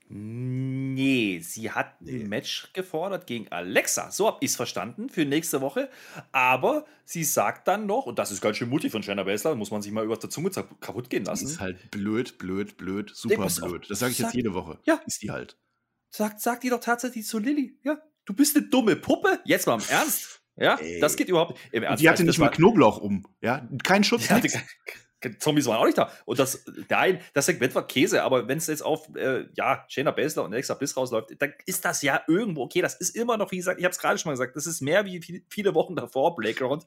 Nee, 0.09 1.39
sie 1.43 1.71
hat 1.71 2.01
nee. 2.01 2.21
ein 2.21 2.29
Match 2.29 2.71
gefordert 2.73 3.27
gegen 3.27 3.49
Alexa. 3.49 4.09
So 4.09 4.27
habe 4.27 4.37
ich 4.39 4.51
es 4.51 4.55
verstanden 4.55 5.09
für 5.09 5.25
nächste 5.25 5.59
Woche. 5.59 5.89
Aber 6.31 6.85
sie 7.03 7.25
sagt 7.25 7.67
dann 7.67 7.85
noch, 7.87 8.05
und 8.05 8.17
das 8.17 8.31
ist 8.31 8.39
ganz 8.39 8.57
schön 8.57 8.69
mutig 8.69 8.91
von 8.91 9.03
Shayna 9.03 9.23
Baszler, 9.23 9.55
muss 9.55 9.69
man 9.69 9.81
sich 9.81 9.91
mal 9.91 10.05
über 10.05 10.15
der 10.15 10.29
Zunge 10.29 10.49
kaputt 10.49 11.09
gehen 11.09 11.25
lassen. 11.25 11.45
Die 11.45 11.51
ist 11.51 11.59
halt 11.59 11.91
blöd, 11.91 12.37
blöd, 12.37 12.77
blöd, 12.77 13.11
super 13.13 13.47
nee, 13.47 13.67
blöd. 13.67 13.89
Das 13.89 13.99
sage 13.99 14.11
ich 14.11 14.17
sag, 14.17 14.27
jetzt 14.27 14.35
jede 14.35 14.53
Woche. 14.53 14.79
Ja. 14.85 15.01
Ist 15.05 15.23
die 15.23 15.31
halt. 15.31 15.57
Sagt, 16.09 16.39
sagt 16.39 16.63
die 16.63 16.69
doch 16.69 16.79
tatsächlich 16.79 17.25
zu 17.25 17.39
Lilly. 17.39 17.77
Ja, 17.83 17.97
du 18.25 18.33
bist 18.33 18.55
eine 18.55 18.67
dumme 18.67 18.95
Puppe. 18.95 19.39
Jetzt 19.43 19.67
mal 19.67 19.75
im 19.75 19.85
Ernst. 19.89 20.41
Ja, 20.55 20.75
Ey. 20.75 20.99
das 21.01 21.17
geht 21.17 21.27
überhaupt. 21.27 21.59
Im 21.71 21.83
Ernst. 21.83 22.01
Die 22.01 22.09
hatte 22.09 22.23
nicht 22.23 22.39
mal 22.39 22.49
Knoblauch 22.49 22.97
um. 22.97 23.27
Ja, 23.41 23.67
kein 23.83 24.03
Schutz. 24.05 24.29
Hatte, 24.29 24.49
Zombies 25.39 25.65
waren 25.65 25.77
auch 25.77 25.85
nicht 25.85 25.97
da. 25.97 26.11
Und 26.25 26.39
das, 26.39 26.63
nein, 26.89 27.19
das 27.33 27.47
Segment 27.47 27.73
war 27.73 27.87
Käse, 27.87 28.23
aber 28.23 28.47
wenn 28.47 28.57
es 28.57 28.67
jetzt 28.67 28.83
auf, 28.83 29.13
äh, 29.15 29.45
ja, 29.55 29.83
Shayna 29.87 30.11
Baszler 30.11 30.43
und 30.43 30.53
Alexa 30.53 30.75
Bliss 30.75 30.95
rausläuft, 30.95 31.31
dann 31.39 31.53
ist 31.65 31.83
das 31.85 32.01
ja 32.01 32.21
irgendwo 32.27 32.63
okay. 32.63 32.81
Das 32.81 32.95
ist 32.95 33.15
immer 33.15 33.37
noch, 33.37 33.51
wie 33.51 33.57
gesagt, 33.57 33.79
ich 33.79 33.85
habe 33.85 33.91
es 33.91 33.99
gerade 33.99 34.19
schon 34.19 34.29
mal 34.29 34.33
gesagt, 34.33 34.55
das 34.55 34.67
ist 34.67 34.81
mehr 34.81 35.05
wie 35.05 35.43
viele 35.49 35.73
Wochen 35.73 35.95
davor, 35.95 36.35
Playground. 36.35 36.85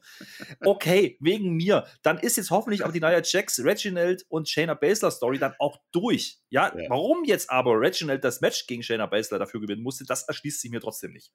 Okay, 0.63 1.17
wegen 1.21 1.55
mir. 1.55 1.85
Dann 2.03 2.19
ist 2.19 2.37
jetzt 2.37 2.51
hoffentlich 2.51 2.83
auch 2.83 2.91
die 2.91 2.99
Nia 2.99 3.21
Jax, 3.23 3.63
Reginald 3.63 4.25
und 4.29 4.47
Shayna 4.47 4.75
Baszler 4.75 5.11
Story 5.11 5.37
dann 5.37 5.53
auch 5.59 5.79
durch. 5.91 6.39
Ja, 6.49 6.73
ja, 6.75 6.89
warum 6.89 7.25
jetzt 7.25 7.49
aber 7.49 7.79
Reginald 7.79 8.23
das 8.23 8.41
Match 8.41 8.65
gegen 8.67 8.83
Shayna 8.83 9.07
Baszler 9.07 9.39
dafür 9.39 9.59
gewinnen 9.59 9.83
musste, 9.83 10.05
das 10.05 10.23
erschließt 10.23 10.61
sich 10.61 10.71
mir 10.71 10.79
trotzdem 10.79 11.11
nicht 11.11 11.31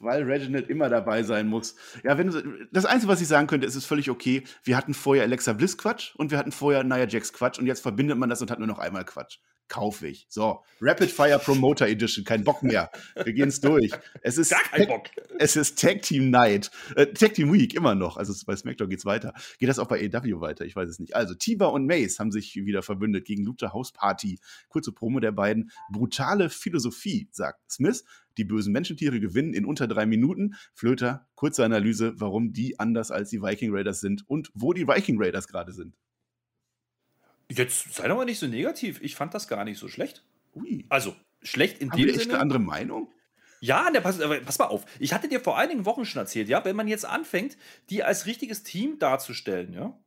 weil 0.00 0.22
Reginald 0.24 0.68
immer 0.68 0.88
dabei 0.88 1.22
sein 1.22 1.48
muss. 1.48 1.74
Ja, 2.04 2.18
wenn 2.18 2.68
das 2.72 2.84
Einzige, 2.84 3.12
was 3.12 3.20
ich 3.20 3.28
sagen 3.28 3.46
könnte, 3.46 3.66
ist 3.66 3.74
es 3.74 3.86
völlig 3.86 4.10
okay. 4.10 4.44
Wir 4.62 4.76
hatten 4.76 4.94
vorher 4.94 5.24
Alexa 5.24 5.52
Bliss 5.52 5.78
Quatsch 5.78 6.14
und 6.16 6.25
wir 6.30 6.38
hatten 6.38 6.52
vorher 6.52 6.84
Nia 6.84 7.06
Jax 7.06 7.32
Quatsch 7.32 7.58
und 7.58 7.66
jetzt 7.66 7.80
verbindet 7.80 8.18
man 8.18 8.28
das 8.28 8.40
und 8.40 8.50
hat 8.50 8.58
nur 8.58 8.68
noch 8.68 8.78
einmal 8.78 9.04
Quatsch. 9.04 9.38
Kaufe 9.68 10.06
ich. 10.06 10.26
So, 10.28 10.62
Rapid 10.80 11.10
Fire 11.10 11.40
Promoter 11.40 11.88
Edition, 11.88 12.24
kein 12.24 12.44
Bock 12.44 12.62
mehr. 12.62 12.88
Wir 13.24 13.32
gehen 13.32 13.48
es 13.48 13.60
durch. 13.60 13.90
Es 14.22 14.38
ist 14.38 14.50
Gar 14.50 14.62
kein 14.62 14.86
Bock. 14.86 15.08
Es 15.40 15.56
ist 15.56 15.80
Tag 15.80 16.02
Team 16.02 16.30
Night. 16.30 16.70
Äh, 16.94 17.06
Tag 17.06 17.34
Team 17.34 17.52
Week 17.52 17.74
immer 17.74 17.96
noch. 17.96 18.16
Also 18.16 18.32
bei 18.46 18.54
SmackDown 18.54 18.88
geht's 18.88 19.04
weiter. 19.04 19.34
Geht 19.58 19.68
das 19.68 19.80
auch 19.80 19.88
bei 19.88 19.98
AW 20.04 20.40
weiter? 20.40 20.64
Ich 20.64 20.76
weiß 20.76 20.88
es 20.88 21.00
nicht. 21.00 21.16
Also 21.16 21.34
Tiba 21.34 21.66
und 21.66 21.84
Mace 21.84 22.20
haben 22.20 22.30
sich 22.30 22.54
wieder 22.54 22.82
verbündet 22.82 23.24
gegen 23.24 23.44
Luther 23.44 23.72
House 23.72 23.90
Party. 23.92 24.38
Kurze 24.68 24.92
Promo 24.92 25.18
der 25.18 25.32
beiden. 25.32 25.72
Brutale 25.90 26.48
Philosophie, 26.48 27.28
sagt 27.32 27.60
Smith. 27.68 28.04
Die 28.38 28.44
bösen 28.44 28.72
Menschentiere 28.72 29.18
gewinnen 29.18 29.52
in 29.52 29.64
unter 29.64 29.88
drei 29.88 30.06
Minuten. 30.06 30.54
Flöter, 30.74 31.26
kurze 31.34 31.64
Analyse, 31.64 32.14
warum 32.20 32.52
die 32.52 32.78
anders 32.78 33.10
als 33.10 33.30
die 33.30 33.42
Viking 33.42 33.74
Raiders 33.74 34.00
sind 34.00 34.28
und 34.28 34.52
wo 34.54 34.72
die 34.72 34.86
Viking 34.86 35.20
Raiders 35.20 35.48
gerade 35.48 35.72
sind. 35.72 35.96
Jetzt 37.50 37.94
sei 37.94 38.08
doch 38.08 38.16
mal 38.16 38.24
nicht 38.24 38.38
so 38.38 38.46
negativ. 38.46 39.00
Ich 39.02 39.14
fand 39.14 39.34
das 39.34 39.48
gar 39.48 39.64
nicht 39.64 39.78
so 39.78 39.88
schlecht. 39.88 40.24
Ui. 40.54 40.84
Also, 40.88 41.14
schlecht 41.42 41.78
in 41.78 41.90
Haben 41.90 41.98
dem 41.98 42.06
wir 42.06 42.14
echt 42.14 42.22
Sinne. 42.22 42.34
eine 42.34 42.42
andere 42.42 42.58
Meinung? 42.58 43.12
Ja, 43.60 43.90
ne, 43.90 44.00
pass, 44.00 44.18
pass, 44.44 44.58
mal 44.58 44.66
auf. 44.66 44.84
Ich 44.98 45.12
hatte 45.12 45.28
dir 45.28 45.40
vor 45.40 45.56
einigen 45.56 45.86
Wochen 45.86 46.04
schon 46.04 46.20
erzählt, 46.20 46.48
ja, 46.48 46.64
wenn 46.64 46.76
man 46.76 46.88
jetzt 46.88 47.06
anfängt, 47.06 47.56
die 47.88 48.02
als 48.02 48.26
richtiges 48.26 48.62
Team 48.62 48.98
darzustellen, 48.98 49.72
ja, 49.72 49.98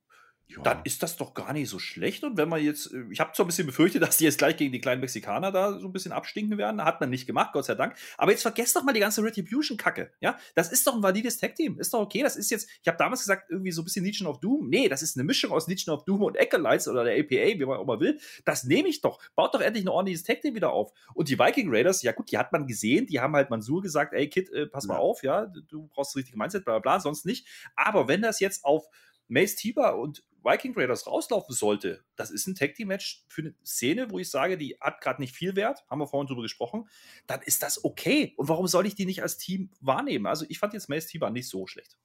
ja. 0.49 0.61
dann 0.63 0.81
ist 0.83 1.03
das 1.03 1.15
doch 1.15 1.33
gar 1.33 1.53
nicht 1.53 1.69
so 1.69 1.79
schlecht. 1.79 2.23
Und 2.23 2.37
wenn 2.37 2.49
man 2.49 2.63
jetzt, 2.63 2.91
äh, 2.91 3.03
ich 3.11 3.19
habe 3.19 3.31
zwar 3.33 3.45
ein 3.45 3.47
bisschen 3.47 3.67
befürchtet, 3.67 4.01
dass 4.03 4.17
die 4.17 4.25
jetzt 4.25 4.37
gleich 4.37 4.57
gegen 4.57 4.71
die 4.71 4.81
kleinen 4.81 5.01
Mexikaner 5.01 5.51
da 5.51 5.79
so 5.79 5.87
ein 5.87 5.93
bisschen 5.93 6.11
abstinken 6.11 6.57
werden. 6.57 6.83
Hat 6.83 6.99
man 6.99 7.09
nicht 7.09 7.27
gemacht, 7.27 7.51
Gott 7.53 7.65
sei 7.65 7.75
Dank. 7.75 7.95
Aber 8.17 8.31
jetzt 8.31 8.41
vergesst 8.41 8.75
doch 8.75 8.83
mal 8.83 8.93
die 8.93 8.99
ganze 8.99 9.23
Retribution-Kacke. 9.23 10.11
Ja, 10.21 10.37
das 10.55 10.71
ist 10.71 10.85
doch 10.87 10.95
ein 10.95 11.03
valides 11.03 11.37
Tag-Team. 11.37 11.79
Ist 11.79 11.93
doch 11.93 12.01
okay. 12.01 12.23
Das 12.23 12.35
ist 12.35 12.49
jetzt, 12.49 12.69
ich 12.81 12.87
habe 12.87 12.97
damals 12.97 13.21
gesagt, 13.21 13.49
irgendwie 13.49 13.71
so 13.71 13.81
ein 13.81 13.85
bisschen 13.85 14.03
Legion 14.03 14.27
of 14.27 14.39
Doom. 14.39 14.69
Nee, 14.69 14.89
das 14.89 15.01
ist 15.01 15.17
eine 15.17 15.23
Mischung 15.23 15.51
aus 15.51 15.67
Legion 15.67 15.95
of 15.95 16.05
Doom 16.05 16.23
und 16.23 16.39
Acolytes 16.39 16.87
oder 16.87 17.03
der 17.03 17.19
APA, 17.19 17.59
wie 17.59 17.65
man 17.65 17.77
auch 17.77 17.85
mal 17.85 17.99
will. 17.99 18.19
Das 18.45 18.63
nehme 18.63 18.89
ich 18.89 19.01
doch. 19.01 19.21
Baut 19.35 19.53
doch 19.53 19.61
endlich 19.61 19.85
ein 19.85 19.89
ordentliches 19.89 20.23
Tag-Team 20.23 20.55
wieder 20.55 20.71
auf. 20.71 20.91
Und 21.13 21.29
die 21.29 21.37
Viking 21.37 21.67
Raiders, 21.69 22.01
ja 22.01 22.11
gut, 22.11 22.31
die 22.31 22.37
hat 22.37 22.51
man 22.51 22.65
gesehen. 22.65 23.05
Die 23.05 23.19
haben 23.19 23.35
halt 23.35 23.49
Mansur 23.49 23.81
gesagt, 23.81 24.13
ey 24.13 24.27
Kid, 24.29 24.51
äh, 24.51 24.65
pass 24.65 24.87
mal 24.87 24.97
auf, 24.97 25.23
ja, 25.23 25.45
du 25.45 25.87
brauchst 25.87 26.11
das 26.11 26.17
richtige 26.17 26.37
Mindset, 26.37 26.65
bla 26.65 26.79
bla 26.79 26.95
bla, 26.95 26.99
sonst 26.99 27.25
nicht. 27.25 27.47
Aber 27.75 28.07
wenn 28.07 28.21
das 28.21 28.39
jetzt 28.39 28.65
auf 28.65 28.87
Mace 29.29 29.55
Tiber 29.55 29.97
und 29.97 30.23
Viking 30.43 30.73
Raiders 30.75 31.07
rauslaufen 31.07 31.53
sollte, 31.53 32.03
das 32.15 32.31
ist 32.31 32.47
ein 32.47 32.55
Tag 32.55 32.75
Team 32.75 32.87
Match 32.87 33.25
für 33.27 33.41
eine 33.41 33.55
Szene, 33.65 34.09
wo 34.09 34.19
ich 34.19 34.29
sage, 34.29 34.57
die 34.57 34.77
hat 34.79 35.01
gerade 35.01 35.21
nicht 35.21 35.35
viel 35.35 35.55
Wert, 35.55 35.85
haben 35.89 35.99
wir 35.99 36.07
vorhin 36.07 36.27
drüber 36.27 36.41
gesprochen, 36.41 36.87
dann 37.27 37.41
ist 37.41 37.63
das 37.63 37.83
okay. 37.83 38.33
Und 38.37 38.49
warum 38.49 38.67
soll 38.67 38.85
ich 38.85 38.95
die 38.95 39.05
nicht 39.05 39.21
als 39.21 39.37
Team 39.37 39.71
wahrnehmen? 39.81 40.25
Also 40.25 40.45
ich 40.49 40.59
fand 40.59 40.73
jetzt 40.73 40.89
Mace 40.89 41.07
Tiber 41.07 41.29
nicht 41.29 41.47
so 41.47 41.67
schlecht. 41.67 41.97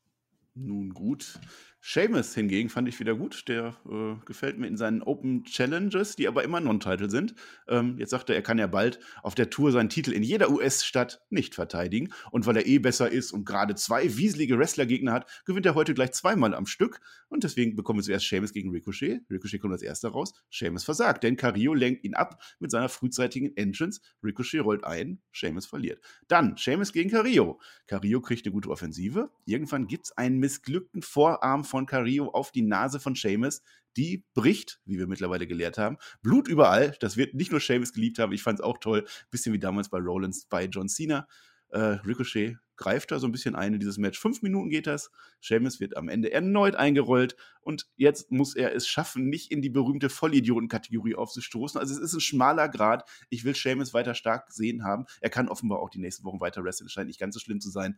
Nun 0.54 0.90
gut. 0.90 1.40
Seamus 1.86 2.34
hingegen 2.34 2.70
fand 2.70 2.88
ich 2.88 2.98
wieder 2.98 3.14
gut. 3.14 3.46
Der 3.46 3.76
äh, 3.86 4.14
gefällt 4.24 4.58
mir 4.58 4.66
in 4.68 4.78
seinen 4.78 5.02
Open 5.02 5.44
Challenges, 5.44 6.16
die 6.16 6.26
aber 6.26 6.42
immer 6.42 6.58
Non-Title 6.58 7.10
sind. 7.10 7.34
Ähm, 7.68 7.98
jetzt 7.98 8.08
sagt 8.08 8.30
er, 8.30 8.36
er 8.36 8.40
kann 8.40 8.56
ja 8.56 8.66
bald 8.66 8.98
auf 9.22 9.34
der 9.34 9.50
Tour 9.50 9.70
seinen 9.70 9.90
Titel 9.90 10.12
in 10.12 10.22
jeder 10.22 10.48
US-Stadt 10.48 11.20
nicht 11.28 11.54
verteidigen. 11.54 12.10
Und 12.30 12.46
weil 12.46 12.56
er 12.56 12.66
eh 12.66 12.78
besser 12.78 13.10
ist 13.10 13.32
und 13.32 13.44
gerade 13.44 13.74
zwei 13.74 14.16
wieselige 14.16 14.58
Wrestler-Gegner 14.58 15.12
hat, 15.12 15.30
gewinnt 15.44 15.66
er 15.66 15.74
heute 15.74 15.92
gleich 15.92 16.12
zweimal 16.12 16.54
am 16.54 16.64
Stück. 16.64 17.00
Und 17.28 17.44
deswegen 17.44 17.76
bekommen 17.76 17.98
wir 17.98 18.04
zuerst 18.04 18.28
Seamus 18.30 18.54
gegen 18.54 18.70
Ricochet. 18.70 19.20
Ricochet 19.30 19.60
kommt 19.60 19.74
als 19.74 19.82
erster 19.82 20.08
raus. 20.08 20.32
Seamus 20.50 20.84
versagt, 20.84 21.22
denn 21.22 21.36
Carillo 21.36 21.74
lenkt 21.74 22.02
ihn 22.04 22.14
ab 22.14 22.42
mit 22.60 22.70
seiner 22.70 22.88
frühzeitigen 22.88 23.54
Entrance. 23.58 24.00
Ricochet 24.22 24.64
rollt 24.64 24.84
ein, 24.84 25.20
Seamus 25.34 25.66
verliert. 25.66 26.00
Dann 26.28 26.56
Seamus 26.56 26.94
gegen 26.94 27.10
Carillo. 27.10 27.60
Carillo 27.88 28.22
kriegt 28.22 28.46
eine 28.46 28.54
gute 28.54 28.70
Offensive. 28.70 29.30
Irgendwann 29.44 29.86
gibt 29.86 30.06
es 30.06 30.16
einen 30.16 30.38
missglückten 30.38 31.02
Vorarm 31.02 31.64
von 31.74 31.86
Carillo 31.86 32.28
auf 32.28 32.52
die 32.52 32.62
Nase 32.62 33.00
von 33.00 33.16
Seamus. 33.16 33.60
Die 33.96 34.24
bricht, 34.32 34.80
wie 34.84 34.96
wir 34.96 35.08
mittlerweile 35.08 35.48
gelehrt 35.48 35.76
haben. 35.76 35.96
Blut 36.22 36.46
überall. 36.46 36.96
Das 37.00 37.16
wird 37.16 37.34
nicht 37.34 37.50
nur 37.50 37.60
Seamus 37.60 37.92
geliebt 37.92 38.20
haben. 38.20 38.32
Ich 38.32 38.44
fand 38.44 38.60
es 38.60 38.64
auch 38.64 38.78
toll. 38.78 39.04
Bisschen 39.32 39.52
wie 39.52 39.58
damals 39.58 39.88
bei 39.88 39.98
Rollins 39.98 40.46
bei 40.46 40.66
John 40.66 40.88
Cena. 40.88 41.26
Äh, 41.70 41.98
Ricochet 42.06 42.58
greift 42.76 43.10
da 43.10 43.18
so 43.18 43.26
ein 43.26 43.32
bisschen 43.32 43.56
ein 43.56 43.74
in 43.74 43.80
dieses 43.80 43.98
Match. 43.98 44.20
Fünf 44.20 44.40
Minuten 44.42 44.70
geht 44.70 44.86
das. 44.86 45.10
Seamus 45.40 45.80
wird 45.80 45.96
am 45.96 46.08
Ende 46.08 46.30
erneut 46.30 46.76
eingerollt 46.76 47.34
und 47.60 47.88
jetzt 47.96 48.30
muss 48.30 48.54
er 48.54 48.72
es 48.72 48.86
schaffen, 48.86 49.28
nicht 49.28 49.50
in 49.50 49.60
die 49.60 49.70
berühmte 49.70 50.10
Vollidioten-Kategorie 50.10 51.16
aufzustoßen. 51.16 51.80
Also 51.80 51.92
es 51.92 52.00
ist 52.00 52.14
ein 52.14 52.20
schmaler 52.20 52.68
Grad. 52.68 53.08
Ich 53.30 53.44
will 53.44 53.56
Seamus 53.56 53.94
weiter 53.94 54.14
stark 54.14 54.52
sehen 54.52 54.84
haben. 54.84 55.06
Er 55.20 55.30
kann 55.30 55.48
offenbar 55.48 55.80
auch 55.80 55.90
die 55.90 55.98
nächsten 55.98 56.24
Wochen 56.24 56.40
weiter 56.40 56.62
wresteln. 56.62 56.86
Es 56.86 56.92
scheint 56.92 57.08
nicht 57.08 57.18
ganz 57.18 57.34
so 57.34 57.40
schlimm 57.40 57.60
zu 57.60 57.70
sein 57.70 57.96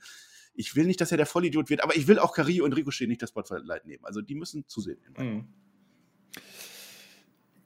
ich 0.56 0.74
will 0.74 0.86
nicht, 0.86 1.00
dass 1.00 1.10
er 1.10 1.16
der 1.16 1.26
Vollidiot 1.26 1.70
wird, 1.70 1.82
aber 1.82 1.96
ich 1.96 2.06
will 2.06 2.18
auch 2.18 2.34
Carillo 2.34 2.64
und 2.64 2.72
Ricochet 2.72 3.08
nicht 3.08 3.22
das 3.22 3.30
Spotlight 3.30 3.86
nehmen. 3.86 4.04
Also 4.04 4.20
die 4.20 4.34
müssen 4.34 4.66
zusehen. 4.66 4.98
Mhm. 5.16 5.46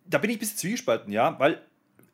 Da 0.06 0.18
bin 0.18 0.30
ich 0.30 0.36
ein 0.36 0.40
bisschen 0.40 0.58
zwiegespalten, 0.58 1.12
ja, 1.12 1.38
weil 1.38 1.64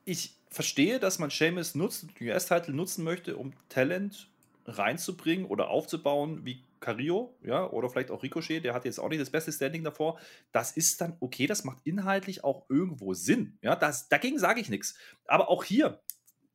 ich 0.04 0.36
verstehe, 0.50 1.00
dass 1.00 1.18
man 1.18 1.30
Seamus 1.30 1.74
nutzt, 1.74 2.06
den 2.20 2.28
US-Titel 2.28 2.72
nutzen 2.72 3.04
möchte, 3.04 3.36
um 3.36 3.52
Talent 3.68 4.30
reinzubringen 4.66 5.46
oder 5.46 5.68
aufzubauen, 5.68 6.44
wie 6.44 6.62
Carillo, 6.80 7.36
ja, 7.42 7.68
oder 7.70 7.88
vielleicht 7.88 8.10
auch 8.10 8.22
Ricochet, 8.22 8.64
der 8.64 8.74
hat 8.74 8.84
jetzt 8.84 8.98
auch 8.98 9.08
nicht 9.08 9.20
das 9.20 9.30
beste 9.30 9.52
Standing 9.52 9.82
davor. 9.82 10.18
Das 10.52 10.76
ist 10.76 11.00
dann 11.00 11.16
okay, 11.20 11.46
das 11.46 11.64
macht 11.64 11.78
inhaltlich 11.84 12.44
auch 12.44 12.68
irgendwo 12.68 13.14
Sinn. 13.14 13.58
Ja, 13.62 13.76
das, 13.76 14.08
dagegen 14.08 14.38
sage 14.38 14.60
ich 14.60 14.68
nichts. 14.68 14.96
Aber 15.26 15.48
auch 15.48 15.64
hier, 15.64 16.00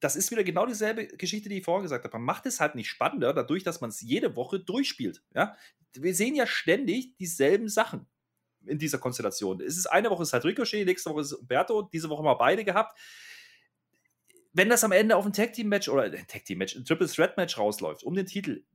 das 0.01 0.15
ist 0.15 0.31
wieder 0.31 0.43
genau 0.43 0.65
dieselbe 0.65 1.07
Geschichte, 1.07 1.47
die 1.47 1.59
ich 1.59 1.63
vorher 1.63 1.83
gesagt 1.83 2.03
habe. 2.03 2.17
Man 2.17 2.25
macht 2.25 2.45
es 2.47 2.59
halt 2.59 2.75
nicht 2.75 2.89
spannender, 2.89 3.33
dadurch, 3.33 3.63
dass 3.63 3.81
man 3.81 3.91
es 3.91 4.01
jede 4.01 4.35
Woche 4.35 4.59
durchspielt. 4.59 5.23
Ja? 5.33 5.55
Wir 5.93 6.13
sehen 6.13 6.35
ja 6.35 6.47
ständig 6.47 7.15
dieselben 7.17 7.69
Sachen 7.69 8.07
in 8.65 8.79
dieser 8.79 8.97
Konstellation. 8.97 9.61
Es 9.61 9.77
ist 9.77 9.85
eine 9.85 10.09
Woche 10.09 10.23
ist 10.23 10.33
halt 10.33 10.43
Ricochet, 10.43 10.85
nächste 10.85 11.11
Woche 11.11 11.21
ist 11.21 11.33
Umberto, 11.33 11.83
diese 11.83 12.09
Woche 12.09 12.23
mal 12.23 12.33
beide 12.33 12.65
gehabt. 12.65 12.97
Wenn 14.53 14.69
das 14.69 14.83
am 14.83 14.91
Ende 14.91 15.15
auf 15.15 15.25
ein 15.25 15.33
Tag 15.33 15.53
Team 15.53 15.69
Match 15.69 15.87
oder 15.87 16.03
ein 16.03 16.27
Tag 16.27 16.45
Team 16.45 16.57
Match, 16.57 16.75
ein 16.75 16.83
Triple 16.83 17.07
Threat 17.07 17.37
Match 17.37 17.57
rausläuft, 17.57 18.03
um 18.03 18.15
den 18.15 18.25
Titel, 18.25 18.65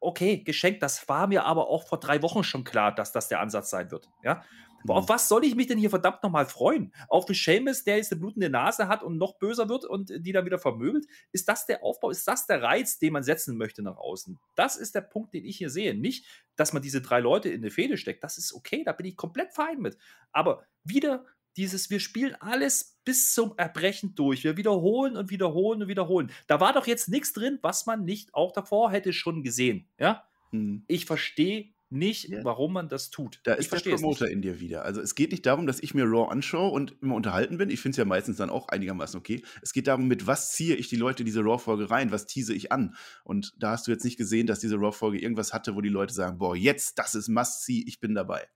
okay, 0.00 0.38
geschenkt. 0.38 0.82
Das 0.82 1.08
war 1.08 1.28
mir 1.28 1.44
aber 1.44 1.68
auch 1.68 1.86
vor 1.86 2.00
drei 2.00 2.22
Wochen 2.22 2.44
schon 2.44 2.64
klar, 2.64 2.94
dass 2.94 3.12
das 3.12 3.28
der 3.28 3.40
Ansatz 3.40 3.70
sein 3.70 3.90
wird. 3.90 4.10
Ja, 4.22 4.44
Mhm. 4.84 4.90
Auf 4.90 5.08
was 5.08 5.28
soll 5.28 5.44
ich 5.44 5.54
mich 5.54 5.66
denn 5.66 5.78
hier 5.78 5.90
verdammt 5.90 6.22
nochmal 6.22 6.46
freuen? 6.46 6.92
Auf 7.08 7.26
den 7.26 7.34
Seamus, 7.34 7.84
der 7.84 7.96
jetzt 7.96 8.12
eine 8.12 8.20
blutende 8.20 8.50
Nase 8.50 8.88
hat 8.88 9.02
und 9.02 9.18
noch 9.18 9.38
böser 9.38 9.68
wird 9.68 9.84
und 9.84 10.10
die 10.10 10.32
dann 10.32 10.44
wieder 10.44 10.58
vermöbelt? 10.58 11.06
Ist 11.32 11.48
das 11.48 11.66
der 11.66 11.82
Aufbau? 11.82 12.10
Ist 12.10 12.26
das 12.26 12.46
der 12.46 12.62
Reiz, 12.62 12.98
den 12.98 13.12
man 13.12 13.22
setzen 13.22 13.56
möchte 13.56 13.82
nach 13.82 13.96
außen? 13.96 14.38
Das 14.54 14.76
ist 14.76 14.94
der 14.94 15.02
Punkt, 15.02 15.34
den 15.34 15.44
ich 15.44 15.56
hier 15.56 15.70
sehe. 15.70 15.94
Nicht, 15.94 16.26
dass 16.56 16.72
man 16.72 16.82
diese 16.82 17.02
drei 17.02 17.20
Leute 17.20 17.48
in 17.48 17.62
eine 17.62 17.70
Fehde 17.70 17.96
steckt. 17.96 18.24
Das 18.24 18.38
ist 18.38 18.52
okay, 18.52 18.82
da 18.84 18.92
bin 18.92 19.06
ich 19.06 19.16
komplett 19.16 19.54
fein 19.54 19.80
mit. 19.80 19.96
Aber 20.32 20.64
wieder 20.84 21.24
dieses, 21.56 21.90
wir 21.90 22.00
spielen 22.00 22.34
alles 22.40 22.98
bis 23.04 23.34
zum 23.34 23.54
Erbrechen 23.56 24.14
durch. 24.14 24.44
Wir 24.44 24.56
wiederholen 24.56 25.16
und 25.16 25.30
wiederholen 25.30 25.82
und 25.82 25.88
wiederholen. 25.88 26.30
Da 26.46 26.60
war 26.60 26.72
doch 26.72 26.86
jetzt 26.86 27.08
nichts 27.08 27.32
drin, 27.32 27.58
was 27.62 27.86
man 27.86 28.04
nicht 28.04 28.34
auch 28.34 28.52
davor 28.52 28.90
hätte 28.90 29.12
schon 29.12 29.42
gesehen. 29.42 29.88
Ja? 29.98 30.24
Hm. 30.50 30.84
Ich 30.88 31.06
verstehe 31.06 31.71
nicht, 31.92 32.28
ja. 32.28 32.44
warum 32.44 32.72
man 32.72 32.88
das 32.88 33.10
tut. 33.10 33.40
Da 33.44 33.54
ist 33.54 33.72
der 33.72 33.78
Promoter 33.78 34.28
in 34.28 34.42
dir 34.42 34.60
wieder. 34.60 34.84
Also 34.84 35.00
es 35.00 35.14
geht 35.14 35.30
nicht 35.30 35.46
darum, 35.46 35.66
dass 35.66 35.80
ich 35.80 35.94
mir 35.94 36.04
Raw 36.04 36.30
anschaue 36.30 36.70
und 36.70 36.96
immer 37.00 37.14
unterhalten 37.14 37.58
bin. 37.58 37.70
Ich 37.70 37.80
finde 37.80 37.92
es 37.92 37.96
ja 37.98 38.04
meistens 38.04 38.36
dann 38.38 38.50
auch 38.50 38.68
einigermaßen 38.68 39.18
okay. 39.18 39.42
Es 39.60 39.72
geht 39.72 39.86
darum, 39.86 40.08
mit 40.08 40.26
was 40.26 40.52
ziehe 40.52 40.74
ich 40.74 40.88
die 40.88 40.96
Leute 40.96 41.22
in 41.22 41.26
diese 41.26 41.40
Raw-Folge 41.40 41.90
rein, 41.90 42.10
was 42.10 42.26
tease 42.26 42.54
ich 42.54 42.72
an. 42.72 42.96
Und 43.24 43.54
da 43.58 43.72
hast 43.72 43.86
du 43.86 43.90
jetzt 43.90 44.04
nicht 44.04 44.16
gesehen, 44.16 44.46
dass 44.46 44.60
diese 44.60 44.76
Raw-Folge 44.76 45.20
irgendwas 45.20 45.52
hatte, 45.52 45.74
wo 45.74 45.80
die 45.80 45.88
Leute 45.88 46.14
sagen, 46.14 46.38
boah, 46.38 46.56
jetzt, 46.56 46.98
das 46.98 47.14
ist 47.14 47.28
Must-See, 47.28 47.84
ich 47.86 48.00
bin 48.00 48.14
dabei. 48.14 48.48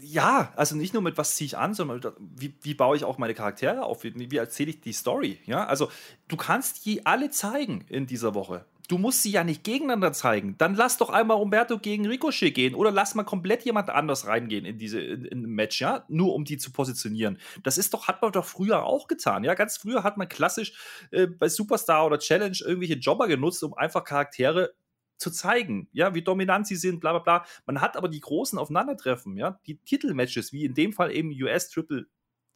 Ja, 0.00 0.52
also 0.56 0.74
nicht 0.74 0.92
nur 0.92 1.02
mit 1.02 1.18
was 1.18 1.36
ziehe 1.36 1.46
ich 1.46 1.56
an, 1.56 1.72
sondern 1.72 2.00
wie, 2.18 2.54
wie 2.62 2.74
baue 2.74 2.96
ich 2.96 3.04
auch 3.04 3.18
meine 3.18 3.34
Charaktere 3.34 3.84
auf, 3.84 4.02
wie, 4.02 4.30
wie 4.30 4.36
erzähle 4.36 4.70
ich 4.70 4.80
die 4.80 4.92
Story. 4.92 5.38
Ja, 5.46 5.66
also 5.66 5.88
du 6.26 6.36
kannst 6.36 6.84
die 6.84 7.06
alle 7.06 7.30
zeigen 7.30 7.84
in 7.88 8.06
dieser 8.06 8.34
Woche 8.34 8.64
du 8.88 8.98
musst 8.98 9.22
sie 9.22 9.30
ja 9.30 9.44
nicht 9.44 9.64
gegeneinander 9.64 10.12
zeigen. 10.12 10.56
Dann 10.58 10.74
lass 10.74 10.98
doch 10.98 11.10
einmal 11.10 11.38
Umberto 11.38 11.78
gegen 11.78 12.06
Ricochet 12.06 12.54
gehen 12.54 12.74
oder 12.74 12.90
lass 12.90 13.14
mal 13.14 13.24
komplett 13.24 13.64
jemand 13.64 13.90
anders 13.90 14.26
reingehen 14.26 14.64
in 14.64 14.78
diese 14.78 15.00
in, 15.00 15.24
in 15.24 15.42
Match, 15.42 15.80
ja, 15.80 16.04
nur 16.08 16.34
um 16.34 16.44
die 16.44 16.58
zu 16.58 16.72
positionieren. 16.72 17.38
Das 17.62 17.78
ist 17.78 17.94
doch 17.94 18.08
hat 18.08 18.22
man 18.22 18.32
doch 18.32 18.44
früher 18.44 18.84
auch 18.84 19.08
getan, 19.08 19.44
ja. 19.44 19.54
Ganz 19.54 19.76
früher 19.76 20.02
hat 20.02 20.16
man 20.16 20.28
klassisch 20.28 20.72
äh, 21.10 21.26
bei 21.26 21.48
Superstar 21.48 22.06
oder 22.06 22.18
Challenge 22.18 22.56
irgendwelche 22.60 22.94
Jobber 22.94 23.28
genutzt, 23.28 23.62
um 23.62 23.74
einfach 23.74 24.04
Charaktere 24.04 24.74
zu 25.18 25.30
zeigen, 25.30 25.88
ja, 25.92 26.14
wie 26.14 26.22
dominant 26.22 26.66
sie 26.66 26.76
sind, 26.76 27.00
bla 27.00 27.12
bla 27.12 27.20
bla. 27.20 27.46
Man 27.64 27.80
hat 27.80 27.96
aber 27.96 28.08
die 28.08 28.20
großen 28.20 28.58
Aufeinandertreffen, 28.58 29.36
ja, 29.36 29.60
die 29.66 29.78
Titelmatches, 29.78 30.52
wie 30.52 30.64
in 30.64 30.74
dem 30.74 30.92
Fall 30.92 31.10
eben 31.10 31.30
US 31.42 31.70
Triple 31.70 32.06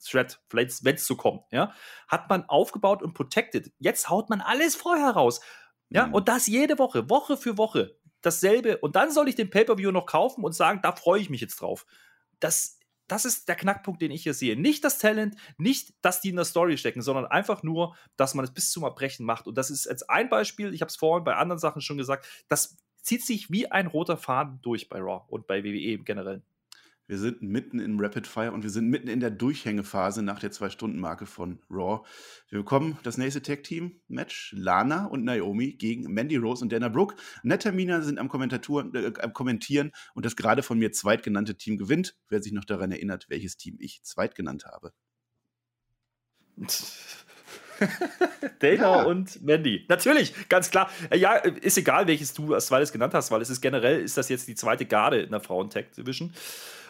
Threat, 0.02 0.40
vielleicht 0.48 0.84
wenn 0.84 0.94
es 0.94 1.06
so 1.06 1.16
kommt, 1.16 1.42
ja, 1.50 1.72
hat 2.08 2.28
man 2.28 2.44
aufgebaut 2.48 3.02
und 3.02 3.14
protected. 3.14 3.72
Jetzt 3.78 4.08
haut 4.08 4.30
man 4.30 4.40
alles 4.40 4.74
vorher 4.74 5.10
raus. 5.10 5.40
Ja, 5.90 6.06
mhm. 6.06 6.14
und 6.14 6.28
das 6.28 6.46
jede 6.46 6.78
Woche, 6.78 7.10
Woche 7.10 7.36
für 7.36 7.58
Woche, 7.58 7.96
dasselbe. 8.22 8.78
Und 8.78 8.96
dann 8.96 9.10
soll 9.10 9.28
ich 9.28 9.34
den 9.34 9.50
Pay-Per-View 9.50 9.90
noch 9.90 10.06
kaufen 10.06 10.44
und 10.44 10.54
sagen, 10.54 10.80
da 10.82 10.92
freue 10.92 11.20
ich 11.20 11.30
mich 11.30 11.40
jetzt 11.40 11.60
drauf. 11.60 11.84
Das, 12.38 12.78
das 13.08 13.24
ist 13.24 13.48
der 13.48 13.56
Knackpunkt, 13.56 14.00
den 14.00 14.10
ich 14.10 14.22
hier 14.22 14.34
sehe. 14.34 14.56
Nicht 14.56 14.84
das 14.84 14.98
Talent, 14.98 15.36
nicht, 15.58 15.94
dass 16.00 16.20
die 16.20 16.30
in 16.30 16.36
der 16.36 16.44
Story 16.44 16.76
stecken, 16.76 17.02
sondern 17.02 17.26
einfach 17.26 17.62
nur, 17.62 17.96
dass 18.16 18.34
man 18.34 18.44
es 18.44 18.52
bis 18.52 18.70
zum 18.70 18.84
Erbrechen 18.84 19.26
macht. 19.26 19.46
Und 19.46 19.58
das 19.58 19.70
ist 19.70 19.86
jetzt 19.86 20.08
ein 20.08 20.28
Beispiel, 20.28 20.72
ich 20.72 20.80
habe 20.80 20.90
es 20.90 20.96
vorhin 20.96 21.24
bei 21.24 21.34
anderen 21.34 21.58
Sachen 21.58 21.82
schon 21.82 21.98
gesagt, 21.98 22.26
das 22.48 22.76
zieht 23.02 23.24
sich 23.24 23.50
wie 23.50 23.70
ein 23.70 23.86
roter 23.86 24.16
Faden 24.16 24.60
durch 24.62 24.88
bei 24.88 24.98
Raw 24.98 25.24
und 25.28 25.46
bei 25.46 25.64
WWE 25.64 25.94
im 25.94 26.04
Generellen. 26.04 26.42
Wir 27.10 27.18
sind 27.18 27.42
mitten 27.42 27.80
im 27.80 27.98
Rapid 27.98 28.28
Fire 28.28 28.52
und 28.52 28.62
wir 28.62 28.70
sind 28.70 28.86
mitten 28.88 29.08
in 29.08 29.18
der 29.18 29.32
Durchhängephase 29.32 30.22
nach 30.22 30.38
der 30.38 30.52
Zwei-Stunden-Marke 30.52 31.26
von 31.26 31.58
Raw. 31.68 32.06
Wir 32.48 32.60
bekommen 32.60 32.98
das 33.02 33.18
nächste 33.18 33.42
Tag-Team-Match. 33.42 34.54
Lana 34.56 35.06
und 35.06 35.24
Naomi 35.24 35.72
gegen 35.72 36.04
Mandy 36.04 36.36
Rose 36.36 36.62
und 36.62 36.70
Dana 36.70 36.88
Brooke. 36.88 37.16
Nettermina 37.42 38.02
sind 38.02 38.20
am, 38.20 38.30
äh, 38.30 39.12
am 39.22 39.32
Kommentieren 39.32 39.90
und 40.14 40.24
das 40.24 40.36
gerade 40.36 40.62
von 40.62 40.78
mir 40.78 40.92
zweitgenannte 40.92 41.56
Team 41.56 41.78
gewinnt. 41.78 42.16
Wer 42.28 42.44
sich 42.44 42.52
noch 42.52 42.64
daran 42.64 42.92
erinnert, 42.92 43.28
welches 43.28 43.56
Team 43.56 43.76
ich 43.80 44.04
zweitgenannt 44.04 44.66
habe. 44.66 44.92
Dana 48.60 48.74
ja. 48.74 49.02
und 49.04 49.42
Mandy. 49.42 49.84
Natürlich, 49.88 50.48
ganz 50.48 50.70
klar. 50.70 50.90
Äh, 51.10 51.18
ja, 51.18 51.34
ist 51.34 51.78
egal, 51.78 52.06
welches 52.06 52.34
du 52.34 52.54
als 52.54 52.66
zweites 52.66 52.92
genannt 52.92 53.14
hast, 53.14 53.30
weil 53.30 53.40
es 53.40 53.50
ist 53.50 53.60
generell, 53.60 54.00
ist 54.00 54.16
das 54.16 54.28
jetzt 54.28 54.48
die 54.48 54.54
zweite 54.54 54.86
Garde 54.86 55.20
in 55.20 55.30
der 55.30 55.40
Frauen-Tech-Division. 55.40 56.32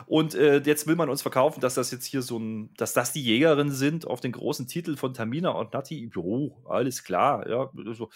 Und 0.06 0.34
äh, 0.34 0.58
jetzt 0.64 0.86
will 0.86 0.96
man 0.96 1.08
uns 1.08 1.22
verkaufen, 1.22 1.60
dass 1.60 1.74
das 1.74 1.90
jetzt 1.90 2.06
hier 2.06 2.22
so 2.22 2.38
ein, 2.38 2.70
dass 2.76 2.94
das 2.94 3.12
die 3.12 3.22
Jägerinnen 3.22 3.72
sind 3.72 4.06
auf 4.06 4.20
den 4.20 4.32
großen 4.32 4.66
Titel 4.66 4.96
von 4.96 5.14
Tamina 5.14 5.50
und 5.50 5.72
Nati. 5.72 6.10
Oh, 6.16 6.52
alles 6.68 7.04
klar. 7.04 7.48
Ja, 7.48 7.70
also, 7.86 8.10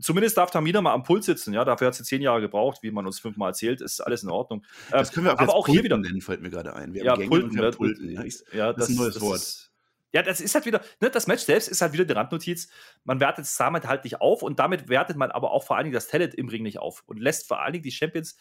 zumindest 0.00 0.36
darf 0.36 0.50
Tamina 0.50 0.80
mal 0.80 0.92
am 0.92 1.04
Puls 1.04 1.26
sitzen. 1.26 1.54
Ja, 1.54 1.64
dafür 1.64 1.88
hat 1.88 1.94
sie 1.94 2.04
zehn 2.04 2.22
Jahre 2.22 2.40
gebraucht, 2.40 2.82
wie 2.82 2.90
man 2.90 3.06
uns 3.06 3.20
fünfmal 3.20 3.50
erzählt. 3.50 3.80
Ist 3.80 4.00
alles 4.00 4.22
in 4.22 4.30
Ordnung. 4.30 4.64
Das 4.90 5.12
können 5.12 5.26
wir 5.26 5.34
auch 5.34 5.38
aber 5.38 5.54
auch 5.54 5.66
Pulten 5.66 5.72
hier 5.72 5.84
wieder 5.84 5.98
nennen, 5.98 6.20
fällt 6.20 6.42
mir 6.42 6.50
gerade 6.50 6.74
ein. 6.74 6.94
Wir 6.94 7.04
ja, 7.04 7.14
Pulten, 7.14 7.56
ja, 7.56 7.70
Pulten. 7.70 8.10
Ja, 8.10 8.24
ich, 8.24 8.42
ja, 8.52 8.72
das, 8.72 8.76
das, 8.76 8.88
ist 8.90 8.96
ein 8.96 9.02
neues 9.02 9.20
Wort. 9.20 9.36
Ist, 9.36 9.71
ja, 10.12 10.22
das 10.22 10.40
ist 10.40 10.54
halt 10.54 10.66
wieder, 10.66 10.82
ne, 11.00 11.10
das 11.10 11.26
Match 11.26 11.42
selbst 11.42 11.68
ist 11.68 11.80
halt 11.80 11.92
wieder 11.92 12.04
die 12.04 12.12
Randnotiz. 12.12 12.68
Man 13.04 13.20
wertet 13.20 13.46
es 13.46 13.56
damit 13.56 13.86
halt 13.86 14.04
nicht 14.04 14.20
auf 14.20 14.42
und 14.42 14.58
damit 14.58 14.88
wertet 14.88 15.16
man 15.16 15.30
aber 15.30 15.52
auch 15.52 15.64
vor 15.64 15.76
allen 15.76 15.84
Dingen 15.84 15.94
das 15.94 16.08
Talent 16.08 16.34
im 16.34 16.48
Ring 16.48 16.62
nicht 16.62 16.78
auf 16.78 17.02
und 17.06 17.18
lässt 17.18 17.48
vor 17.48 17.60
allen 17.60 17.72
Dingen 17.72 17.82
die 17.82 17.92
Champions 17.92 18.36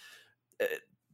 äh, 0.58 0.68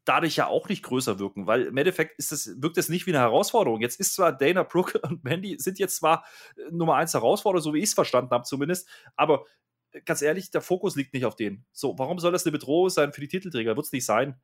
dadurch 0.03 0.37
ja 0.37 0.47
auch 0.47 0.69
nicht 0.69 0.83
größer 0.83 1.19
wirken, 1.19 1.47
weil 1.47 1.63
im 1.63 1.77
Endeffekt 1.77 2.17
ist 2.17 2.31
das, 2.31 2.61
wirkt 2.61 2.77
es 2.77 2.89
nicht 2.89 3.05
wie 3.05 3.11
eine 3.11 3.19
Herausforderung. 3.19 3.81
Jetzt 3.81 3.99
ist 3.99 4.15
zwar 4.15 4.35
Dana 4.35 4.63
Brooke 4.63 4.99
und 5.03 5.23
Mandy 5.23 5.57
sind 5.59 5.79
jetzt 5.79 5.97
zwar 5.97 6.25
äh, 6.55 6.71
Nummer 6.71 6.95
eins 6.95 7.13
Herausforderer, 7.13 7.61
so 7.61 7.73
wie 7.73 7.79
ich 7.79 7.85
es 7.85 7.93
verstanden 7.93 8.31
habe 8.31 8.43
zumindest, 8.43 8.87
aber 9.15 9.45
äh, 9.91 10.01
ganz 10.01 10.21
ehrlich, 10.21 10.49
der 10.49 10.61
Fokus 10.61 10.95
liegt 10.95 11.13
nicht 11.13 11.25
auf 11.25 11.35
denen. 11.35 11.65
So, 11.71 11.97
warum 11.99 12.19
soll 12.19 12.31
das 12.31 12.45
eine 12.45 12.51
Bedrohung 12.53 12.89
sein 12.89 13.13
für 13.13 13.21
die 13.21 13.27
Titelträger? 13.27 13.75
Wird 13.75 13.85
es 13.85 13.91
nicht 13.91 14.05
sein. 14.05 14.39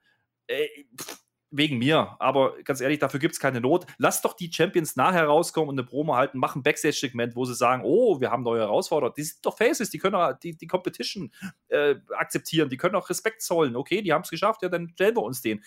Äh, 0.47 0.67
pff, 0.99 1.23
wegen 1.53 1.77
mir. 1.77 2.15
Aber 2.19 2.55
ganz 2.63 2.81
ehrlich, 2.81 2.99
dafür 2.99 3.19
gibt 3.19 3.33
es 3.33 3.39
keine 3.39 3.61
Not. 3.61 3.85
Lass 3.97 4.21
doch 4.21 4.33
die 4.33 4.51
Champions 4.51 4.95
nachher 4.95 5.25
rauskommen 5.25 5.69
und 5.69 5.79
eine 5.79 5.85
Promo 5.85 6.15
halten, 6.15 6.39
machen 6.39 6.63
Backstage-Segment, 6.63 7.35
wo 7.35 7.45
sie 7.45 7.53
sagen, 7.53 7.83
oh, 7.85 8.19
wir 8.19 8.31
haben 8.31 8.43
neue 8.43 8.61
Herausforderer. 8.61 9.13
Die 9.15 9.23
sind 9.23 9.45
doch 9.45 9.57
Faces, 9.57 9.89
die 9.91 9.99
können 9.99 10.15
auch 10.15 10.33
die, 10.33 10.57
die 10.57 10.67
Competition 10.67 11.31
äh, 11.67 11.95
akzeptieren, 12.17 12.69
die 12.69 12.77
können 12.77 12.95
auch 12.95 13.09
Respekt 13.09 13.41
zollen. 13.41 13.75
Okay, 13.75 14.01
die 14.01 14.11
haben 14.11 14.23
es 14.23 14.29
geschafft, 14.29 14.63
ja, 14.63 14.69
dann 14.69 14.89
stellen 14.89 15.15
wir 15.15 15.23
uns 15.23 15.41
den. 15.41 15.63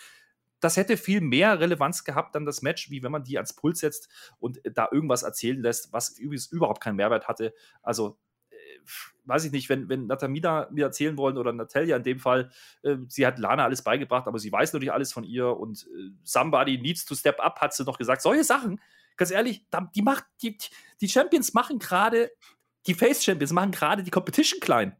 Das 0.61 0.76
hätte 0.76 0.97
viel 0.97 1.20
mehr 1.20 1.61
Relevanz 1.61 2.03
gehabt 2.03 2.34
dann 2.34 2.47
das 2.47 2.62
Match, 2.62 2.91
wie 2.91 3.03
wenn 3.03 3.12
man 3.12 3.22
die 3.22 3.37
ans 3.37 3.55
Puls 3.55 3.80
setzt 3.80 4.09
und 4.39 4.61
da 4.64 4.89
irgendwas 4.91 5.22
erzählen 5.22 5.61
lässt, 5.61 5.93
was 5.93 6.18
übrigens 6.18 6.47
überhaupt 6.47 6.82
keinen 6.82 6.97
Mehrwert 6.97 7.28
hatte. 7.28 7.55
Also 7.82 8.18
weiß 9.25 9.45
ich 9.45 9.53
nicht, 9.53 9.69
wenn, 9.69 9.89
wenn 9.89 10.07
Natamina 10.07 10.69
mir 10.71 10.85
erzählen 10.85 11.17
wollen 11.17 11.37
oder 11.37 11.53
Natalia 11.53 11.97
in 11.97 12.03
dem 12.03 12.19
Fall, 12.19 12.51
äh, 12.83 12.97
sie 13.09 13.27
hat 13.27 13.39
Lana 13.39 13.64
alles 13.64 13.83
beigebracht, 13.83 14.27
aber 14.27 14.39
sie 14.39 14.53
weiß 14.53 14.73
natürlich 14.73 14.93
alles 14.93 15.12
von 15.12 15.25
ihr 15.25 15.49
und 15.57 15.87
äh, 15.87 16.11
somebody 16.23 16.79
needs 16.79 17.05
to 17.05 17.14
step 17.14 17.41
up, 17.41 17.61
hat 17.61 17.75
sie 17.75 17.85
noch 17.85 17.99
gesagt. 17.99 18.23
Solche 18.23 18.45
Sachen, 18.45 18.81
ganz 19.17 19.31
ehrlich, 19.31 19.67
die 19.95 20.03
macht, 20.03 20.25
die, 20.43 20.57
die 21.01 21.09
Champions 21.09 21.55
machen 21.55 21.79
gerade, 21.79 22.31
die 22.87 22.95
Face 22.95 23.25
Champions 23.25 23.53
machen 23.53 23.73
gerade 23.73 24.03
die 24.03 24.11
Competition 24.11 24.61
klein. 24.61 24.97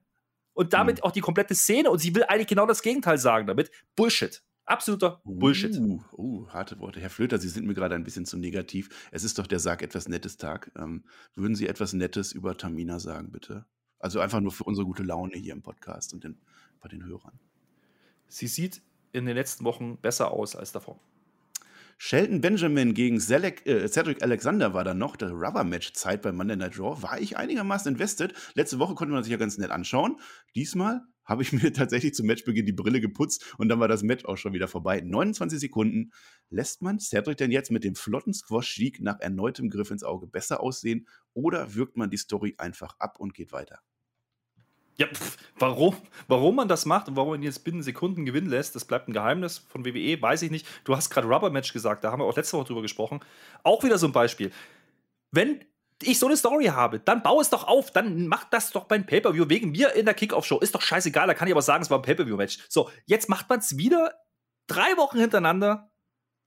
Und 0.53 0.73
damit 0.73 0.99
mhm. 0.99 1.03
auch 1.05 1.13
die 1.13 1.21
komplette 1.21 1.55
Szene. 1.55 1.91
Und 1.91 1.99
sie 1.99 2.15
will 2.15 2.25
eigentlich 2.25 2.47
genau 2.47 2.65
das 2.67 2.81
Gegenteil 2.81 3.19
sagen 3.19 3.47
damit. 3.47 3.71
Bullshit. 3.95 4.43
Absoluter 4.67 5.21
Bullshit. 5.25 5.77
Uh, 5.79 6.03
uh, 6.19 6.49
harte 6.49 6.81
Worte. 6.81 7.01
Herr 7.01 7.09
Flöter, 7.09 7.39
Sie 7.39 7.49
sind 7.49 7.67
mir 7.67 7.75
gerade 7.75 7.95
ein 7.95 8.03
bisschen 8.03 8.27
zu 8.27 8.37
negativ. 8.37 9.09
Es 9.13 9.23
ist 9.23 9.39
doch 9.39 9.47
der 9.47 9.61
Sag 9.61 9.81
etwas 9.81 10.09
Nettes 10.09 10.37
Tag. 10.37 10.73
Ähm, 10.77 11.05
würden 11.37 11.55
Sie 11.55 11.69
etwas 11.69 11.93
Nettes 11.93 12.33
über 12.33 12.57
Tamina 12.57 12.99
sagen, 12.99 13.31
bitte? 13.31 13.65
Also 14.01 14.19
einfach 14.19 14.41
nur 14.41 14.51
für 14.51 14.65
unsere 14.65 14.85
gute 14.85 15.05
Laune 15.05 15.37
hier 15.37 15.53
im 15.53 15.63
Podcast 15.63 16.13
und 16.13 16.25
den, 16.25 16.39
bei 16.81 16.89
den 16.89 17.05
Hörern. 17.05 17.39
Sie 18.27 18.49
sieht 18.49 18.83
in 19.13 19.25
den 19.25 19.37
letzten 19.37 19.65
Wochen 19.65 19.99
besser 19.99 20.33
aus 20.33 20.57
als 20.57 20.73
davor. 20.73 21.01
Shelton 21.99 22.41
Benjamin 22.41 22.93
gegen 22.93 23.21
Selec, 23.21 23.65
äh, 23.67 23.89
Cedric 23.89 24.23
Alexander 24.23 24.75
war 24.75 24.85
dann 24.85 24.99
noch 24.99 25.17
der 25.17 25.31
Rubber-Match-Zeit 25.31 26.23
bei 26.23 26.33
Monday 26.33 26.57
Night 26.57 26.79
Raw. 26.79 27.01
War 27.03 27.21
ich 27.21 27.37
einigermaßen 27.37 27.93
invested. 27.93 28.35
Letzte 28.55 28.79
Woche 28.81 28.95
konnte 28.95 29.15
man 29.15 29.23
sich 29.23 29.31
ja 29.31 29.39
ganz 29.39 29.57
nett 29.59 29.71
anschauen. 29.71 30.19
Diesmal 30.55 31.07
habe 31.27 31.43
ich 31.43 31.53
mir 31.53 31.73
tatsächlich 31.73 32.15
zum 32.15 32.27
Matchbeginn 32.27 32.67
die 32.67 32.73
Brille 32.73 33.01
geputzt 33.01 33.55
und 33.59 33.69
dann 33.69 33.81
war 33.81 33.89
das 33.89 34.03
Match 34.03 34.25
auch 34.25 34.37
schon 34.37 34.53
wieder 34.53 34.69
vorbei. 34.69 35.01
29 35.05 35.61
Sekunden. 35.61 36.13
Lässt 36.49 36.83
man 36.83 36.99
Cedric 36.99 37.37
denn 37.39 37.51
jetzt 37.51 37.71
mit 37.71 37.85
dem 37.85 37.95
flotten 37.95 38.33
Squash-Sieg 38.33 39.01
nach 39.01 39.21
erneutem 39.21 39.69
Griff 39.69 39.91
ins 39.91 40.05
Auge 40.05 40.27
besser 40.27 40.61
aussehen 40.61 41.07
oder 41.35 41.75
wirkt 41.75 41.97
man 41.97 42.11
die 42.11 42.17
Story 42.17 42.55
einfach 42.59 42.97
ab 42.99 43.19
und 43.19 43.35
geht 43.35 43.53
weiter? 43.53 43.81
Ja, 44.99 45.07
pff, 45.09 45.37
warum, 45.59 45.95
warum 46.27 46.57
man 46.57 46.69
das 46.69 46.87
macht 46.87 47.09
und 47.09 47.17
warum 47.17 47.33
man 47.33 47.43
jetzt 47.43 47.65
binnen 47.65 47.83
Sekunden 47.83 48.25
gewinnen 48.25 48.49
lässt, 48.49 48.75
das 48.75 48.87
bleibt 48.87 49.09
ein 49.09 49.13
Geheimnis 49.13 49.59
von 49.59 49.85
WWE, 49.85 50.21
weiß 50.21 50.41
ich 50.41 50.51
nicht. 50.51 50.67
Du 50.85 50.97
hast 50.97 51.11
gerade 51.11 51.29
Rubber 51.29 51.51
Match 51.51 51.75
gesagt, 51.75 52.03
da 52.03 52.13
haben 52.13 52.21
wir 52.21 52.25
auch 52.25 52.37
letzte 52.37 52.57
Woche 52.57 52.69
drüber 52.69 52.83
gesprochen. 52.83 53.21
Auch 53.63 53.85
wieder 53.85 53.99
so 53.99 54.07
ein 54.07 54.13
Beispiel. 54.13 54.53
Wenn 55.33 55.61
ich 56.03 56.19
so 56.19 56.27
eine 56.27 56.37
Story 56.37 56.67
habe, 56.67 57.01
dann 57.01 57.23
baue 57.23 57.43
es 57.43 57.51
doch 57.51 57.65
auf, 57.65 57.91
dann 57.91 58.27
mach 58.27 58.45
das 58.45 58.71
doch 58.71 58.85
beim 58.85 59.07
Pay-Per-View 59.07 59.49
wegen 59.49 59.71
mir 59.71 59.95
in 59.95 60.05
der 60.05 60.15
Kickoff-Show. 60.15 60.59
Ist 60.59 60.75
doch 60.75 60.83
scheißegal, 60.83 61.27
da 61.27 61.35
kann 61.35 61.49
ich 61.49 61.55
aber 61.55 61.63
sagen, 61.63 61.83
es 61.83 61.91
war 61.91 61.99
ein 61.99 62.03
Pay-Per-View-Match. 62.03 62.67
So, 62.69 62.91
jetzt 63.07 63.29
macht 63.29 63.49
man 63.49 63.61
es 63.61 63.77
wieder 63.77 64.13
drei 64.67 64.97
Wochen 64.97 65.19
hintereinander, 65.19 65.91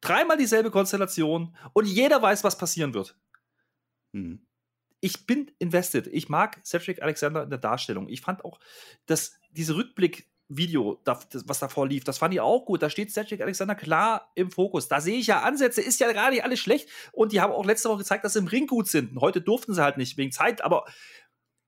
dreimal 0.02 0.38
dieselbe 0.38 0.72
Konstellation 0.72 1.56
und 1.74 1.86
jeder 1.86 2.22
weiß, 2.22 2.44
was 2.44 2.58
passieren 2.58 2.94
wird. 2.94 3.18
Mhm 4.12 4.46
ich 5.02 5.26
bin 5.26 5.52
invested. 5.60 6.08
Ich 6.08 6.30
mag 6.30 6.60
Cedric 6.66 7.02
Alexander 7.02 7.44
in 7.44 7.50
der 7.50 7.60
Darstellung. 7.60 8.10
Ich 8.10 8.22
fand 8.22 8.44
auch, 8.44 8.60
dass 9.06 9.40
diese 9.52 9.76
Rückblick-Video, 10.50 11.00
was 11.46 11.60
davor 11.60 11.88
lief, 11.88 12.04
das 12.04 12.18
fand 12.18 12.34
ich 12.34 12.42
auch 12.42 12.66
gut. 12.66 12.82
Da 12.82 12.90
steht 12.90 13.12
Cedric 13.12 13.42
Alexander 13.42 13.76
klar 13.76 14.32
im 14.36 14.52
Fokus. 14.52 14.88
Da 14.88 15.02
sehe 15.02 15.18
ich 15.20 15.28
ja 15.28 15.42
Ansätze, 15.42 15.82
ist 15.82 16.00
ja 16.00 16.12
gar 16.12 16.32
nicht 16.32 16.44
alles 16.44 16.60
schlecht. 16.60 16.90
Und 17.12 17.32
die 17.32 17.42
haben 17.42 17.54
auch 17.54 17.66
letzte 17.66 17.90
Woche 17.90 18.00
gezeigt, 18.00 18.26
dass 18.26 18.34
sie 18.34 18.40
im 18.40 18.48
Ring 18.48 18.68
gut 18.68 18.88
sind. 18.88 19.12
Und 19.12 19.22
heute 19.22 19.42
durften 19.42 19.74
sie 19.74 19.84
halt 19.84 19.98
nicht 19.98 20.18
wegen 20.18 20.32
Zeit, 20.32 20.62
aber 20.62 20.86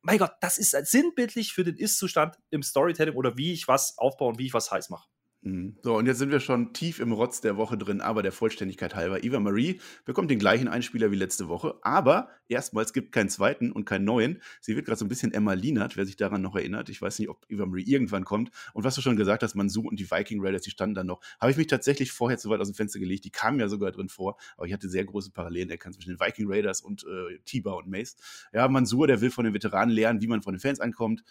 mein 0.01 0.17
Gott, 0.17 0.32
das 0.41 0.57
ist 0.57 0.71
sinnbildlich 0.71 1.53
für 1.53 1.63
den 1.63 1.77
Ist-Zustand 1.77 2.36
im 2.49 2.63
Storytelling 2.63 3.15
oder 3.15 3.38
wie 3.38 3.53
ich 3.53 3.67
was 3.67 3.97
aufbaue 3.97 4.29
und 4.29 4.39
wie 4.39 4.47
ich 4.47 4.53
was 4.53 4.71
heiß 4.71 4.89
mache. 4.89 5.07
Mhm. 5.43 5.75
So, 5.81 5.97
und 5.97 6.05
jetzt 6.05 6.19
sind 6.19 6.29
wir 6.29 6.39
schon 6.39 6.71
tief 6.71 6.99
im 6.99 7.11
Rotz 7.11 7.41
der 7.41 7.57
Woche 7.57 7.75
drin, 7.75 7.99
aber 7.99 8.21
der 8.21 8.31
Vollständigkeit 8.31 8.93
halber. 8.93 9.23
Eva 9.23 9.39
Marie 9.39 9.81
bekommt 10.05 10.29
den 10.29 10.37
gleichen 10.37 10.67
Einspieler 10.67 11.09
wie 11.09 11.15
letzte 11.15 11.47
Woche, 11.47 11.79
aber 11.81 12.29
erstmals 12.47 12.93
gibt 12.93 13.11
keinen 13.11 13.29
zweiten 13.29 13.71
und 13.71 13.85
keinen 13.85 14.05
neuen. 14.05 14.39
Sie 14.59 14.75
wird 14.75 14.85
gerade 14.85 14.99
so 14.99 15.05
ein 15.05 15.07
bisschen 15.07 15.33
Emma 15.33 15.53
Lienert, 15.53 15.97
wer 15.97 16.05
sich 16.05 16.15
daran 16.15 16.43
noch 16.43 16.55
erinnert. 16.55 16.89
Ich 16.89 17.01
weiß 17.01 17.17
nicht, 17.17 17.29
ob 17.29 17.43
Eva 17.49 17.65
Marie 17.65 17.83
irgendwann 17.83 18.23
kommt. 18.23 18.51
Und 18.73 18.83
was 18.83 18.93
du 18.93 19.01
schon 19.01 19.15
gesagt 19.15 19.41
hast, 19.41 19.55
Mansu 19.55 19.81
und 19.81 19.99
die 19.99 20.11
Viking 20.11 20.45
Raiders, 20.45 20.61
die 20.61 20.69
standen 20.69 20.93
dann 20.93 21.07
noch. 21.07 21.21
Habe 21.39 21.49
ich 21.49 21.57
mich 21.57 21.67
tatsächlich 21.67 22.11
vorher 22.11 22.37
zu 22.37 22.49
weit 22.51 22.59
aus 22.59 22.69
dem 22.69 22.75
Fenster 22.75 22.99
gelegt. 22.99 23.25
Die 23.25 23.31
kamen 23.31 23.59
ja 23.59 23.67
sogar 23.67 23.91
drin 23.91 24.09
vor, 24.09 24.37
aber 24.57 24.67
ich 24.67 24.73
hatte 24.73 24.89
sehr 24.89 25.05
große 25.05 25.31
Parallelen 25.31 25.71
erkannt 25.71 25.95
zwischen 25.95 26.15
den 26.15 26.19
Viking 26.19 26.45
Raiders 26.51 26.81
und 26.81 27.03
äh, 27.03 27.39
Tiba 27.45 27.71
und 27.71 27.87
Mace. 27.87 28.15
Ja, 28.53 28.67
Mansur, 28.67 29.07
der 29.07 29.21
will 29.21 29.31
von 29.31 29.45
den 29.45 29.55
Veteranen 29.55 29.95
lernen, 29.95 30.21
wie 30.21 30.27
man 30.27 30.43
von 30.43 30.53
den 30.53 30.59
Fans 30.59 30.79
ankommt. 30.79 31.23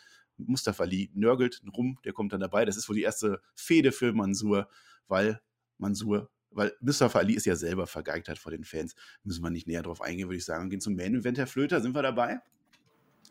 Mustafa 0.47 0.85
Ali 0.85 1.11
nörgelt 1.15 1.63
rum, 1.77 1.99
der 2.05 2.13
kommt 2.13 2.33
dann 2.33 2.41
dabei. 2.41 2.65
Das 2.65 2.77
ist 2.77 2.89
wohl 2.89 2.97
die 2.97 3.03
erste 3.03 3.41
Fehde 3.55 3.93
für 3.93 4.13
Mansur, 4.13 4.69
weil 5.09 5.41
Mansur, 5.79 6.31
weil 6.51 6.73
Mustafa 6.81 7.19
Ali 7.19 7.35
ist 7.35 7.47
ja 7.47 7.57
selber 7.57 7.87
vergeigt 7.87 8.29
hat 8.29 8.39
vor 8.39 8.53
den 8.53 8.65
Fans. 8.65 8.95
Müssen 9.25 9.43
wir 9.43 9.51
nicht 9.51 9.67
näher 9.67 9.83
drauf 9.83 10.01
eingehen, 10.01 10.29
würde 10.29 10.39
ich 10.39 10.45
sagen. 10.45 10.71
Gehen 10.71 10.81
zum 10.81 10.95
Main 10.95 11.15
Event, 11.15 11.39
Herr 11.39 11.47
Flöter. 11.47 11.81
Sind 11.81 11.95
wir 11.95 12.03
dabei? 12.03 12.41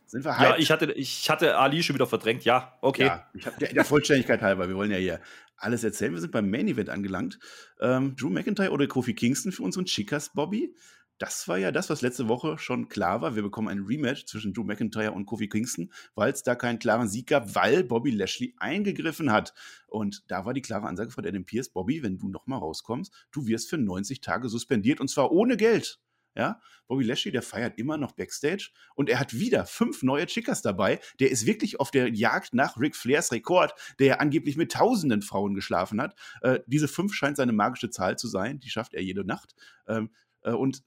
Sind 0.06 0.26
wir 0.26 0.38
hyped? 0.38 0.50
Ja, 0.50 0.58
ich 0.58 0.72
hatte, 0.72 0.92
ich 0.94 1.30
hatte 1.30 1.58
Ali 1.58 1.84
schon 1.84 1.94
wieder 1.94 2.08
verdrängt. 2.08 2.44
Ja, 2.44 2.78
okay. 2.82 3.06
Ja, 3.06 3.30
ich 3.34 3.46
hab, 3.46 3.60
der, 3.60 3.74
der 3.74 3.86
Vollständigkeit 3.86 4.42
halber, 4.42 4.68
wir 4.68 4.76
wollen 4.76 4.92
ja 4.92 4.98
hier 4.98 5.20
alles 5.56 5.84
erzählen. 5.84 6.14
Wir 6.14 6.22
sind 6.22 6.32
beim 6.32 6.50
Main 6.50 6.68
Event 6.68 6.90
angelangt. 6.90 7.38
Ähm, 7.80 8.16
Drew 8.16 8.30
McIntyre 8.30 8.72
oder 8.72 8.88
Kofi 8.88 9.14
Kingston 9.14 9.52
für 9.52 9.64
unseren 9.64 9.86
Chicas 9.86 10.32
Bobby. 10.34 10.74
Das 11.20 11.50
war 11.50 11.58
ja 11.58 11.72
das, 11.72 11.90
was 11.90 12.02
letzte 12.02 12.30
Woche 12.30 12.58
schon 12.58 12.88
klar 12.88 13.22
war. 13.22 13.36
Wir 13.36 13.44
bekommen 13.44 13.68
ein 13.68 13.84
Rematch 13.84 14.26
zwischen 14.26 14.54
Drew 14.54 14.64
McIntyre 14.64 15.12
und 15.12 15.26
Kofi 15.26 15.50
Kingston, 15.50 15.92
weil 16.16 16.32
es 16.32 16.44
da 16.44 16.56
keinen 16.56 16.80
klaren 16.80 17.10
Sieg 17.10 17.28
gab, 17.28 17.56
weil 17.56 17.84
Bobby 17.84 18.12
Lashley 18.12 18.56
eingegriffen 18.58 19.32
hat. 19.32 19.54
Und 19.88 20.24
da 20.32 20.46
war 20.46 20.54
die 20.54 20.62
klare 20.62 20.88
Ansage 20.88 21.12
von 21.12 21.26
Adam 21.26 21.44
Pierce, 21.44 21.70
Bobby, 21.70 22.02
wenn 22.04 22.18
du 22.18 22.30
nochmal 22.30 22.60
rauskommst, 22.60 23.14
du 23.32 23.46
wirst 23.48 23.70
für 23.70 23.78
90 23.78 24.22
Tage 24.22 24.48
suspendiert 24.48 25.02
und 25.02 25.10
zwar 25.10 25.32
ohne 25.32 25.58
Geld. 25.58 26.00
Ja, 26.36 26.62
Bobby 26.88 27.04
Lashley, 27.04 27.34
der 27.34 27.42
feiert 27.42 27.78
immer 27.78 27.98
noch 27.98 28.14
Backstage 28.14 28.70
und 28.96 29.10
er 29.10 29.20
hat 29.20 29.34
wieder 29.34 29.66
fünf 29.66 30.04
neue 30.04 30.26
Chickas 30.26 30.62
dabei. 30.62 31.02
Der 31.20 31.32
ist 31.32 31.46
wirklich 31.46 31.82
auf 31.82 31.92
der 31.92 32.14
Jagd 32.14 32.54
nach 32.54 32.78
Ric 32.80 32.96
Flairs 32.96 33.32
Rekord, 33.34 33.74
der 33.98 34.08
ja 34.08 34.16
angeblich 34.18 34.56
mit 34.56 34.72
tausenden 34.72 35.22
Frauen 35.22 35.54
geschlafen 35.54 36.00
hat. 36.00 36.16
Äh, 36.42 36.60
diese 36.66 36.88
fünf 36.88 37.14
scheint 37.14 37.36
seine 37.36 37.52
magische 37.52 37.90
Zahl 37.90 38.18
zu 38.18 38.30
sein. 38.30 38.60
Die 38.62 38.70
schafft 38.70 38.94
er 38.94 39.02
jede 39.02 39.26
Nacht. 39.26 39.54
Ähm, 39.88 40.12
äh, 40.44 40.52
und 40.52 40.84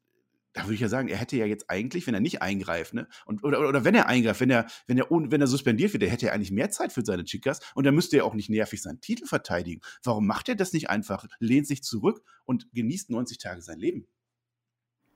da 0.52 0.64
würde 0.64 0.74
ich 0.74 0.80
ja 0.80 0.88
sagen, 0.88 1.08
er 1.08 1.16
hätte 1.16 1.36
ja 1.36 1.46
jetzt 1.46 1.70
eigentlich, 1.70 2.06
wenn 2.06 2.14
er 2.14 2.20
nicht 2.20 2.42
eingreift, 2.42 2.94
ne, 2.94 3.08
und, 3.26 3.42
oder, 3.44 3.66
oder 3.68 3.84
wenn 3.84 3.94
er 3.94 4.06
eingreift, 4.06 4.40
wenn 4.40 4.50
er, 4.50 4.66
wenn 4.86 4.98
er, 4.98 5.06
wenn 5.10 5.40
er 5.40 5.46
suspendiert 5.46 5.92
wird, 5.92 6.02
der 6.02 6.10
hätte 6.10 6.26
er 6.26 6.34
eigentlich 6.34 6.50
mehr 6.50 6.70
Zeit 6.70 6.92
für 6.92 7.04
seine 7.04 7.24
Chicas 7.24 7.60
und 7.74 7.84
dann 7.84 7.94
müsste 7.94 8.16
er 8.18 8.24
auch 8.24 8.34
nicht 8.34 8.50
nervig 8.50 8.82
seinen 8.82 9.00
Titel 9.00 9.26
verteidigen. 9.26 9.80
Warum 10.02 10.26
macht 10.26 10.48
er 10.48 10.54
das 10.54 10.72
nicht 10.72 10.90
einfach? 10.90 11.26
Lehnt 11.38 11.66
sich 11.66 11.82
zurück 11.82 12.22
und 12.44 12.68
genießt 12.72 13.10
90 13.10 13.38
Tage 13.38 13.62
sein 13.62 13.78
Leben? 13.78 14.06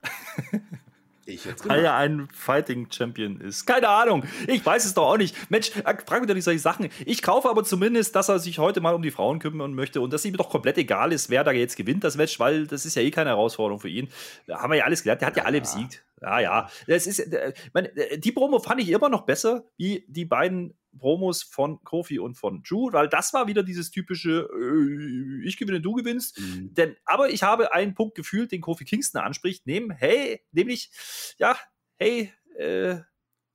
Ich 1.27 1.43
jetzt 1.43 1.67
Weil 1.67 1.83
er 1.83 1.95
ein 1.95 2.29
Fighting 2.33 2.87
Champion 2.89 3.41
ist. 3.41 3.65
Keine 3.65 3.89
Ahnung. 3.89 4.23
Ich 4.47 4.65
weiß 4.65 4.85
es 4.85 4.93
doch 4.93 5.07
auch 5.09 5.17
nicht. 5.17 5.35
Mensch, 5.51 5.71
äh, 5.75 5.93
frag 6.05 6.21
mich 6.21 6.27
doch 6.27 6.33
nicht 6.33 6.45
solche 6.45 6.59
Sachen. 6.59 6.87
Ich 7.05 7.21
kaufe 7.21 7.49
aber 7.49 7.65
zumindest, 7.65 8.15
dass 8.15 8.29
er 8.29 8.39
sich 8.39 8.59
heute 8.59 8.79
mal 8.79 8.95
um 8.95 9.01
die 9.01 9.11
Frauen 9.11 9.39
kümmern 9.39 9.73
möchte 9.73 9.99
und 9.99 10.13
dass 10.13 10.23
ihm 10.23 10.37
doch 10.37 10.49
komplett 10.49 10.77
egal 10.77 11.11
ist, 11.11 11.29
wer 11.29 11.43
da 11.43 11.51
jetzt 11.51 11.75
gewinnt, 11.75 12.05
das 12.05 12.15
Match, 12.15 12.39
weil 12.39 12.65
das 12.65 12.85
ist 12.85 12.95
ja 12.95 13.01
eh 13.01 13.11
keine 13.11 13.31
Herausforderung 13.31 13.81
für 13.81 13.89
ihn. 13.89 14.07
Da 14.45 14.61
haben 14.61 14.71
wir 14.71 14.77
ja 14.77 14.85
alles 14.85 15.03
gelernt. 15.03 15.19
Der 15.19 15.27
hat 15.27 15.35
ja, 15.35 15.43
ja 15.43 15.47
alle 15.47 15.59
besiegt. 15.59 16.06
Ja, 16.21 16.39
ja. 16.39 16.69
Das 16.87 17.07
ist, 17.07 17.19
äh, 17.19 17.53
meine, 17.73 17.89
äh, 17.95 18.17
die 18.17 18.31
Promo 18.31 18.59
fand 18.59 18.81
ich 18.81 18.89
immer 18.89 19.09
noch 19.09 19.25
besser, 19.25 19.65
wie 19.77 20.05
die 20.07 20.25
beiden 20.25 20.77
Promos 20.97 21.43
von 21.43 21.83
Kofi 21.83 22.19
und 22.19 22.35
von 22.35 22.63
Drew, 22.63 22.91
weil 22.91 23.07
das 23.07 23.33
war 23.33 23.47
wieder 23.47 23.63
dieses 23.63 23.91
typische 23.91 24.49
äh, 24.51 25.47
ich 25.47 25.57
gewinne, 25.57 25.81
du 25.81 25.93
gewinnst. 25.93 26.39
Mhm. 26.39 26.73
Denn, 26.73 26.95
aber 27.05 27.29
ich 27.29 27.43
habe 27.43 27.73
einen 27.73 27.93
Punkt 27.93 28.15
gefühlt, 28.15 28.51
den 28.51 28.61
Kofi 28.61 28.85
Kingston 28.85 29.21
anspricht, 29.21 29.67
nehmen, 29.67 29.91
hey, 29.91 30.41
nämlich, 30.51 30.91
ja, 31.37 31.55
hey, 31.97 32.33
äh, 32.57 32.97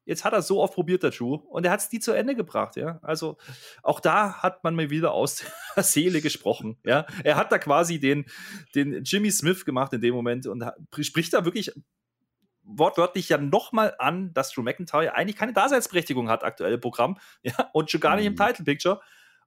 jetzt 0.04 0.24
hat 0.24 0.32
er 0.32 0.42
so 0.42 0.60
oft 0.60 0.74
probiert, 0.74 1.02
der 1.02 1.10
Drew, 1.10 1.34
und 1.34 1.64
er 1.64 1.72
hat 1.72 1.80
es 1.80 1.88
die 1.88 2.00
zu 2.00 2.12
Ende 2.12 2.34
gebracht, 2.34 2.76
ja. 2.76 2.98
Also 3.02 3.38
auch 3.82 4.00
da 4.00 4.42
hat 4.42 4.64
man 4.64 4.74
mir 4.74 4.90
wieder 4.90 5.12
aus 5.12 5.44
der 5.76 5.82
Seele 5.82 6.20
gesprochen, 6.20 6.76
ja. 6.84 7.06
Er 7.24 7.36
hat 7.36 7.50
da 7.50 7.58
quasi 7.58 7.98
den, 7.98 8.26
den 8.74 9.02
Jimmy 9.04 9.30
Smith 9.30 9.64
gemacht 9.64 9.92
in 9.92 10.00
dem 10.00 10.14
Moment 10.14 10.46
und 10.46 10.64
spricht 11.00 11.34
da 11.34 11.44
wirklich 11.44 11.72
wortwörtlich 12.64 13.28
ja 13.28 13.38
nochmal 13.38 13.94
an, 13.98 14.32
dass 14.34 14.52
Drew 14.52 14.62
McIntyre 14.62 15.14
eigentlich 15.14 15.36
keine 15.36 15.52
Daseinsberechtigung 15.52 16.28
hat, 16.28 16.44
aktuelle 16.44 16.78
Programm, 16.78 17.18
ja, 17.42 17.70
und 17.72 17.90
schon 17.90 18.00
gar 18.00 18.16
nicht 18.16 18.26
im 18.26 18.34
mhm. 18.34 18.38
Title 18.38 18.64
Picture. 18.64 19.00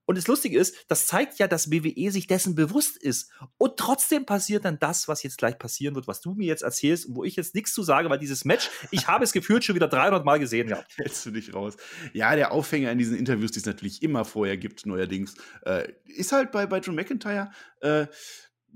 Und 0.08 0.18
das 0.18 0.28
Lustige 0.28 0.60
ist, 0.60 0.86
das 0.88 1.08
zeigt 1.08 1.40
ja, 1.40 1.48
dass 1.48 1.72
WWE 1.72 2.12
sich 2.12 2.28
dessen 2.28 2.56
bewusst 2.56 2.96
ist. 2.96 3.32
Und 3.58 3.78
trotzdem 3.78 4.26
passiert 4.26 4.64
dann 4.64 4.78
das, 4.80 5.08
was 5.08 5.24
jetzt 5.24 5.38
gleich 5.38 5.58
passieren 5.58 5.96
wird, 5.96 6.08
was 6.08 6.22
du 6.22 6.36
mir 6.36 6.46
jetzt 6.46 6.62
erzählst 6.62 7.08
und 7.08 7.16
wo 7.16 7.24
ich 7.24 7.36
jetzt 7.36 7.56
nichts 7.56 7.74
zu 7.74 7.82
sage, 7.82 8.10
weil 8.10 8.20
dieses 8.20 8.46
Match, 8.46 8.70
ich 8.92 9.08
habe 9.08 9.24
es 9.24 9.34
gefühlt 9.34 9.64
schon 9.64 9.76
wieder 9.76 9.88
300 9.88 10.24
Mal 10.24 10.40
gesehen 10.40 10.68
gehabt. 10.68 10.92
Hältst 10.98 11.26
du 11.26 11.32
dich 11.32 11.54
raus. 11.54 11.76
Ja, 12.14 12.36
der 12.36 12.52
Aufhänger 12.52 12.92
in 12.92 13.00
diesen 13.00 13.18
Interviews, 13.18 13.52
die 13.52 13.60
es 13.60 13.66
natürlich 13.66 14.04
immer 14.04 14.26
vorher 14.26 14.58
gibt, 14.58 14.86
neuerdings, 14.86 15.36
äh, 15.66 15.92
ist 16.06 16.32
halt 16.32 16.52
bei, 16.52 16.68
bei 16.68 16.80
Drew 16.80 16.94
McIntyre, 16.94 17.50
äh, 17.82 18.06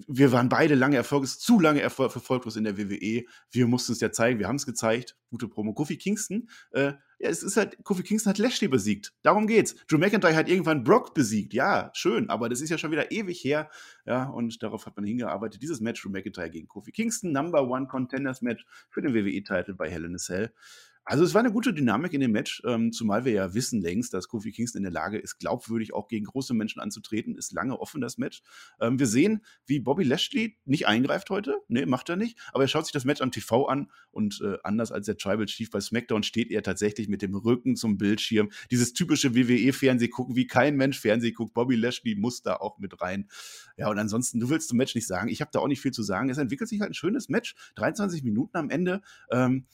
wir 0.07 0.31
waren 0.31 0.49
beide 0.49 0.75
lange 0.75 0.95
erfolglos, 0.95 1.39
zu 1.39 1.59
lange 1.59 1.81
erfolg, 1.81 2.15
erfolglos 2.15 2.55
in 2.55 2.63
der 2.63 2.77
WWE. 2.77 3.25
Wir 3.51 3.67
mussten 3.67 3.93
es 3.93 3.99
ja 3.99 4.11
zeigen, 4.11 4.39
wir 4.39 4.47
haben 4.47 4.55
es 4.55 4.65
gezeigt. 4.65 5.15
Gute 5.29 5.47
Promo. 5.47 5.73
Kofi 5.73 5.97
Kingston, 5.97 6.49
äh, 6.71 6.93
ja, 7.19 7.29
es 7.29 7.43
ist 7.43 7.57
halt, 7.57 7.83
Kofi 7.83 8.03
Kingston 8.03 8.31
hat 8.31 8.37
Lashley 8.37 8.67
besiegt. 8.69 9.13
Darum 9.23 9.45
geht's. 9.45 9.75
Drew 9.87 9.97
McIntyre 9.97 10.35
hat 10.35 10.47
irgendwann 10.47 10.83
Brock 10.83 11.13
besiegt. 11.13 11.53
Ja, 11.53 11.91
schön, 11.93 12.29
aber 12.29 12.47
das 12.47 12.61
ist 12.61 12.69
ja 12.69 12.77
schon 12.77 12.91
wieder 12.91 13.11
ewig 13.11 13.43
her. 13.43 13.69
Ja, 14.05 14.29
und 14.29 14.63
darauf 14.63 14.85
hat 14.85 14.95
man 14.95 15.05
hingearbeitet. 15.05 15.61
Dieses 15.61 15.81
Match 15.81 16.01
Drew 16.01 16.09
McIntyre 16.09 16.49
gegen 16.49 16.67
Kofi 16.67 16.91
Kingston, 16.91 17.31
Number 17.31 17.67
One 17.67 17.87
Contenders 17.87 18.41
Match 18.41 18.65
für 18.89 19.01
den 19.01 19.13
WWE-Titel 19.13 19.73
bei 19.73 19.89
Hell 19.89 20.05
in 20.05 20.15
a 20.15 20.17
Cell. 20.17 20.53
Also 21.10 21.24
es 21.24 21.34
war 21.34 21.39
eine 21.39 21.51
gute 21.51 21.74
Dynamik 21.74 22.14
in 22.14 22.22
dem 22.22 22.32
Match, 22.32 22.62
ähm, 22.68 22.91
zumal 22.91 23.26
wir 23.26 23.32
ja 23.32 23.55
wissen 23.55 23.82
längst, 23.82 24.14
dass 24.14 24.28
Kofi 24.28 24.51
Kingston 24.51 24.82
in 24.82 24.84
der 24.84 24.91
Lage 24.91 25.18
ist, 25.18 25.39
glaubwürdig 25.39 25.91
auch 25.91 26.07
gegen 26.07 26.26
große 26.26 26.53
Menschen 26.53 26.80
anzutreten. 26.80 27.36
Ist 27.36 27.51
lange 27.51 27.80
offen 27.80 27.99
das 27.99 28.20
Match. 28.20 28.43
Ähm, 28.80 28.99
wir 28.99 29.07
sehen, 29.07 29.43
wie 29.66 29.80
Bobby 29.80 30.03
Lashley 30.03 30.60
nicht 30.66 30.86
eingreift 30.86 31.32
heute. 31.32 31.55
Nee, 31.68 31.88
macht 31.88 32.10
er 32.10 32.16
nicht. 32.16 32.38
Aber 32.53 32.64
er 32.64 32.68
schaut 32.68 32.86
sich 32.86 32.93
das 32.93 33.05
Match 33.05 33.22
am 33.22 33.32
TV 33.32 33.66
an 33.66 33.89
und 34.12 34.39
äh, 34.43 34.57
anders 34.62 34.91
als 34.91 35.07
der 35.07 35.18
Tribal 35.18 35.47
Chief 35.47 35.72
bei 35.72 35.82
SmackDown 35.82 36.22
steht 36.22 36.51
er 36.51 36.62
tatsächlich 36.62 37.10
mit 37.10 37.24
dem 37.24 37.34
Rücken 37.34 37.76
zum 37.76 37.97
Bildschirm. 37.97 38.51
Dieses 38.70 38.93
typische 38.93 39.34
WWE-Fernseh 39.34 40.10
gucken, 40.10 40.36
wie 40.36 40.45
kein 40.45 40.76
Mensch 40.76 40.99
Fernseh 40.99 41.32
guckt. 41.32 41.55
Bobby 41.55 41.76
Lashley 41.76 42.14
muss 42.14 42.43
da 42.43 42.57
auch 42.57 42.78
mit 42.78 43.01
rein. 43.01 43.28
Ja, 43.78 43.89
und 43.89 43.97
ansonsten, 43.97 44.39
du 44.39 44.51
willst 44.51 44.70
zum 44.70 44.78
Match 44.78 44.93
nicht 44.93 45.07
sagen. 45.07 45.30
Ich 45.30 45.41
habe 45.41 45.49
da 45.51 45.57
auch 45.57 45.68
nicht 45.68 45.82
viel 45.82 45.91
zu 45.91 46.03
sagen. 46.03 46.30
Es 46.30 46.38
entwickelt 46.38 46.70
sich 46.70 46.82
halt 46.82 46.91
ein 46.91 46.93
schönes 46.93 47.30
Match. 47.30 47.55
23 47.78 48.24
Minuten 48.24 48.55
am 48.57 48.70
Ende. 48.70 49.01
Ähm, 49.32 49.66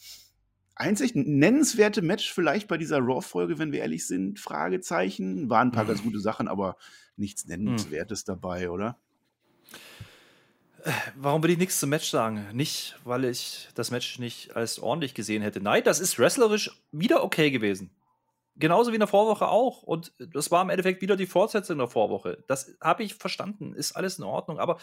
einzig 0.75 1.15
nennenswerte 1.15 2.01
Match 2.01 2.31
vielleicht 2.31 2.67
bei 2.67 2.77
dieser 2.77 2.99
Raw-Folge, 2.99 3.57
wenn 3.59 3.71
wir 3.71 3.79
ehrlich 3.79 4.05
sind, 4.05 4.39
Fragezeichen. 4.39 5.49
Waren 5.49 5.69
ein 5.69 5.71
paar 5.71 5.85
ganz 5.85 6.03
gute 6.03 6.19
Sachen, 6.19 6.47
aber 6.47 6.77
nichts 7.17 7.43
hm. 7.43 7.49
Nennenswertes 7.49 8.21
hm. 8.21 8.25
dabei, 8.27 8.69
oder? 8.69 8.97
Warum 11.15 11.41
will 11.41 11.49
ich 11.49 11.57
nichts 11.57 11.79
zum 11.79 11.89
Match 11.89 12.09
sagen? 12.09 12.45
Nicht, 12.53 12.95
weil 13.03 13.25
ich 13.25 13.69
das 13.73 13.89
Match 13.89 14.19
nicht 14.19 14.55
als 14.55 14.77
ordentlich 14.77 15.15
gesehen 15.15 15.41
hätte. 15.41 15.59
Nein, 15.59 15.83
das 15.83 15.99
ist 15.99 16.19
wrestlerisch 16.19 16.79
wieder 16.91 17.23
okay 17.23 17.49
gewesen. 17.49 17.89
Genauso 18.57 18.91
wie 18.91 18.95
in 18.95 19.01
der 19.01 19.07
Vorwoche 19.07 19.47
auch. 19.47 19.81
Und 19.83 20.13
das 20.17 20.51
war 20.51 20.61
im 20.61 20.69
Endeffekt 20.69 21.01
wieder 21.01 21.17
die 21.17 21.25
Fortsetzung 21.25 21.79
der 21.79 21.87
Vorwoche. 21.87 22.43
Das 22.47 22.77
habe 22.81 23.03
ich 23.03 23.15
verstanden. 23.15 23.73
Ist 23.73 23.93
alles 23.93 24.19
in 24.19 24.23
Ordnung. 24.23 24.59
Aber 24.59 24.77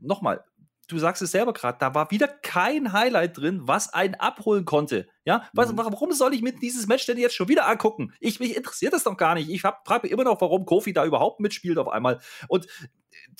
nochmal, 0.00 0.44
du 0.86 0.98
sagst 0.98 1.22
es 1.22 1.30
selber 1.30 1.52
gerade, 1.52 1.78
da 1.78 1.94
war 1.94 2.10
wieder 2.10 2.28
kein 2.28 2.92
Highlight 2.92 3.38
drin, 3.38 3.60
was 3.64 3.92
einen 3.92 4.14
abholen 4.14 4.64
konnte. 4.64 5.08
Ja, 5.24 5.48
was, 5.52 5.72
mhm. 5.72 5.78
warum 5.78 6.12
soll 6.12 6.34
ich 6.34 6.42
mir 6.42 6.52
dieses 6.52 6.86
Match 6.86 7.06
denn 7.06 7.18
jetzt 7.18 7.34
schon 7.34 7.48
wieder 7.48 7.66
angucken? 7.66 8.12
Ich, 8.20 8.40
mich 8.40 8.56
interessiert 8.56 8.92
das 8.92 9.04
doch 9.04 9.16
gar 9.16 9.34
nicht. 9.34 9.48
Ich 9.48 9.62
frage 9.62 10.00
mich 10.02 10.12
immer 10.12 10.24
noch, 10.24 10.40
warum 10.40 10.66
Kofi 10.66 10.92
da 10.92 11.04
überhaupt 11.04 11.40
mitspielt 11.40 11.78
auf 11.78 11.88
einmal. 11.88 12.20
Und 12.48 12.66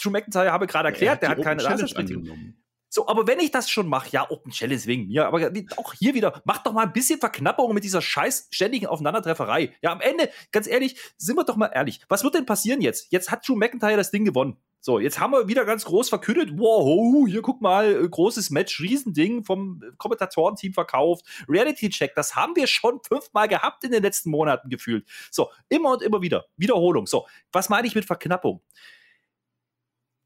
Drew 0.01 0.11
McIntyre 0.11 0.53
habe 0.53 0.67
gerade 0.67 0.89
erklärt, 0.89 1.23
ja, 1.23 1.29
der 1.29 1.29
hat 1.31 1.43
keine 1.43 1.63
Daseinsberechtigung. 1.63 2.55
So, 2.95 3.09
aber 3.09 3.27
wenn 3.27 3.41
ich 3.41 3.51
das 3.51 3.69
schon 3.69 3.89
mache, 3.89 4.11
ja, 4.11 4.31
Open 4.31 4.53
Challenge 4.53 4.85
wegen 4.85 5.09
mir, 5.09 5.27
aber 5.27 5.51
auch 5.79 5.95
hier 5.95 6.15
wieder, 6.15 6.41
mach 6.45 6.59
doch 6.59 6.73
mal 6.73 6.85
ein 6.85 6.93
bisschen 6.93 7.19
Verknappung 7.19 7.75
mit 7.75 7.83
dieser 7.83 8.01
scheiß 8.01 8.47
ständigen 8.53 8.87
Aufeinandertrefferei. 8.87 9.75
Ja, 9.83 9.91
am 9.91 10.01
Ende, 10.01 10.31
ganz 10.53 10.69
ehrlich, 10.69 10.97
sind 11.19 11.35
wir 11.35 11.43
doch 11.43 11.57
mal 11.57 11.73
ehrlich, 11.75 12.03
was 12.09 12.23
wird 12.23 12.37
denn 12.37 12.47
passieren 12.47 12.81
jetzt? 12.81 13.11
Jetzt 13.11 13.33
hat 13.33 13.49
Drew 13.49 13.57
McIntyre 13.57 13.97
das 13.97 14.13
Ding 14.13 14.25
gewonnen. 14.25 14.59
So, 14.79 15.01
jetzt 15.01 15.19
haben 15.19 15.33
wir 15.33 15.49
wieder 15.49 15.65
ganz 15.65 15.85
groß 15.87 16.09
verkündet, 16.09 16.51
wow, 16.57 17.27
hier 17.27 17.43
guck 17.43 17.61
mal, 17.61 18.05
äh, 18.05 18.09
großes 18.09 18.51
Match, 18.51 18.79
Riesending 18.79 19.43
vom 19.43 19.83
Kommentatorenteam 19.99 20.73
verkauft, 20.73 21.27
Reality 21.49 21.89
Check, 21.89 22.15
das 22.15 22.37
haben 22.37 22.55
wir 22.55 22.69
schon 22.69 23.01
fünfmal 23.03 23.49
gehabt 23.49 23.83
in 23.83 23.91
den 23.91 24.05
letzten 24.05 24.31
Monaten 24.31 24.71
gefühlt. 24.71 25.05
So, 25.33 25.51
immer 25.69 25.95
und 25.95 26.03
immer 26.03 26.23
wieder, 26.23 26.47
Wiederholung. 26.57 27.09
So, 27.09 27.27
was 27.51 27.69
meine 27.69 27.89
ich 27.89 27.97
mit 27.97 28.05
Verknappung? 28.05 28.63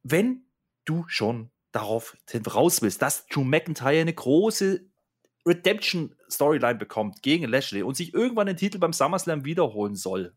Wenn 0.02 0.44
du 0.84 1.06
schon 1.08 1.50
darauf 1.78 2.16
raus 2.54 2.82
willst, 2.82 3.02
dass 3.02 3.26
Drew 3.26 3.44
McIntyre 3.44 4.00
eine 4.00 4.12
große 4.12 4.80
Redemption-Storyline 5.46 6.76
bekommt 6.76 7.22
gegen 7.22 7.46
Lashley 7.46 7.82
und 7.82 7.96
sich 7.96 8.12
irgendwann 8.12 8.46
den 8.46 8.56
Titel 8.56 8.78
beim 8.78 8.92
SummerSlam 8.92 9.44
wiederholen 9.44 9.94
soll, 9.94 10.34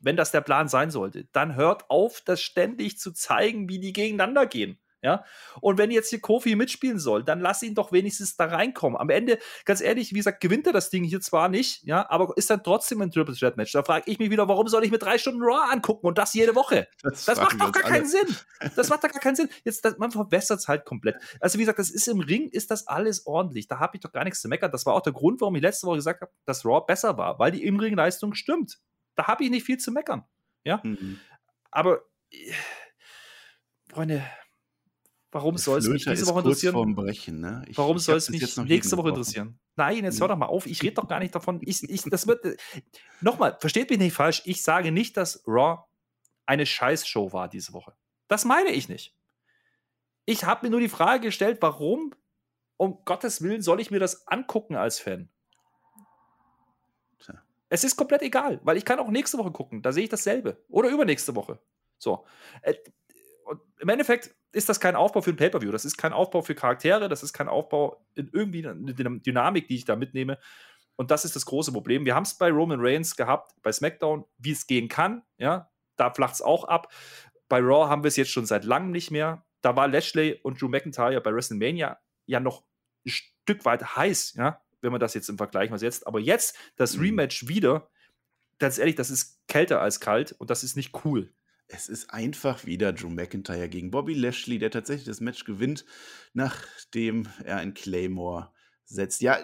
wenn 0.00 0.16
das 0.16 0.30
der 0.30 0.40
Plan 0.40 0.68
sein 0.68 0.90
sollte, 0.90 1.24
dann 1.32 1.54
hört 1.54 1.90
auf, 1.90 2.20
das 2.20 2.40
ständig 2.40 2.98
zu 2.98 3.12
zeigen, 3.12 3.68
wie 3.68 3.78
die 3.78 3.92
gegeneinander 3.92 4.46
gehen. 4.46 4.78
Ja? 5.06 5.24
Und 5.60 5.78
wenn 5.78 5.92
jetzt 5.92 6.10
hier 6.10 6.20
Kofi 6.20 6.56
mitspielen 6.56 6.98
soll, 6.98 7.22
dann 7.22 7.38
lass 7.38 7.62
ihn 7.62 7.76
doch 7.76 7.92
wenigstens 7.92 8.36
da 8.36 8.46
reinkommen. 8.46 8.98
Am 8.98 9.08
Ende, 9.08 9.38
ganz 9.64 9.80
ehrlich, 9.80 10.10
wie 10.10 10.16
gesagt, 10.16 10.40
gewinnt 10.40 10.66
er 10.66 10.72
das 10.72 10.90
Ding 10.90 11.04
hier 11.04 11.20
zwar 11.20 11.48
nicht, 11.48 11.84
ja, 11.84 12.10
aber 12.10 12.36
ist 12.36 12.50
dann 12.50 12.64
trotzdem 12.64 13.00
ein 13.02 13.12
Triple 13.12 13.36
Threat 13.36 13.56
Match. 13.56 13.70
Da 13.70 13.84
frage 13.84 14.10
ich 14.10 14.18
mich 14.18 14.30
wieder, 14.30 14.48
warum 14.48 14.66
soll 14.66 14.84
ich 14.84 14.90
mir 14.90 14.98
drei 14.98 15.16
Stunden 15.16 15.42
Raw 15.42 15.70
angucken 15.70 16.08
und 16.08 16.18
das 16.18 16.34
jede 16.34 16.56
Woche? 16.56 16.88
Das, 17.02 17.24
das 17.24 17.38
macht 17.38 17.60
doch 17.60 17.70
gar 17.70 17.84
alle. 17.84 17.94
keinen 17.94 18.06
Sinn. 18.06 18.26
Das 18.74 18.88
macht 18.88 19.04
doch 19.04 19.10
gar 19.10 19.20
keinen 19.20 19.36
Sinn. 19.36 19.48
Jetzt, 19.64 19.84
das, 19.84 19.96
man 19.98 20.10
verbessert 20.10 20.58
es 20.58 20.66
halt 20.66 20.84
komplett. 20.84 21.14
Also, 21.40 21.56
wie 21.58 21.62
gesagt, 21.62 21.78
das 21.78 21.90
ist 21.90 22.08
im 22.08 22.18
Ring, 22.18 22.48
ist 22.48 22.72
das 22.72 22.88
alles 22.88 23.26
ordentlich. 23.26 23.68
Da 23.68 23.78
habe 23.78 23.96
ich 23.96 24.00
doch 24.00 24.10
gar 24.10 24.24
nichts 24.24 24.40
zu 24.40 24.48
meckern. 24.48 24.72
Das 24.72 24.86
war 24.86 24.94
auch 24.94 25.02
der 25.02 25.12
Grund, 25.12 25.40
warum 25.40 25.54
ich 25.54 25.62
letzte 25.62 25.86
Woche 25.86 25.96
gesagt 25.96 26.22
habe, 26.22 26.32
dass 26.46 26.64
Raw 26.64 26.84
besser 26.84 27.16
war, 27.16 27.38
weil 27.38 27.52
die 27.52 27.62
Im-Ring-Leistung 27.64 28.34
stimmt. 28.34 28.80
Da 29.14 29.28
habe 29.28 29.44
ich 29.44 29.50
nicht 29.50 29.64
viel 29.64 29.78
zu 29.78 29.92
meckern. 29.92 30.24
Ja. 30.64 30.80
Mhm. 30.82 31.20
Aber, 31.70 32.00
äh, 32.32 32.52
Freunde, 33.88 34.22
Warum 35.36 35.58
soll 35.58 35.80
es 35.80 35.86
mich 35.86 36.06
diese 36.06 36.26
Woche 36.28 36.38
interessieren? 36.38 36.94
Brechen, 36.94 37.40
ne? 37.40 37.62
ich, 37.68 37.76
Warum 37.76 37.98
soll 37.98 38.16
es 38.16 38.30
mich 38.30 38.56
nächste 38.56 38.96
Woche 38.96 39.10
interessieren? 39.10 39.58
Nein, 39.76 40.02
jetzt 40.04 40.18
hör 40.18 40.28
doch 40.28 40.36
mal 40.36 40.46
auf. 40.46 40.64
Ich 40.64 40.82
rede 40.82 40.94
doch 40.94 41.06
gar 41.06 41.18
nicht 41.18 41.34
davon. 41.34 41.60
Ich, 41.62 41.82
ich, 41.82 42.04
das 42.04 42.26
wird. 42.26 42.42
Äh, 42.46 42.56
nochmal, 43.20 43.58
versteht 43.60 43.90
mich 43.90 43.98
nicht 43.98 44.14
falsch. 44.14 44.40
Ich 44.46 44.62
sage 44.62 44.92
nicht, 44.92 45.18
dass 45.18 45.42
Raw 45.46 45.84
eine 46.46 46.64
Scheißshow 46.64 47.34
war 47.34 47.48
diese 47.48 47.74
Woche. 47.74 47.92
Das 48.28 48.46
meine 48.46 48.70
ich 48.70 48.88
nicht. 48.88 49.14
Ich 50.24 50.44
habe 50.44 50.64
mir 50.64 50.70
nur 50.70 50.80
die 50.80 50.88
Frage 50.88 51.26
gestellt, 51.26 51.58
warum 51.60 52.14
um 52.78 53.04
Gottes 53.04 53.42
Willen 53.42 53.60
soll 53.60 53.78
ich 53.78 53.90
mir 53.90 54.00
das 54.00 54.26
angucken 54.26 54.74
als 54.74 54.98
Fan? 54.98 55.28
Tja. 57.18 57.42
Es 57.68 57.84
ist 57.84 57.96
komplett 57.96 58.22
egal, 58.22 58.58
weil 58.62 58.78
ich 58.78 58.86
kann 58.86 58.98
auch 59.00 59.10
nächste 59.10 59.36
Woche 59.36 59.50
gucken, 59.50 59.82
da 59.82 59.92
sehe 59.92 60.04
ich 60.04 60.10
dasselbe. 60.10 60.64
Oder 60.70 60.88
übernächste 60.88 61.34
Woche. 61.34 61.58
So. 61.98 62.24
Im 63.78 63.88
Endeffekt 63.88 64.34
ist 64.52 64.68
das 64.68 64.80
kein 64.80 64.96
Aufbau 64.96 65.20
für 65.20 65.30
ein 65.30 65.36
Pay-Per-View. 65.36 65.70
Das 65.70 65.84
ist 65.84 65.96
kein 65.96 66.12
Aufbau 66.12 66.42
für 66.42 66.54
Charaktere, 66.54 67.08
das 67.08 67.22
ist 67.22 67.32
kein 67.32 67.48
Aufbau 67.48 68.04
in 68.14 68.30
irgendwie 68.32 68.66
eine 68.66 68.94
Dynamik, 68.94 69.68
die 69.68 69.76
ich 69.76 69.84
da 69.84 69.96
mitnehme. 69.96 70.38
Und 70.96 71.10
das 71.10 71.24
ist 71.24 71.36
das 71.36 71.44
große 71.44 71.72
Problem. 71.72 72.04
Wir 72.06 72.14
haben 72.14 72.22
es 72.22 72.34
bei 72.34 72.50
Roman 72.50 72.80
Reigns 72.80 73.16
gehabt, 73.16 73.52
bei 73.62 73.70
SmackDown, 73.70 74.24
wie 74.38 74.52
es 74.52 74.66
gehen 74.66 74.88
kann. 74.88 75.22
Ja, 75.36 75.70
da 75.96 76.10
flacht 76.12 76.34
es 76.34 76.42
auch 76.42 76.64
ab. 76.64 76.92
Bei 77.48 77.58
Raw 77.58 77.88
haben 77.88 78.02
wir 78.02 78.08
es 78.08 78.16
jetzt 78.16 78.30
schon 78.30 78.46
seit 78.46 78.64
langem 78.64 78.90
nicht 78.90 79.10
mehr. 79.10 79.44
Da 79.60 79.76
war 79.76 79.88
Lashley 79.88 80.40
und 80.42 80.60
Drew 80.60 80.68
McIntyre 80.68 81.20
bei 81.20 81.32
WrestleMania 81.32 81.98
ja 82.26 82.40
noch 82.40 82.64
ein 83.04 83.10
Stück 83.10 83.64
weit 83.64 83.96
heiß, 83.96 84.34
ja, 84.34 84.62
wenn 84.80 84.90
man 84.90 85.00
das 85.00 85.14
jetzt 85.14 85.28
im 85.28 85.36
Vergleich 85.36 85.70
mal 85.70 85.78
setzt. 85.78 86.06
Aber 86.06 86.18
jetzt 86.18 86.56
das 86.76 86.96
mhm. 86.96 87.02
Rematch 87.02 87.48
wieder, 87.48 87.90
ganz 88.58 88.78
ehrlich, 88.78 88.94
das 88.94 89.10
ist 89.10 89.46
kälter 89.48 89.80
als 89.80 90.00
kalt 90.00 90.32
und 90.32 90.50
das 90.50 90.64
ist 90.64 90.76
nicht 90.76 91.04
cool. 91.04 91.32
Es 91.68 91.88
ist 91.88 92.10
einfach 92.10 92.64
wieder 92.64 92.92
Drew 92.92 93.10
McIntyre 93.10 93.68
gegen 93.68 93.90
Bobby 93.90 94.14
Lashley, 94.14 94.58
der 94.58 94.70
tatsächlich 94.70 95.06
das 95.06 95.20
Match 95.20 95.44
gewinnt, 95.44 95.84
nachdem 96.32 97.28
er 97.44 97.56
ein 97.56 97.74
Claymore 97.74 98.52
setzt. 98.84 99.20
Ja, 99.20 99.38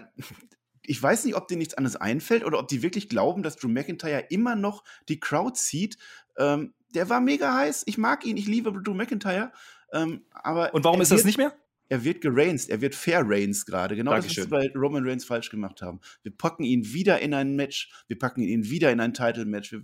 ich 0.83 1.03
weiß 1.03 1.25
nicht, 1.25 1.35
ob 1.35 1.49
denen 1.49 1.59
nichts 1.59 1.75
anderes 1.75 1.97
einfällt 1.97 2.45
oder 2.45 2.59
ob 2.59 2.69
die 2.69 2.83
wirklich 2.83 3.09
glauben, 3.09 3.43
dass 3.43 3.57
Drew 3.57 3.69
McIntyre 3.69 4.27
immer 4.31 4.57
noch 4.57 4.85
die 5.09 5.21
Crowd 5.21 5.59
zieht. 5.59 5.97
Ähm, 6.37 6.75
der 6.95 7.09
war 7.09 7.21
mega 7.21 7.55
heiß. 7.55 7.85
Ich 7.87 7.99
mag 7.99 8.25
ihn, 8.27 8.37
ich 8.37 8.47
liebe 8.47 8.73
Drew 8.73 8.95
McIntyre. 8.95 9.53
Ähm, 9.93 10.25
aber 10.31 10.75
Und 10.75 10.85
warum 10.85 11.01
ist 11.01 11.13
das 11.13 11.25
nicht 11.25 11.39
mehr? 11.39 11.55
Er 11.89 12.05
wird 12.05 12.23
gerainsed, 12.23 12.71
er 12.71 12.81
wird 12.81 12.95
fair 12.95 13.23
rains 13.23 13.67
gerade. 13.67 13.97
Genau 13.97 14.13
Dankeschön. 14.13 14.45
das, 14.45 14.51
was 14.51 14.63
wir 14.63 14.73
bei 14.73 14.79
Roman 14.79 15.07
Reigns 15.07 15.27
falsch 15.27 15.51
gemacht 15.51 15.83
haben. 15.83 16.01
Wir 16.23 16.35
packen 16.35 16.65
ihn 16.65 16.93
wieder 16.93 17.21
in 17.21 17.35
ein 17.35 17.55
Match, 17.55 17.93
wir 18.09 18.19
packen 18.19 18.41
ihn 18.41 18.71
wieder 18.71 18.91
in 18.91 19.01
ein 19.01 19.13
Title-Match. 19.13 19.77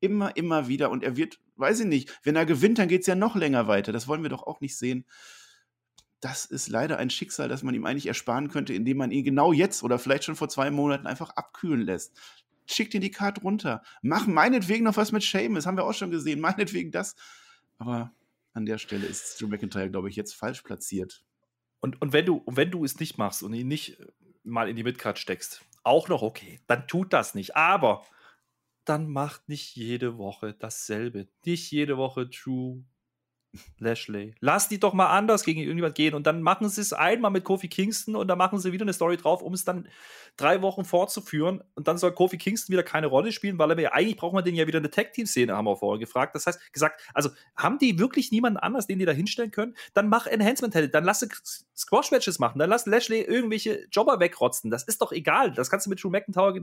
Immer, 0.00 0.36
immer 0.36 0.68
wieder. 0.68 0.90
Und 0.90 1.04
er 1.04 1.16
wird, 1.16 1.38
weiß 1.56 1.80
ich 1.80 1.86
nicht, 1.86 2.18
wenn 2.22 2.36
er 2.36 2.46
gewinnt, 2.46 2.78
dann 2.78 2.88
geht 2.88 3.02
es 3.02 3.06
ja 3.06 3.14
noch 3.14 3.36
länger 3.36 3.68
weiter. 3.68 3.92
Das 3.92 4.08
wollen 4.08 4.22
wir 4.22 4.30
doch 4.30 4.42
auch 4.42 4.60
nicht 4.60 4.76
sehen 4.76 5.04
das 6.24 6.46
ist 6.46 6.68
leider 6.68 6.96
ein 6.96 7.10
Schicksal, 7.10 7.50
das 7.50 7.62
man 7.62 7.74
ihm 7.74 7.84
eigentlich 7.84 8.06
ersparen 8.06 8.48
könnte, 8.48 8.72
indem 8.72 8.96
man 8.96 9.10
ihn 9.10 9.24
genau 9.24 9.52
jetzt 9.52 9.82
oder 9.82 9.98
vielleicht 9.98 10.24
schon 10.24 10.36
vor 10.36 10.48
zwei 10.48 10.70
Monaten 10.70 11.06
einfach 11.06 11.28
abkühlen 11.30 11.82
lässt. 11.82 12.18
Schickt 12.64 12.94
ihn 12.94 13.02
die 13.02 13.10
Karte 13.10 13.42
runter. 13.42 13.82
Mach 14.00 14.26
meinetwegen 14.26 14.84
noch 14.84 14.96
was 14.96 15.12
mit 15.12 15.22
Seamus, 15.22 15.66
haben 15.66 15.76
wir 15.76 15.84
auch 15.84 15.92
schon 15.92 16.10
gesehen. 16.10 16.40
Meinetwegen 16.40 16.90
das. 16.90 17.14
Aber 17.76 18.10
an 18.54 18.64
der 18.64 18.78
Stelle 18.78 19.04
ist 19.04 19.38
Drew 19.38 19.48
McIntyre, 19.48 19.90
glaube 19.90 20.08
ich, 20.08 20.16
jetzt 20.16 20.34
falsch 20.34 20.62
platziert. 20.62 21.22
Und, 21.80 22.00
und 22.00 22.14
wenn, 22.14 22.24
du, 22.24 22.42
wenn 22.46 22.70
du 22.70 22.86
es 22.86 22.98
nicht 22.98 23.18
machst 23.18 23.42
und 23.42 23.52
ihn 23.52 23.68
nicht 23.68 23.98
mal 24.44 24.70
in 24.70 24.76
die 24.76 24.84
Midcard 24.84 25.18
steckst, 25.18 25.62
auch 25.82 26.08
noch 26.08 26.22
okay, 26.22 26.58
dann 26.66 26.88
tut 26.88 27.12
das 27.12 27.34
nicht. 27.34 27.54
Aber 27.54 28.02
dann 28.84 29.08
macht 29.08 29.48
nicht 29.48 29.76
jede 29.76 30.18
Woche 30.18 30.54
dasselbe. 30.54 31.28
Nicht 31.44 31.70
jede 31.70 31.96
Woche 31.96 32.26
Drew 32.28 32.82
Lashley. 33.78 34.34
Lass 34.40 34.68
die 34.68 34.80
doch 34.80 34.92
mal 34.92 35.08
anders 35.08 35.44
gegen 35.44 35.60
irgendjemand 35.60 35.94
gehen 35.94 36.14
und 36.14 36.26
dann 36.26 36.42
machen 36.42 36.68
sie 36.68 36.80
es 36.80 36.92
einmal 36.92 37.30
mit 37.30 37.44
Kofi 37.44 37.68
Kingston 37.68 38.16
und 38.16 38.28
dann 38.28 38.38
machen 38.38 38.58
sie 38.58 38.72
wieder 38.72 38.84
eine 38.84 38.92
Story 38.92 39.16
drauf, 39.16 39.42
um 39.42 39.54
es 39.54 39.64
dann 39.64 39.88
drei 40.36 40.62
Wochen 40.62 40.84
fortzuführen 40.84 41.62
und 41.74 41.86
dann 41.86 41.98
soll 41.98 42.12
Kofi 42.12 42.38
Kingston 42.38 42.72
wieder 42.72 42.82
keine 42.82 43.06
Rolle 43.06 43.32
spielen, 43.32 43.58
weil 43.58 43.70
er 43.70 43.80
ja 43.80 43.92
eigentlich 43.92 44.16
braucht 44.16 44.34
man 44.34 44.44
den 44.44 44.54
ja 44.54 44.66
wieder 44.66 44.78
eine 44.78 44.90
Tag-Team-Szene, 44.90 45.54
haben 45.54 45.66
wir 45.66 45.76
vorher 45.76 46.00
gefragt. 46.00 46.34
Das 46.34 46.46
heißt, 46.46 46.72
gesagt, 46.72 47.00
also 47.14 47.30
haben 47.56 47.78
die 47.78 47.98
wirklich 47.98 48.32
niemanden 48.32 48.58
anders, 48.58 48.86
den 48.86 48.98
die 48.98 49.04
da 49.04 49.12
hinstellen 49.12 49.50
können? 49.50 49.74
Dann 49.92 50.08
mach 50.08 50.26
Enhancement-Talent, 50.26 50.94
dann 50.94 51.04
lass 51.04 51.26
Squash-Matches 51.76 52.38
machen, 52.38 52.58
dann 52.58 52.70
lass 52.70 52.86
Lashley 52.86 53.20
irgendwelche 53.20 53.86
Jobber 53.90 54.20
wegrotzen. 54.20 54.70
Das 54.70 54.84
ist 54.84 55.00
doch 55.02 55.12
egal. 55.12 55.52
Das 55.52 55.70
kannst 55.70 55.86
du 55.86 55.90
mit 55.90 56.02
Drew 56.02 56.10
McIntyre 56.10 56.60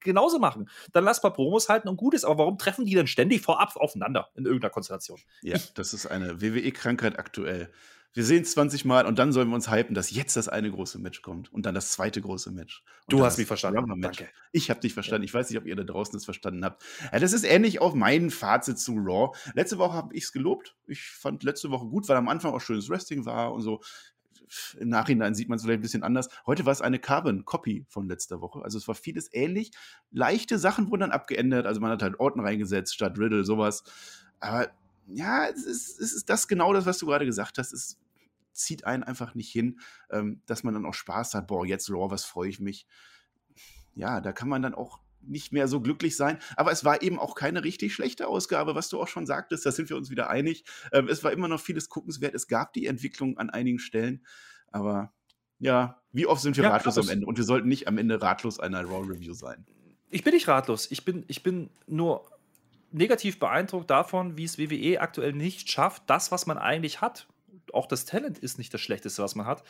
genauso 0.00 0.38
machen. 0.38 0.68
Dann 0.92 1.04
lass 1.04 1.18
ein 1.18 1.22
paar 1.22 1.32
Promos 1.32 1.68
halten 1.68 1.88
und 1.88 1.96
gut 1.96 2.14
ist. 2.14 2.24
Aber 2.24 2.38
warum 2.38 2.58
treffen 2.58 2.84
die 2.84 2.94
dann 2.94 3.06
ständig 3.06 3.42
vorab 3.42 3.76
aufeinander 3.76 4.30
in 4.34 4.44
irgendeiner 4.44 4.70
Konstellation? 4.70 5.18
Ja, 5.42 5.58
das 5.74 5.92
ist 5.92 6.06
eine 6.06 6.25
WWE-Krankheit 6.40 7.18
aktuell. 7.18 7.70
Wir 8.16 8.24
sehen 8.24 8.44
es 8.44 8.52
20 8.52 8.86
Mal 8.86 9.04
und 9.04 9.18
dann 9.18 9.30
sollen 9.30 9.48
wir 9.48 9.54
uns 9.54 9.70
hypen, 9.70 9.94
dass 9.94 10.10
jetzt 10.10 10.38
das 10.38 10.48
eine 10.48 10.70
große 10.70 10.98
Match 10.98 11.20
kommt 11.20 11.52
und 11.52 11.66
dann 11.66 11.74
das 11.74 11.92
zweite 11.92 12.22
große 12.22 12.50
Match. 12.50 12.82
Du 13.10 13.22
hast 13.22 13.36
mich 13.36 13.46
verstanden. 13.46 14.00
Danke. 14.00 14.30
Ich 14.52 14.70
habe 14.70 14.80
dich 14.80 14.94
verstanden. 14.94 15.24
Ich 15.24 15.34
weiß 15.34 15.50
nicht, 15.50 15.58
ob 15.58 15.66
ihr 15.66 15.76
da 15.76 15.84
draußen 15.84 16.14
das 16.14 16.24
verstanden 16.24 16.64
habt. 16.64 16.82
Ja, 17.12 17.18
das 17.18 17.34
ist 17.34 17.44
ähnlich 17.44 17.82
auf 17.82 17.92
mein 17.92 18.30
Fazit 18.30 18.78
zu 18.78 18.94
Raw. 18.94 19.36
Letzte 19.52 19.76
Woche 19.76 19.92
habe 19.92 20.14
ich 20.14 20.24
es 20.24 20.32
gelobt. 20.32 20.74
Ich 20.86 21.02
fand 21.02 21.42
letzte 21.42 21.70
Woche 21.70 21.84
gut, 21.88 22.08
weil 22.08 22.16
am 22.16 22.30
Anfang 22.30 22.54
auch 22.54 22.60
schönes 22.62 22.88
Wrestling 22.88 23.26
war 23.26 23.52
und 23.52 23.60
so. 23.60 23.82
Im 24.78 24.88
Nachhinein 24.88 25.34
sieht 25.34 25.50
man 25.50 25.56
es 25.56 25.64
vielleicht 25.64 25.80
ein 25.80 25.82
bisschen 25.82 26.02
anders. 26.02 26.30
Heute 26.46 26.64
war 26.64 26.72
es 26.72 26.80
eine 26.80 26.98
Carbon-Copy 26.98 27.84
von 27.86 28.08
letzter 28.08 28.40
Woche. 28.40 28.62
Also 28.62 28.78
es 28.78 28.88
war 28.88 28.94
vieles 28.94 29.28
ähnlich. 29.34 29.72
Leichte 30.10 30.58
Sachen 30.58 30.90
wurden 30.90 31.00
dann 31.00 31.10
abgeändert. 31.10 31.66
Also 31.66 31.82
man 31.82 31.90
hat 31.90 32.02
halt 32.02 32.18
Orten 32.18 32.40
reingesetzt 32.40 32.94
statt 32.94 33.18
Riddle, 33.18 33.44
sowas. 33.44 33.84
Aber 34.40 34.70
ja, 35.06 35.48
es 35.48 35.64
ist, 35.64 36.00
es 36.00 36.12
ist 36.12 36.28
das 36.28 36.48
genau 36.48 36.72
das, 36.72 36.86
was 36.86 36.98
du 36.98 37.06
gerade 37.06 37.26
gesagt 37.26 37.58
hast. 37.58 37.72
Es 37.72 37.98
zieht 38.52 38.84
einen 38.84 39.02
einfach 39.02 39.34
nicht 39.34 39.50
hin, 39.50 39.80
ähm, 40.10 40.42
dass 40.46 40.64
man 40.64 40.74
dann 40.74 40.86
auch 40.86 40.94
Spaß 40.94 41.34
hat. 41.34 41.46
Boah, 41.46 41.66
jetzt 41.66 41.90
Raw, 41.90 42.10
was 42.10 42.24
freue 42.24 42.48
ich 42.48 42.60
mich. 42.60 42.86
Ja, 43.94 44.20
da 44.20 44.32
kann 44.32 44.48
man 44.48 44.62
dann 44.62 44.74
auch 44.74 45.00
nicht 45.20 45.52
mehr 45.52 45.68
so 45.68 45.80
glücklich 45.80 46.16
sein. 46.16 46.38
Aber 46.56 46.72
es 46.72 46.84
war 46.84 47.02
eben 47.02 47.18
auch 47.18 47.34
keine 47.34 47.64
richtig 47.64 47.94
schlechte 47.94 48.28
Ausgabe, 48.28 48.74
was 48.74 48.88
du 48.88 49.00
auch 49.00 49.08
schon 49.08 49.26
sagtest. 49.26 49.66
Da 49.66 49.72
sind 49.72 49.88
wir 49.90 49.96
uns 49.96 50.10
wieder 50.10 50.30
einig. 50.30 50.64
Ähm, 50.92 51.08
es 51.08 51.24
war 51.24 51.32
immer 51.32 51.48
noch 51.48 51.60
vieles 51.60 51.88
guckenswert. 51.88 52.34
Es 52.34 52.46
gab 52.46 52.72
die 52.72 52.86
Entwicklung 52.86 53.38
an 53.38 53.50
einigen 53.50 53.78
Stellen. 53.78 54.24
Aber 54.70 55.12
ja, 55.58 56.02
wie 56.12 56.26
oft 56.26 56.42
sind 56.42 56.56
wir 56.56 56.64
ja, 56.64 56.70
ratlos 56.70 56.98
am 56.98 57.08
Ende? 57.08 57.26
Und 57.26 57.38
wir 57.38 57.44
sollten 57.44 57.68
nicht 57.68 57.88
am 57.88 57.98
Ende 57.98 58.20
ratlos 58.20 58.60
einer 58.60 58.82
Raw 58.84 59.06
Review 59.06 59.34
sein. 59.34 59.66
Ich 60.10 60.22
bin 60.22 60.34
nicht 60.34 60.48
ratlos. 60.48 60.90
Ich 60.90 61.04
bin, 61.04 61.24
ich 61.28 61.42
bin 61.42 61.70
nur 61.86 62.30
negativ 62.96 63.38
beeindruckt 63.38 63.90
davon, 63.90 64.36
wie 64.36 64.44
es 64.44 64.58
WWE 64.58 65.00
aktuell 65.00 65.32
nicht 65.32 65.70
schafft, 65.70 66.04
das, 66.06 66.32
was 66.32 66.46
man 66.46 66.58
eigentlich 66.58 67.00
hat 67.00 67.26
auch 67.72 67.86
das 67.86 68.04
Talent 68.04 68.38
ist 68.38 68.58
nicht 68.58 68.72
das 68.72 68.80
Schlechteste, 68.80 69.22
was 69.22 69.34
man 69.34 69.46
hat, 69.46 69.62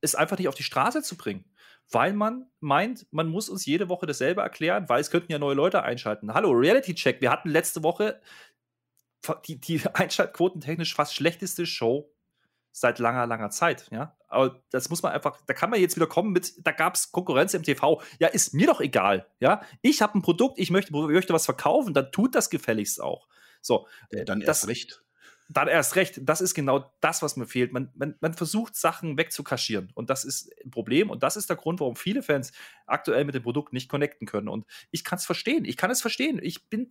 es 0.00 0.14
einfach 0.14 0.38
nicht 0.38 0.48
auf 0.48 0.54
die 0.54 0.62
Straße 0.62 1.02
zu 1.02 1.16
bringen. 1.16 1.44
Weil 1.90 2.12
man 2.12 2.50
meint, 2.58 3.06
man 3.12 3.28
muss 3.28 3.48
uns 3.48 3.64
jede 3.64 3.88
Woche 3.88 4.06
dasselbe 4.06 4.40
erklären, 4.40 4.88
weil 4.88 5.00
es 5.00 5.10
könnten 5.10 5.30
ja 5.30 5.38
neue 5.38 5.54
Leute 5.54 5.84
einschalten. 5.84 6.34
Hallo, 6.34 6.50
Reality 6.50 6.94
Check. 6.94 7.20
Wir 7.20 7.30
hatten 7.30 7.48
letzte 7.48 7.82
Woche 7.84 8.20
die, 9.46 9.60
die 9.60 9.80
einschaltquotentechnisch 9.94 10.94
fast 10.94 11.14
schlechteste 11.14 11.64
Show 11.64 12.12
seit 12.72 12.98
langer, 12.98 13.26
langer 13.26 13.50
Zeit, 13.50 13.88
ja. 13.90 14.15
Aber 14.28 14.62
das 14.70 14.90
muss 14.90 15.02
man 15.02 15.12
einfach, 15.12 15.40
da 15.46 15.54
kann 15.54 15.70
man 15.70 15.80
jetzt 15.80 15.96
wieder 15.96 16.06
kommen 16.06 16.32
mit, 16.32 16.54
da 16.66 16.72
gab 16.72 16.94
es 16.94 17.12
Konkurrenz 17.12 17.54
im 17.54 17.62
TV. 17.62 18.02
Ja, 18.18 18.28
ist 18.28 18.54
mir 18.54 18.66
doch 18.66 18.80
egal, 18.80 19.26
ja. 19.40 19.62
Ich 19.82 20.02
habe 20.02 20.18
ein 20.18 20.22
Produkt, 20.22 20.58
ich 20.58 20.70
möchte, 20.70 20.90
ich 20.90 20.94
möchte 20.94 21.32
was 21.32 21.44
verkaufen, 21.44 21.94
dann 21.94 22.10
tut 22.12 22.34
das 22.34 22.50
gefälligst 22.50 23.00
auch. 23.00 23.28
So, 23.60 23.86
ja, 24.10 24.24
dann 24.24 24.40
das, 24.40 24.48
erst 24.48 24.68
recht 24.68 25.02
dann 25.48 25.68
erst 25.68 25.96
recht, 25.96 26.20
das 26.22 26.40
ist 26.40 26.54
genau 26.54 26.92
das, 27.00 27.22
was 27.22 27.36
mir 27.36 27.46
fehlt. 27.46 27.72
Man, 27.72 27.92
man, 27.94 28.16
man 28.20 28.34
versucht, 28.34 28.74
Sachen 28.74 29.16
wegzukaschieren. 29.16 29.90
Und 29.94 30.10
das 30.10 30.24
ist 30.24 30.50
ein 30.64 30.70
Problem. 30.70 31.08
Und 31.08 31.22
das 31.22 31.36
ist 31.36 31.48
der 31.48 31.56
Grund, 31.56 31.80
warum 31.80 31.94
viele 31.94 32.22
Fans 32.22 32.52
aktuell 32.86 33.24
mit 33.24 33.34
dem 33.34 33.42
Produkt 33.42 33.72
nicht 33.72 33.88
connecten 33.88 34.26
können. 34.26 34.48
Und 34.48 34.66
ich 34.90 35.04
kann 35.04 35.18
es 35.18 35.26
verstehen. 35.26 35.64
Ich 35.64 35.76
kann 35.76 35.90
es 35.90 36.00
verstehen. 36.00 36.40
Ich 36.42 36.68
bin 36.68 36.88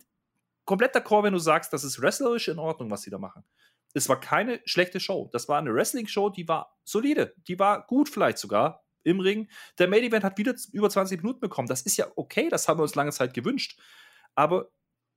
komplett 0.64 0.96
d'accord, 0.96 1.24
wenn 1.24 1.34
du 1.34 1.38
sagst, 1.38 1.72
das 1.72 1.84
ist 1.84 2.00
wrestlerisch 2.00 2.48
in 2.48 2.58
Ordnung, 2.58 2.90
was 2.90 3.02
sie 3.02 3.10
da 3.10 3.18
machen. 3.18 3.44
Es 3.94 4.08
war 4.08 4.20
keine 4.20 4.60
schlechte 4.64 5.00
Show. 5.00 5.28
Das 5.32 5.48
war 5.48 5.58
eine 5.58 5.74
Wrestling-Show, 5.74 6.30
die 6.30 6.48
war 6.48 6.78
solide. 6.84 7.34
Die 7.48 7.58
war 7.58 7.86
gut 7.86 8.08
vielleicht 8.08 8.38
sogar 8.38 8.84
im 9.04 9.20
Ring. 9.20 9.48
Der 9.78 9.88
Main 9.88 10.02
Event 10.02 10.24
hat 10.24 10.36
wieder 10.38 10.54
über 10.72 10.90
20 10.90 11.22
Minuten 11.22 11.40
bekommen. 11.40 11.68
Das 11.68 11.82
ist 11.82 11.96
ja 11.96 12.06
okay. 12.16 12.48
Das 12.48 12.68
haben 12.68 12.78
wir 12.78 12.82
uns 12.82 12.94
lange 12.94 13.12
Zeit 13.12 13.34
gewünscht. 13.34 13.78
Aber 14.34 14.70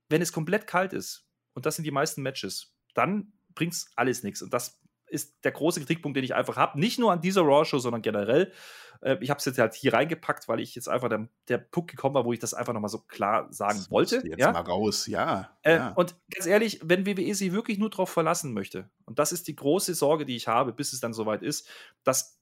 wenn 0.08 0.22
es 0.22 0.32
komplett 0.32 0.66
kalt 0.66 0.92
ist, 0.92 1.26
und 1.54 1.66
das 1.66 1.76
sind 1.76 1.84
die 1.84 1.90
meisten 1.90 2.22
Matches, 2.22 2.74
dann 2.94 3.32
bringt 3.54 3.74
es 3.74 3.90
alles 3.96 4.22
nichts. 4.22 4.42
Und 4.42 4.54
das 4.54 4.79
ist 5.10 5.44
der 5.44 5.52
große 5.52 5.80
Kritikpunkt, 5.80 6.16
den 6.16 6.24
ich 6.24 6.34
einfach 6.34 6.56
habe. 6.56 6.78
Nicht 6.78 6.98
nur 6.98 7.12
an 7.12 7.20
dieser 7.20 7.42
Raw-Show, 7.42 7.78
sondern 7.78 8.02
generell. 8.02 8.52
Äh, 9.00 9.16
ich 9.20 9.30
habe 9.30 9.38
es 9.38 9.44
jetzt 9.44 9.58
halt 9.58 9.74
hier 9.74 9.92
reingepackt, 9.92 10.48
weil 10.48 10.60
ich 10.60 10.74
jetzt 10.74 10.88
einfach 10.88 11.08
der, 11.08 11.28
der 11.48 11.58
Punkt 11.58 11.90
gekommen 11.90 12.14
war, 12.14 12.24
wo 12.24 12.32
ich 12.32 12.38
das 12.38 12.54
einfach 12.54 12.72
nochmal 12.72 12.90
so 12.90 13.00
klar 13.00 13.52
sagen 13.52 13.78
das 13.78 13.90
wollte. 13.90 14.22
Jetzt 14.24 14.38
ja? 14.38 14.52
mal 14.52 14.60
raus, 14.60 15.06
ja, 15.06 15.50
äh, 15.62 15.76
ja. 15.76 15.92
Und 15.92 16.16
ganz 16.34 16.46
ehrlich, 16.46 16.80
wenn 16.82 17.06
WWE 17.06 17.34
sich 17.34 17.52
wirklich 17.52 17.78
nur 17.78 17.90
darauf 17.90 18.10
verlassen 18.10 18.52
möchte, 18.52 18.88
und 19.04 19.18
das 19.18 19.32
ist 19.32 19.48
die 19.48 19.56
große 19.56 19.94
Sorge, 19.94 20.24
die 20.24 20.36
ich 20.36 20.48
habe, 20.48 20.72
bis 20.72 20.92
es 20.92 21.00
dann 21.00 21.12
soweit 21.12 21.42
ist, 21.42 21.68
dass 22.04 22.38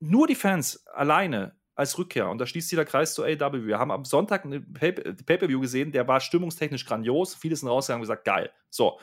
nur 0.00 0.26
die 0.26 0.34
Fans 0.34 0.86
alleine 0.86 1.54
als 1.74 1.96
Rückkehr. 1.96 2.28
Und 2.28 2.38
da 2.38 2.46
schließt 2.46 2.68
sich 2.68 2.76
der 2.76 2.84
Kreis 2.84 3.14
zu 3.14 3.24
AW. 3.24 3.66
Wir 3.66 3.78
haben 3.78 3.90
am 3.90 4.04
Sonntag 4.04 4.44
ein 4.44 4.72
Pay-Per-View 4.72 5.60
gesehen, 5.60 5.92
der 5.92 6.06
war 6.06 6.20
stimmungstechnisch 6.20 6.84
grandios. 6.84 7.34
Viele 7.34 7.56
sind 7.56 7.68
rausgegangen 7.68 8.00
und 8.00 8.08
gesagt, 8.08 8.24
geil. 8.24 8.50
So. 8.68 8.98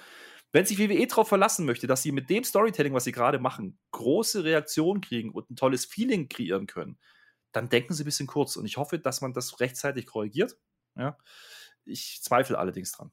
Wenn 0.51 0.65
sich 0.65 0.79
WWE 0.79 1.05
darauf 1.05 1.27
verlassen 1.27 1.65
möchte, 1.65 1.85
dass 1.85 2.01
sie 2.01 2.11
mit 2.11 2.29
dem 2.29 2.43
Storytelling, 2.43 2.93
was 2.93 3.03
sie 3.03 3.11
gerade 3.11 3.39
machen, 3.39 3.77
große 3.91 4.43
Reaktionen 4.43 5.01
kriegen 5.01 5.31
und 5.31 5.49
ein 5.49 5.55
tolles 5.55 5.85
Feeling 5.85 6.27
kreieren 6.27 6.65
können, 6.65 6.97
dann 7.51 7.69
denken 7.69 7.93
sie 7.93 8.03
ein 8.03 8.05
bisschen 8.05 8.27
kurz. 8.27 8.55
Und 8.55 8.65
ich 8.65 8.77
hoffe, 8.77 8.99
dass 8.99 9.21
man 9.21 9.33
das 9.33 9.59
rechtzeitig 9.59 10.07
korrigiert. 10.07 10.57
Ja. 10.95 11.17
Ich 11.85 12.21
zweifle 12.21 12.57
allerdings 12.57 12.91
dran. 12.91 13.11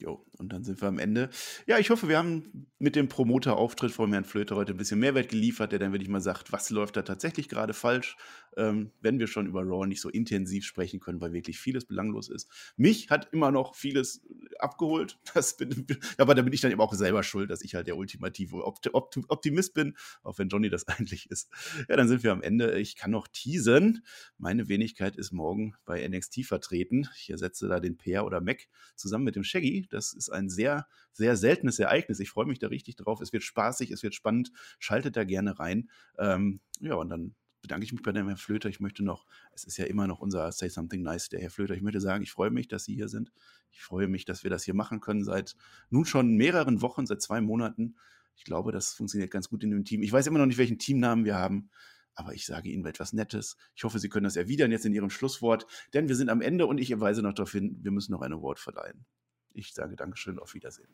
Jo, 0.00 0.24
und 0.38 0.52
dann 0.52 0.62
sind 0.62 0.80
wir 0.80 0.86
am 0.86 1.00
Ende. 1.00 1.28
Ja, 1.66 1.78
ich 1.78 1.90
hoffe, 1.90 2.08
wir 2.08 2.18
haben 2.18 2.68
mit 2.78 2.94
dem 2.94 3.08
Promoter-Auftritt 3.08 3.90
von 3.90 4.12
Herrn 4.12 4.24
Flöter 4.24 4.54
heute 4.54 4.72
ein 4.72 4.76
bisschen 4.76 5.00
Mehrwert 5.00 5.28
geliefert, 5.28 5.72
der 5.72 5.80
dann 5.80 5.92
wirklich 5.92 6.08
mal 6.08 6.20
sagt, 6.20 6.52
was 6.52 6.70
läuft 6.70 6.96
da 6.96 7.02
tatsächlich 7.02 7.48
gerade 7.48 7.74
falsch, 7.74 8.16
ähm, 8.56 8.92
wenn 9.00 9.18
wir 9.18 9.26
schon 9.26 9.48
über 9.48 9.62
Raw 9.62 9.88
nicht 9.88 10.00
so 10.00 10.08
intensiv 10.08 10.64
sprechen 10.64 11.00
können, 11.00 11.20
weil 11.20 11.32
wirklich 11.32 11.58
vieles 11.58 11.84
belanglos 11.84 12.28
ist. 12.28 12.48
Mich 12.76 13.10
hat 13.10 13.32
immer 13.32 13.50
noch 13.50 13.74
vieles 13.74 14.24
abgeholt, 14.60 15.18
bin, 15.58 15.86
aber 16.16 16.36
da 16.36 16.42
bin 16.42 16.52
ich 16.52 16.60
dann 16.60 16.70
eben 16.70 16.80
auch 16.80 16.94
selber 16.94 17.24
schuld, 17.24 17.50
dass 17.50 17.62
ich 17.62 17.74
halt 17.74 17.88
der 17.88 17.96
ultimative 17.96 18.64
Optimist 18.64 19.74
bin, 19.74 19.96
auch 20.22 20.38
wenn 20.38 20.48
Johnny 20.48 20.70
das 20.70 20.86
eigentlich 20.88 21.28
ist. 21.28 21.50
Ja, 21.88 21.96
dann 21.96 22.06
sind 22.06 22.22
wir 22.22 22.30
am 22.30 22.42
Ende. 22.42 22.78
Ich 22.78 22.94
kann 22.94 23.10
noch 23.10 23.26
teasen. 23.26 24.04
Meine 24.36 24.68
Wenigkeit 24.68 25.16
ist 25.16 25.32
morgen 25.32 25.74
bei 25.84 26.06
NXT 26.06 26.46
vertreten. 26.46 27.08
Ich 27.16 27.30
ersetze 27.30 27.66
da 27.66 27.80
den 27.80 27.96
Peer 27.96 28.24
oder 28.24 28.40
Mac 28.40 28.68
zusammen 28.94 29.24
mit 29.24 29.34
dem 29.34 29.42
Shaggy 29.42 29.87
das 29.88 30.12
ist 30.12 30.30
ein 30.30 30.48
sehr, 30.48 30.86
sehr 31.12 31.36
seltenes 31.36 31.78
Ereignis. 31.78 32.20
Ich 32.20 32.30
freue 32.30 32.46
mich 32.46 32.58
da 32.58 32.68
richtig 32.68 32.96
drauf. 32.96 33.20
Es 33.20 33.32
wird 33.32 33.42
spaßig, 33.42 33.90
es 33.90 34.02
wird 34.02 34.14
spannend. 34.14 34.52
Schaltet 34.78 35.16
da 35.16 35.24
gerne 35.24 35.58
rein. 35.58 35.90
Ähm, 36.18 36.60
ja, 36.80 36.94
und 36.94 37.08
dann 37.08 37.34
bedanke 37.60 37.84
ich 37.84 37.92
mich 37.92 38.02
bei 38.02 38.12
dem 38.12 38.26
Herrn 38.26 38.36
Flöter. 38.36 38.68
Ich 38.68 38.80
möchte 38.80 39.04
noch, 39.04 39.26
es 39.52 39.64
ist 39.64 39.76
ja 39.76 39.86
immer 39.86 40.06
noch 40.06 40.20
unser 40.20 40.50
Say 40.52 40.68
Something 40.68 41.02
Nice, 41.02 41.28
der 41.28 41.40
Herr 41.40 41.50
Flöter. 41.50 41.74
Ich 41.74 41.82
möchte 41.82 42.00
sagen, 42.00 42.22
ich 42.22 42.30
freue 42.30 42.50
mich, 42.50 42.68
dass 42.68 42.84
Sie 42.84 42.94
hier 42.94 43.08
sind. 43.08 43.32
Ich 43.70 43.82
freue 43.82 44.08
mich, 44.08 44.24
dass 44.24 44.44
wir 44.44 44.50
das 44.50 44.64
hier 44.64 44.74
machen 44.74 45.00
können 45.00 45.24
seit 45.24 45.56
nun 45.90 46.04
schon 46.04 46.36
mehreren 46.36 46.80
Wochen, 46.82 47.06
seit 47.06 47.20
zwei 47.20 47.40
Monaten. 47.40 47.96
Ich 48.36 48.44
glaube, 48.44 48.70
das 48.70 48.94
funktioniert 48.94 49.30
ganz 49.30 49.48
gut 49.48 49.64
in 49.64 49.70
dem 49.70 49.84
Team. 49.84 50.02
Ich 50.02 50.12
weiß 50.12 50.26
immer 50.28 50.38
noch 50.38 50.46
nicht, 50.46 50.58
welchen 50.58 50.78
Teamnamen 50.78 51.24
wir 51.24 51.34
haben 51.34 51.70
aber 52.18 52.34
ich 52.34 52.46
sage 52.46 52.68
Ihnen 52.68 52.84
etwas 52.84 53.12
Nettes. 53.12 53.56
Ich 53.76 53.84
hoffe, 53.84 54.00
Sie 54.00 54.08
können 54.08 54.24
das 54.24 54.34
erwidern 54.34 54.72
jetzt 54.72 54.84
in 54.84 54.92
Ihrem 54.92 55.08
Schlusswort, 55.08 55.66
denn 55.94 56.08
wir 56.08 56.16
sind 56.16 56.30
am 56.30 56.40
Ende 56.40 56.66
und 56.66 56.78
ich 56.78 56.98
weise 56.98 57.22
noch 57.22 57.32
darauf 57.32 57.52
hin, 57.52 57.78
wir 57.80 57.92
müssen 57.92 58.10
noch 58.10 58.22
ein 58.22 58.32
Award 58.32 58.58
verleihen. 58.58 59.06
Ich 59.54 59.72
sage 59.72 59.96
Dankeschön, 59.96 60.38
auf 60.38 60.54
Wiedersehen. 60.54 60.88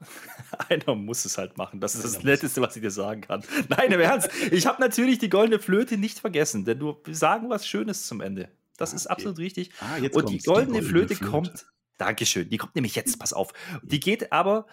Einer 0.68 0.94
muss 0.94 1.24
es 1.24 1.38
halt 1.38 1.56
machen. 1.56 1.80
Das 1.80 1.94
ist 1.94 2.04
das 2.04 2.22
Netteste, 2.22 2.60
was 2.60 2.76
ich 2.76 2.82
dir 2.82 2.90
sagen 2.90 3.20
kann. 3.20 3.42
Nein, 3.68 3.92
im 3.92 4.00
Ernst. 4.00 4.30
Ich 4.50 4.66
habe 4.66 4.80
natürlich 4.80 5.18
die 5.18 5.28
goldene 5.28 5.58
Flöte 5.58 5.98
nicht 5.98 6.18
vergessen, 6.18 6.64
denn 6.64 6.78
du 6.78 6.96
sagen 7.10 7.50
was 7.50 7.66
Schönes 7.66 8.06
zum 8.06 8.20
Ende. 8.20 8.50
Das 8.76 8.92
ah, 8.92 8.96
ist 8.96 9.06
absolut 9.08 9.38
richtig. 9.38 9.70
Ah, 9.80 9.96
Und 9.96 10.04
die 10.04 10.08
goldene, 10.10 10.38
die 10.38 10.44
goldene, 10.44 10.82
Flöte, 10.82 11.16
Flöte 11.16 11.30
kommt. 11.30 11.66
Dankeschön. 11.96 12.48
Die 12.48 12.58
kommt 12.58 12.76
nämlich 12.76 12.94
jetzt. 12.94 13.18
Pass 13.18 13.32
auf. 13.32 13.52
Die 13.82 13.98
geht 13.98 14.30
aber 14.30 14.66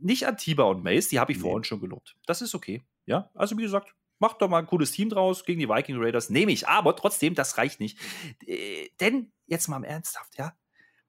nicht 0.00 0.26
an 0.26 0.36
Tiba 0.36 0.62
und 0.64 0.84
Mace. 0.84 1.08
Die 1.08 1.18
habe 1.18 1.32
ich 1.32 1.38
nee. 1.38 1.42
vorhin 1.42 1.64
schon 1.64 1.80
gelobt. 1.80 2.16
Das 2.26 2.40
ist 2.40 2.54
okay. 2.54 2.84
Ja, 3.04 3.30
also 3.34 3.58
wie 3.58 3.62
gesagt, 3.62 3.94
macht 4.20 4.40
doch 4.40 4.48
mal 4.48 4.58
ein 4.58 4.66
cooles 4.66 4.92
Team 4.92 5.08
draus 5.08 5.44
gegen 5.44 5.58
die 5.58 5.68
Viking 5.68 5.96
Raiders. 5.98 6.30
Nehme 6.30 6.52
ich. 6.52 6.68
Aber 6.68 6.94
trotzdem, 6.94 7.34
das 7.34 7.58
reicht 7.58 7.80
nicht. 7.80 7.98
Äh, 8.46 8.90
denn 9.00 9.32
jetzt 9.46 9.66
mal 9.66 9.78
im 9.78 9.84
Ernsthaft, 9.84 10.38
ja 10.38 10.54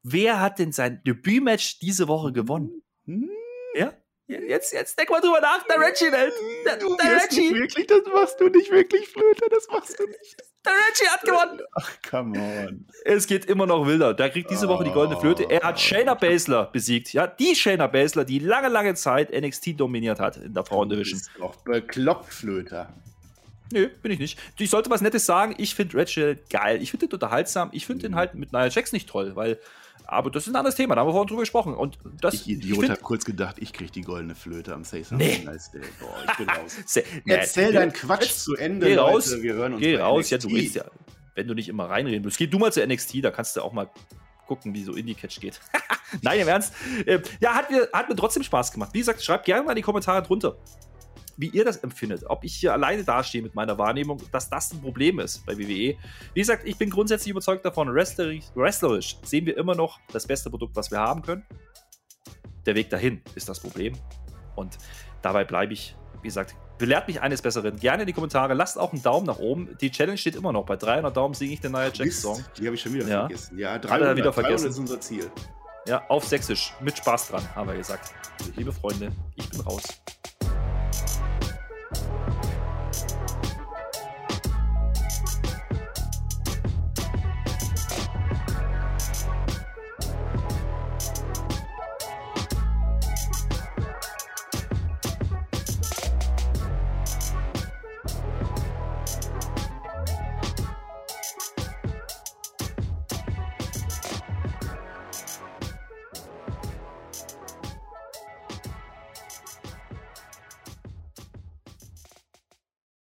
wer 0.03 0.39
hat 0.39 0.59
denn 0.59 0.71
sein 0.71 1.01
Debütmatch 1.05 1.79
diese 1.79 2.07
Woche 2.07 2.31
gewonnen? 2.31 2.83
Hm? 3.05 3.29
Ja? 3.75 3.93
Jetzt, 4.27 4.73
jetzt 4.73 4.99
denk 4.99 5.09
mal 5.09 5.21
drüber 5.21 5.39
nach, 5.39 5.63
der 5.67 5.79
Reginald. 5.79 6.33
Der, 6.65 6.77
du 6.77 6.97
der 6.97 7.23
Reggie. 7.23 7.53
Wirklich, 7.53 7.87
das 7.87 8.01
machst 8.13 8.39
du 8.41 8.49
nicht 8.49 8.69
wirklich, 8.69 9.07
Flöte, 9.07 9.45
das 9.49 9.67
machst 9.71 9.97
du 9.97 10.05
nicht. 10.05 10.35
Der 10.65 10.73
Reggie 10.73 11.07
hat 11.07 11.21
gewonnen. 11.21 11.61
Ach, 11.75 11.91
come 12.09 12.37
on. 12.37 12.87
Es 13.05 13.25
geht 13.25 13.45
immer 13.45 13.65
noch 13.65 13.87
wilder. 13.87 14.13
Der 14.13 14.29
kriegt 14.29 14.51
diese 14.51 14.67
Woche 14.67 14.83
die 14.83 14.91
goldene 14.91 15.17
Flöte. 15.17 15.49
Er 15.49 15.61
hat 15.61 15.79
Shayna 15.79 16.13
Baszler 16.13 16.65
besiegt. 16.65 17.13
Ja, 17.13 17.25
die 17.25 17.55
Shayna 17.55 17.87
Baszler, 17.87 18.25
die 18.25 18.39
lange, 18.39 18.67
lange 18.67 18.95
Zeit 18.95 19.31
NXT 19.31 19.79
dominiert 19.79 20.19
hat 20.19 20.35
in 20.35 20.53
der 20.53 20.65
Frauendivision. 20.65 21.19
Du 21.19 21.25
bist 21.25 21.39
doch 21.39 21.55
bekloppt, 21.63 22.33
Flöter. 22.33 22.93
Nö, 23.71 23.87
bin 24.01 24.11
ich 24.11 24.19
nicht. 24.19 24.39
Ich 24.59 24.69
sollte 24.69 24.89
was 24.89 24.99
Nettes 24.99 25.25
sagen. 25.25 25.55
Ich 25.57 25.73
finde 25.73 25.97
Reginald 25.97 26.49
geil. 26.49 26.81
Ich 26.81 26.91
finde 26.91 27.07
den 27.07 27.13
unterhaltsam. 27.13 27.69
Ich 27.71 27.85
finde 27.85 27.99
mhm. 27.99 28.11
den 28.11 28.15
halt 28.15 28.35
mit 28.35 28.51
Nia 28.51 28.67
Jax 28.67 28.91
nicht 28.91 29.07
toll, 29.07 29.37
weil 29.37 29.57
aber 30.07 30.31
das 30.31 30.47
ist 30.47 30.53
ein 30.53 30.55
anderes 30.55 30.75
Thema, 30.75 30.95
da 30.95 31.01
haben 31.01 31.07
wir 31.09 31.11
vorhin 31.11 31.27
drüber 31.27 31.41
gesprochen. 31.41 31.75
Und 31.75 31.99
das, 32.21 32.33
ich 32.33 32.47
Idiot 32.47 32.83
ich 32.85 32.89
habe 32.89 33.01
kurz 33.01 33.25
gedacht, 33.25 33.57
ich 33.59 33.73
kriege 33.73 33.91
die 33.91 34.01
goldene 34.01 34.35
Flöte 34.35 34.73
am 34.73 34.83
Something 34.83 35.17
nee. 35.17 35.41
Nice 35.45 35.71
Day. 35.71 35.81
Boah, 35.99 36.15
ich 36.25 36.37
bin 36.37 36.49
raus. 36.49 36.77
Erzähl 37.25 37.73
deinen 37.73 37.91
Quatsch 37.91 38.31
zu 38.31 38.55
Ende, 38.55 38.87
geh 38.87 38.95
raus, 38.95 39.29
Leute. 39.29 39.43
Wir 39.43 39.53
hören 39.53 39.73
uns 39.73 39.81
Geh 39.81 39.97
raus, 39.97 40.29
ja, 40.29 40.37
du 40.37 40.49
willst 40.49 40.75
ja, 40.75 40.85
wenn 41.35 41.47
du 41.47 41.53
nicht 41.53 41.67
immer 41.67 41.89
reinreden 41.89 42.23
willst. 42.23 42.37
Geh 42.37 42.47
du 42.47 42.57
mal 42.57 42.71
zu 42.71 42.85
NXT, 42.85 43.23
da 43.23 43.31
kannst 43.31 43.55
du 43.57 43.61
auch 43.61 43.73
mal 43.73 43.89
gucken, 44.47 44.73
wie 44.73 44.83
so 44.83 44.93
Indie-Catch 44.93 45.41
geht. 45.41 45.59
Nein, 46.21 46.39
im 46.39 46.47
Ernst. 46.47 46.73
Ähm, 47.05 47.21
ja, 47.41 47.53
hat 47.53 47.69
mir, 47.69 47.89
hat 47.91 48.07
mir 48.07 48.15
trotzdem 48.15 48.43
Spaß 48.43 48.71
gemacht. 48.71 48.91
Wie 48.93 48.99
gesagt, 48.99 49.21
schreibt 49.21 49.45
gerne 49.45 49.63
mal 49.63 49.73
in 49.73 49.75
die 49.75 49.81
Kommentare 49.81 50.23
drunter 50.23 50.55
wie 51.37 51.47
ihr 51.49 51.63
das 51.63 51.77
empfindet. 51.77 52.23
Ob 52.27 52.43
ich 52.43 52.55
hier 52.55 52.73
alleine 52.73 53.03
dastehe 53.03 53.41
mit 53.41 53.55
meiner 53.55 53.77
Wahrnehmung, 53.77 54.21
dass 54.31 54.49
das 54.49 54.73
ein 54.73 54.81
Problem 54.81 55.19
ist 55.19 55.45
bei 55.45 55.57
WWE. 55.57 55.95
Wie 56.33 56.39
gesagt, 56.39 56.67
ich 56.67 56.77
bin 56.77 56.89
grundsätzlich 56.89 57.31
überzeugt 57.31 57.63
davon, 57.63 57.93
wrestlerisch, 57.93 58.45
wrestlerisch 58.55 59.17
sehen 59.23 59.45
wir 59.45 59.55
immer 59.55 59.75
noch 59.75 59.99
das 60.11 60.27
beste 60.27 60.49
Produkt, 60.49 60.75
was 60.75 60.91
wir 60.91 60.99
haben 60.99 61.21
können. 61.21 61.45
Der 62.65 62.75
Weg 62.75 62.89
dahin 62.89 63.21
ist 63.35 63.47
das 63.47 63.59
Problem. 63.59 63.93
Und 64.55 64.77
dabei 65.21 65.45
bleibe 65.45 65.73
ich, 65.73 65.95
wie 66.21 66.27
gesagt, 66.27 66.55
belehrt 66.77 67.07
mich 67.07 67.21
eines 67.21 67.41
Besseren. 67.41 67.77
Gerne 67.77 68.03
in 68.03 68.07
die 68.07 68.13
Kommentare. 68.13 68.53
Lasst 68.53 68.77
auch 68.77 68.91
einen 68.91 69.01
Daumen 69.01 69.25
nach 69.25 69.39
oben. 69.39 69.77
Die 69.79 69.91
Challenge 69.91 70.17
steht 70.17 70.35
immer 70.35 70.51
noch. 70.51 70.65
Bei 70.65 70.75
300 70.75 71.15
Daumen 71.15 71.33
singe 71.33 71.53
ich 71.53 71.61
den 71.61 71.71
neuen 71.71 71.91
Jack-Song. 71.93 72.43
Die 72.57 72.65
habe 72.65 72.75
ich 72.75 72.81
schon 72.81 72.93
wieder 72.93 73.07
ja. 73.07 73.19
vergessen. 73.21 73.57
Ja, 73.57 73.77
300, 73.77 74.17
wieder 74.17 74.33
vergessen. 74.33 74.65
300 74.65 74.71
ist 74.71 74.79
unser 74.79 74.99
Ziel. 74.99 75.31
Ja, 75.87 76.05
auf 76.09 76.25
Sächsisch. 76.25 76.73
Mit 76.81 76.97
Spaß 76.97 77.29
dran, 77.29 77.55
haben 77.55 77.69
wir 77.69 77.77
gesagt. 77.77 78.13
Liebe 78.57 78.73
Freunde, 78.73 79.11
ich 79.35 79.49
bin 79.49 79.61
raus. 79.61 79.83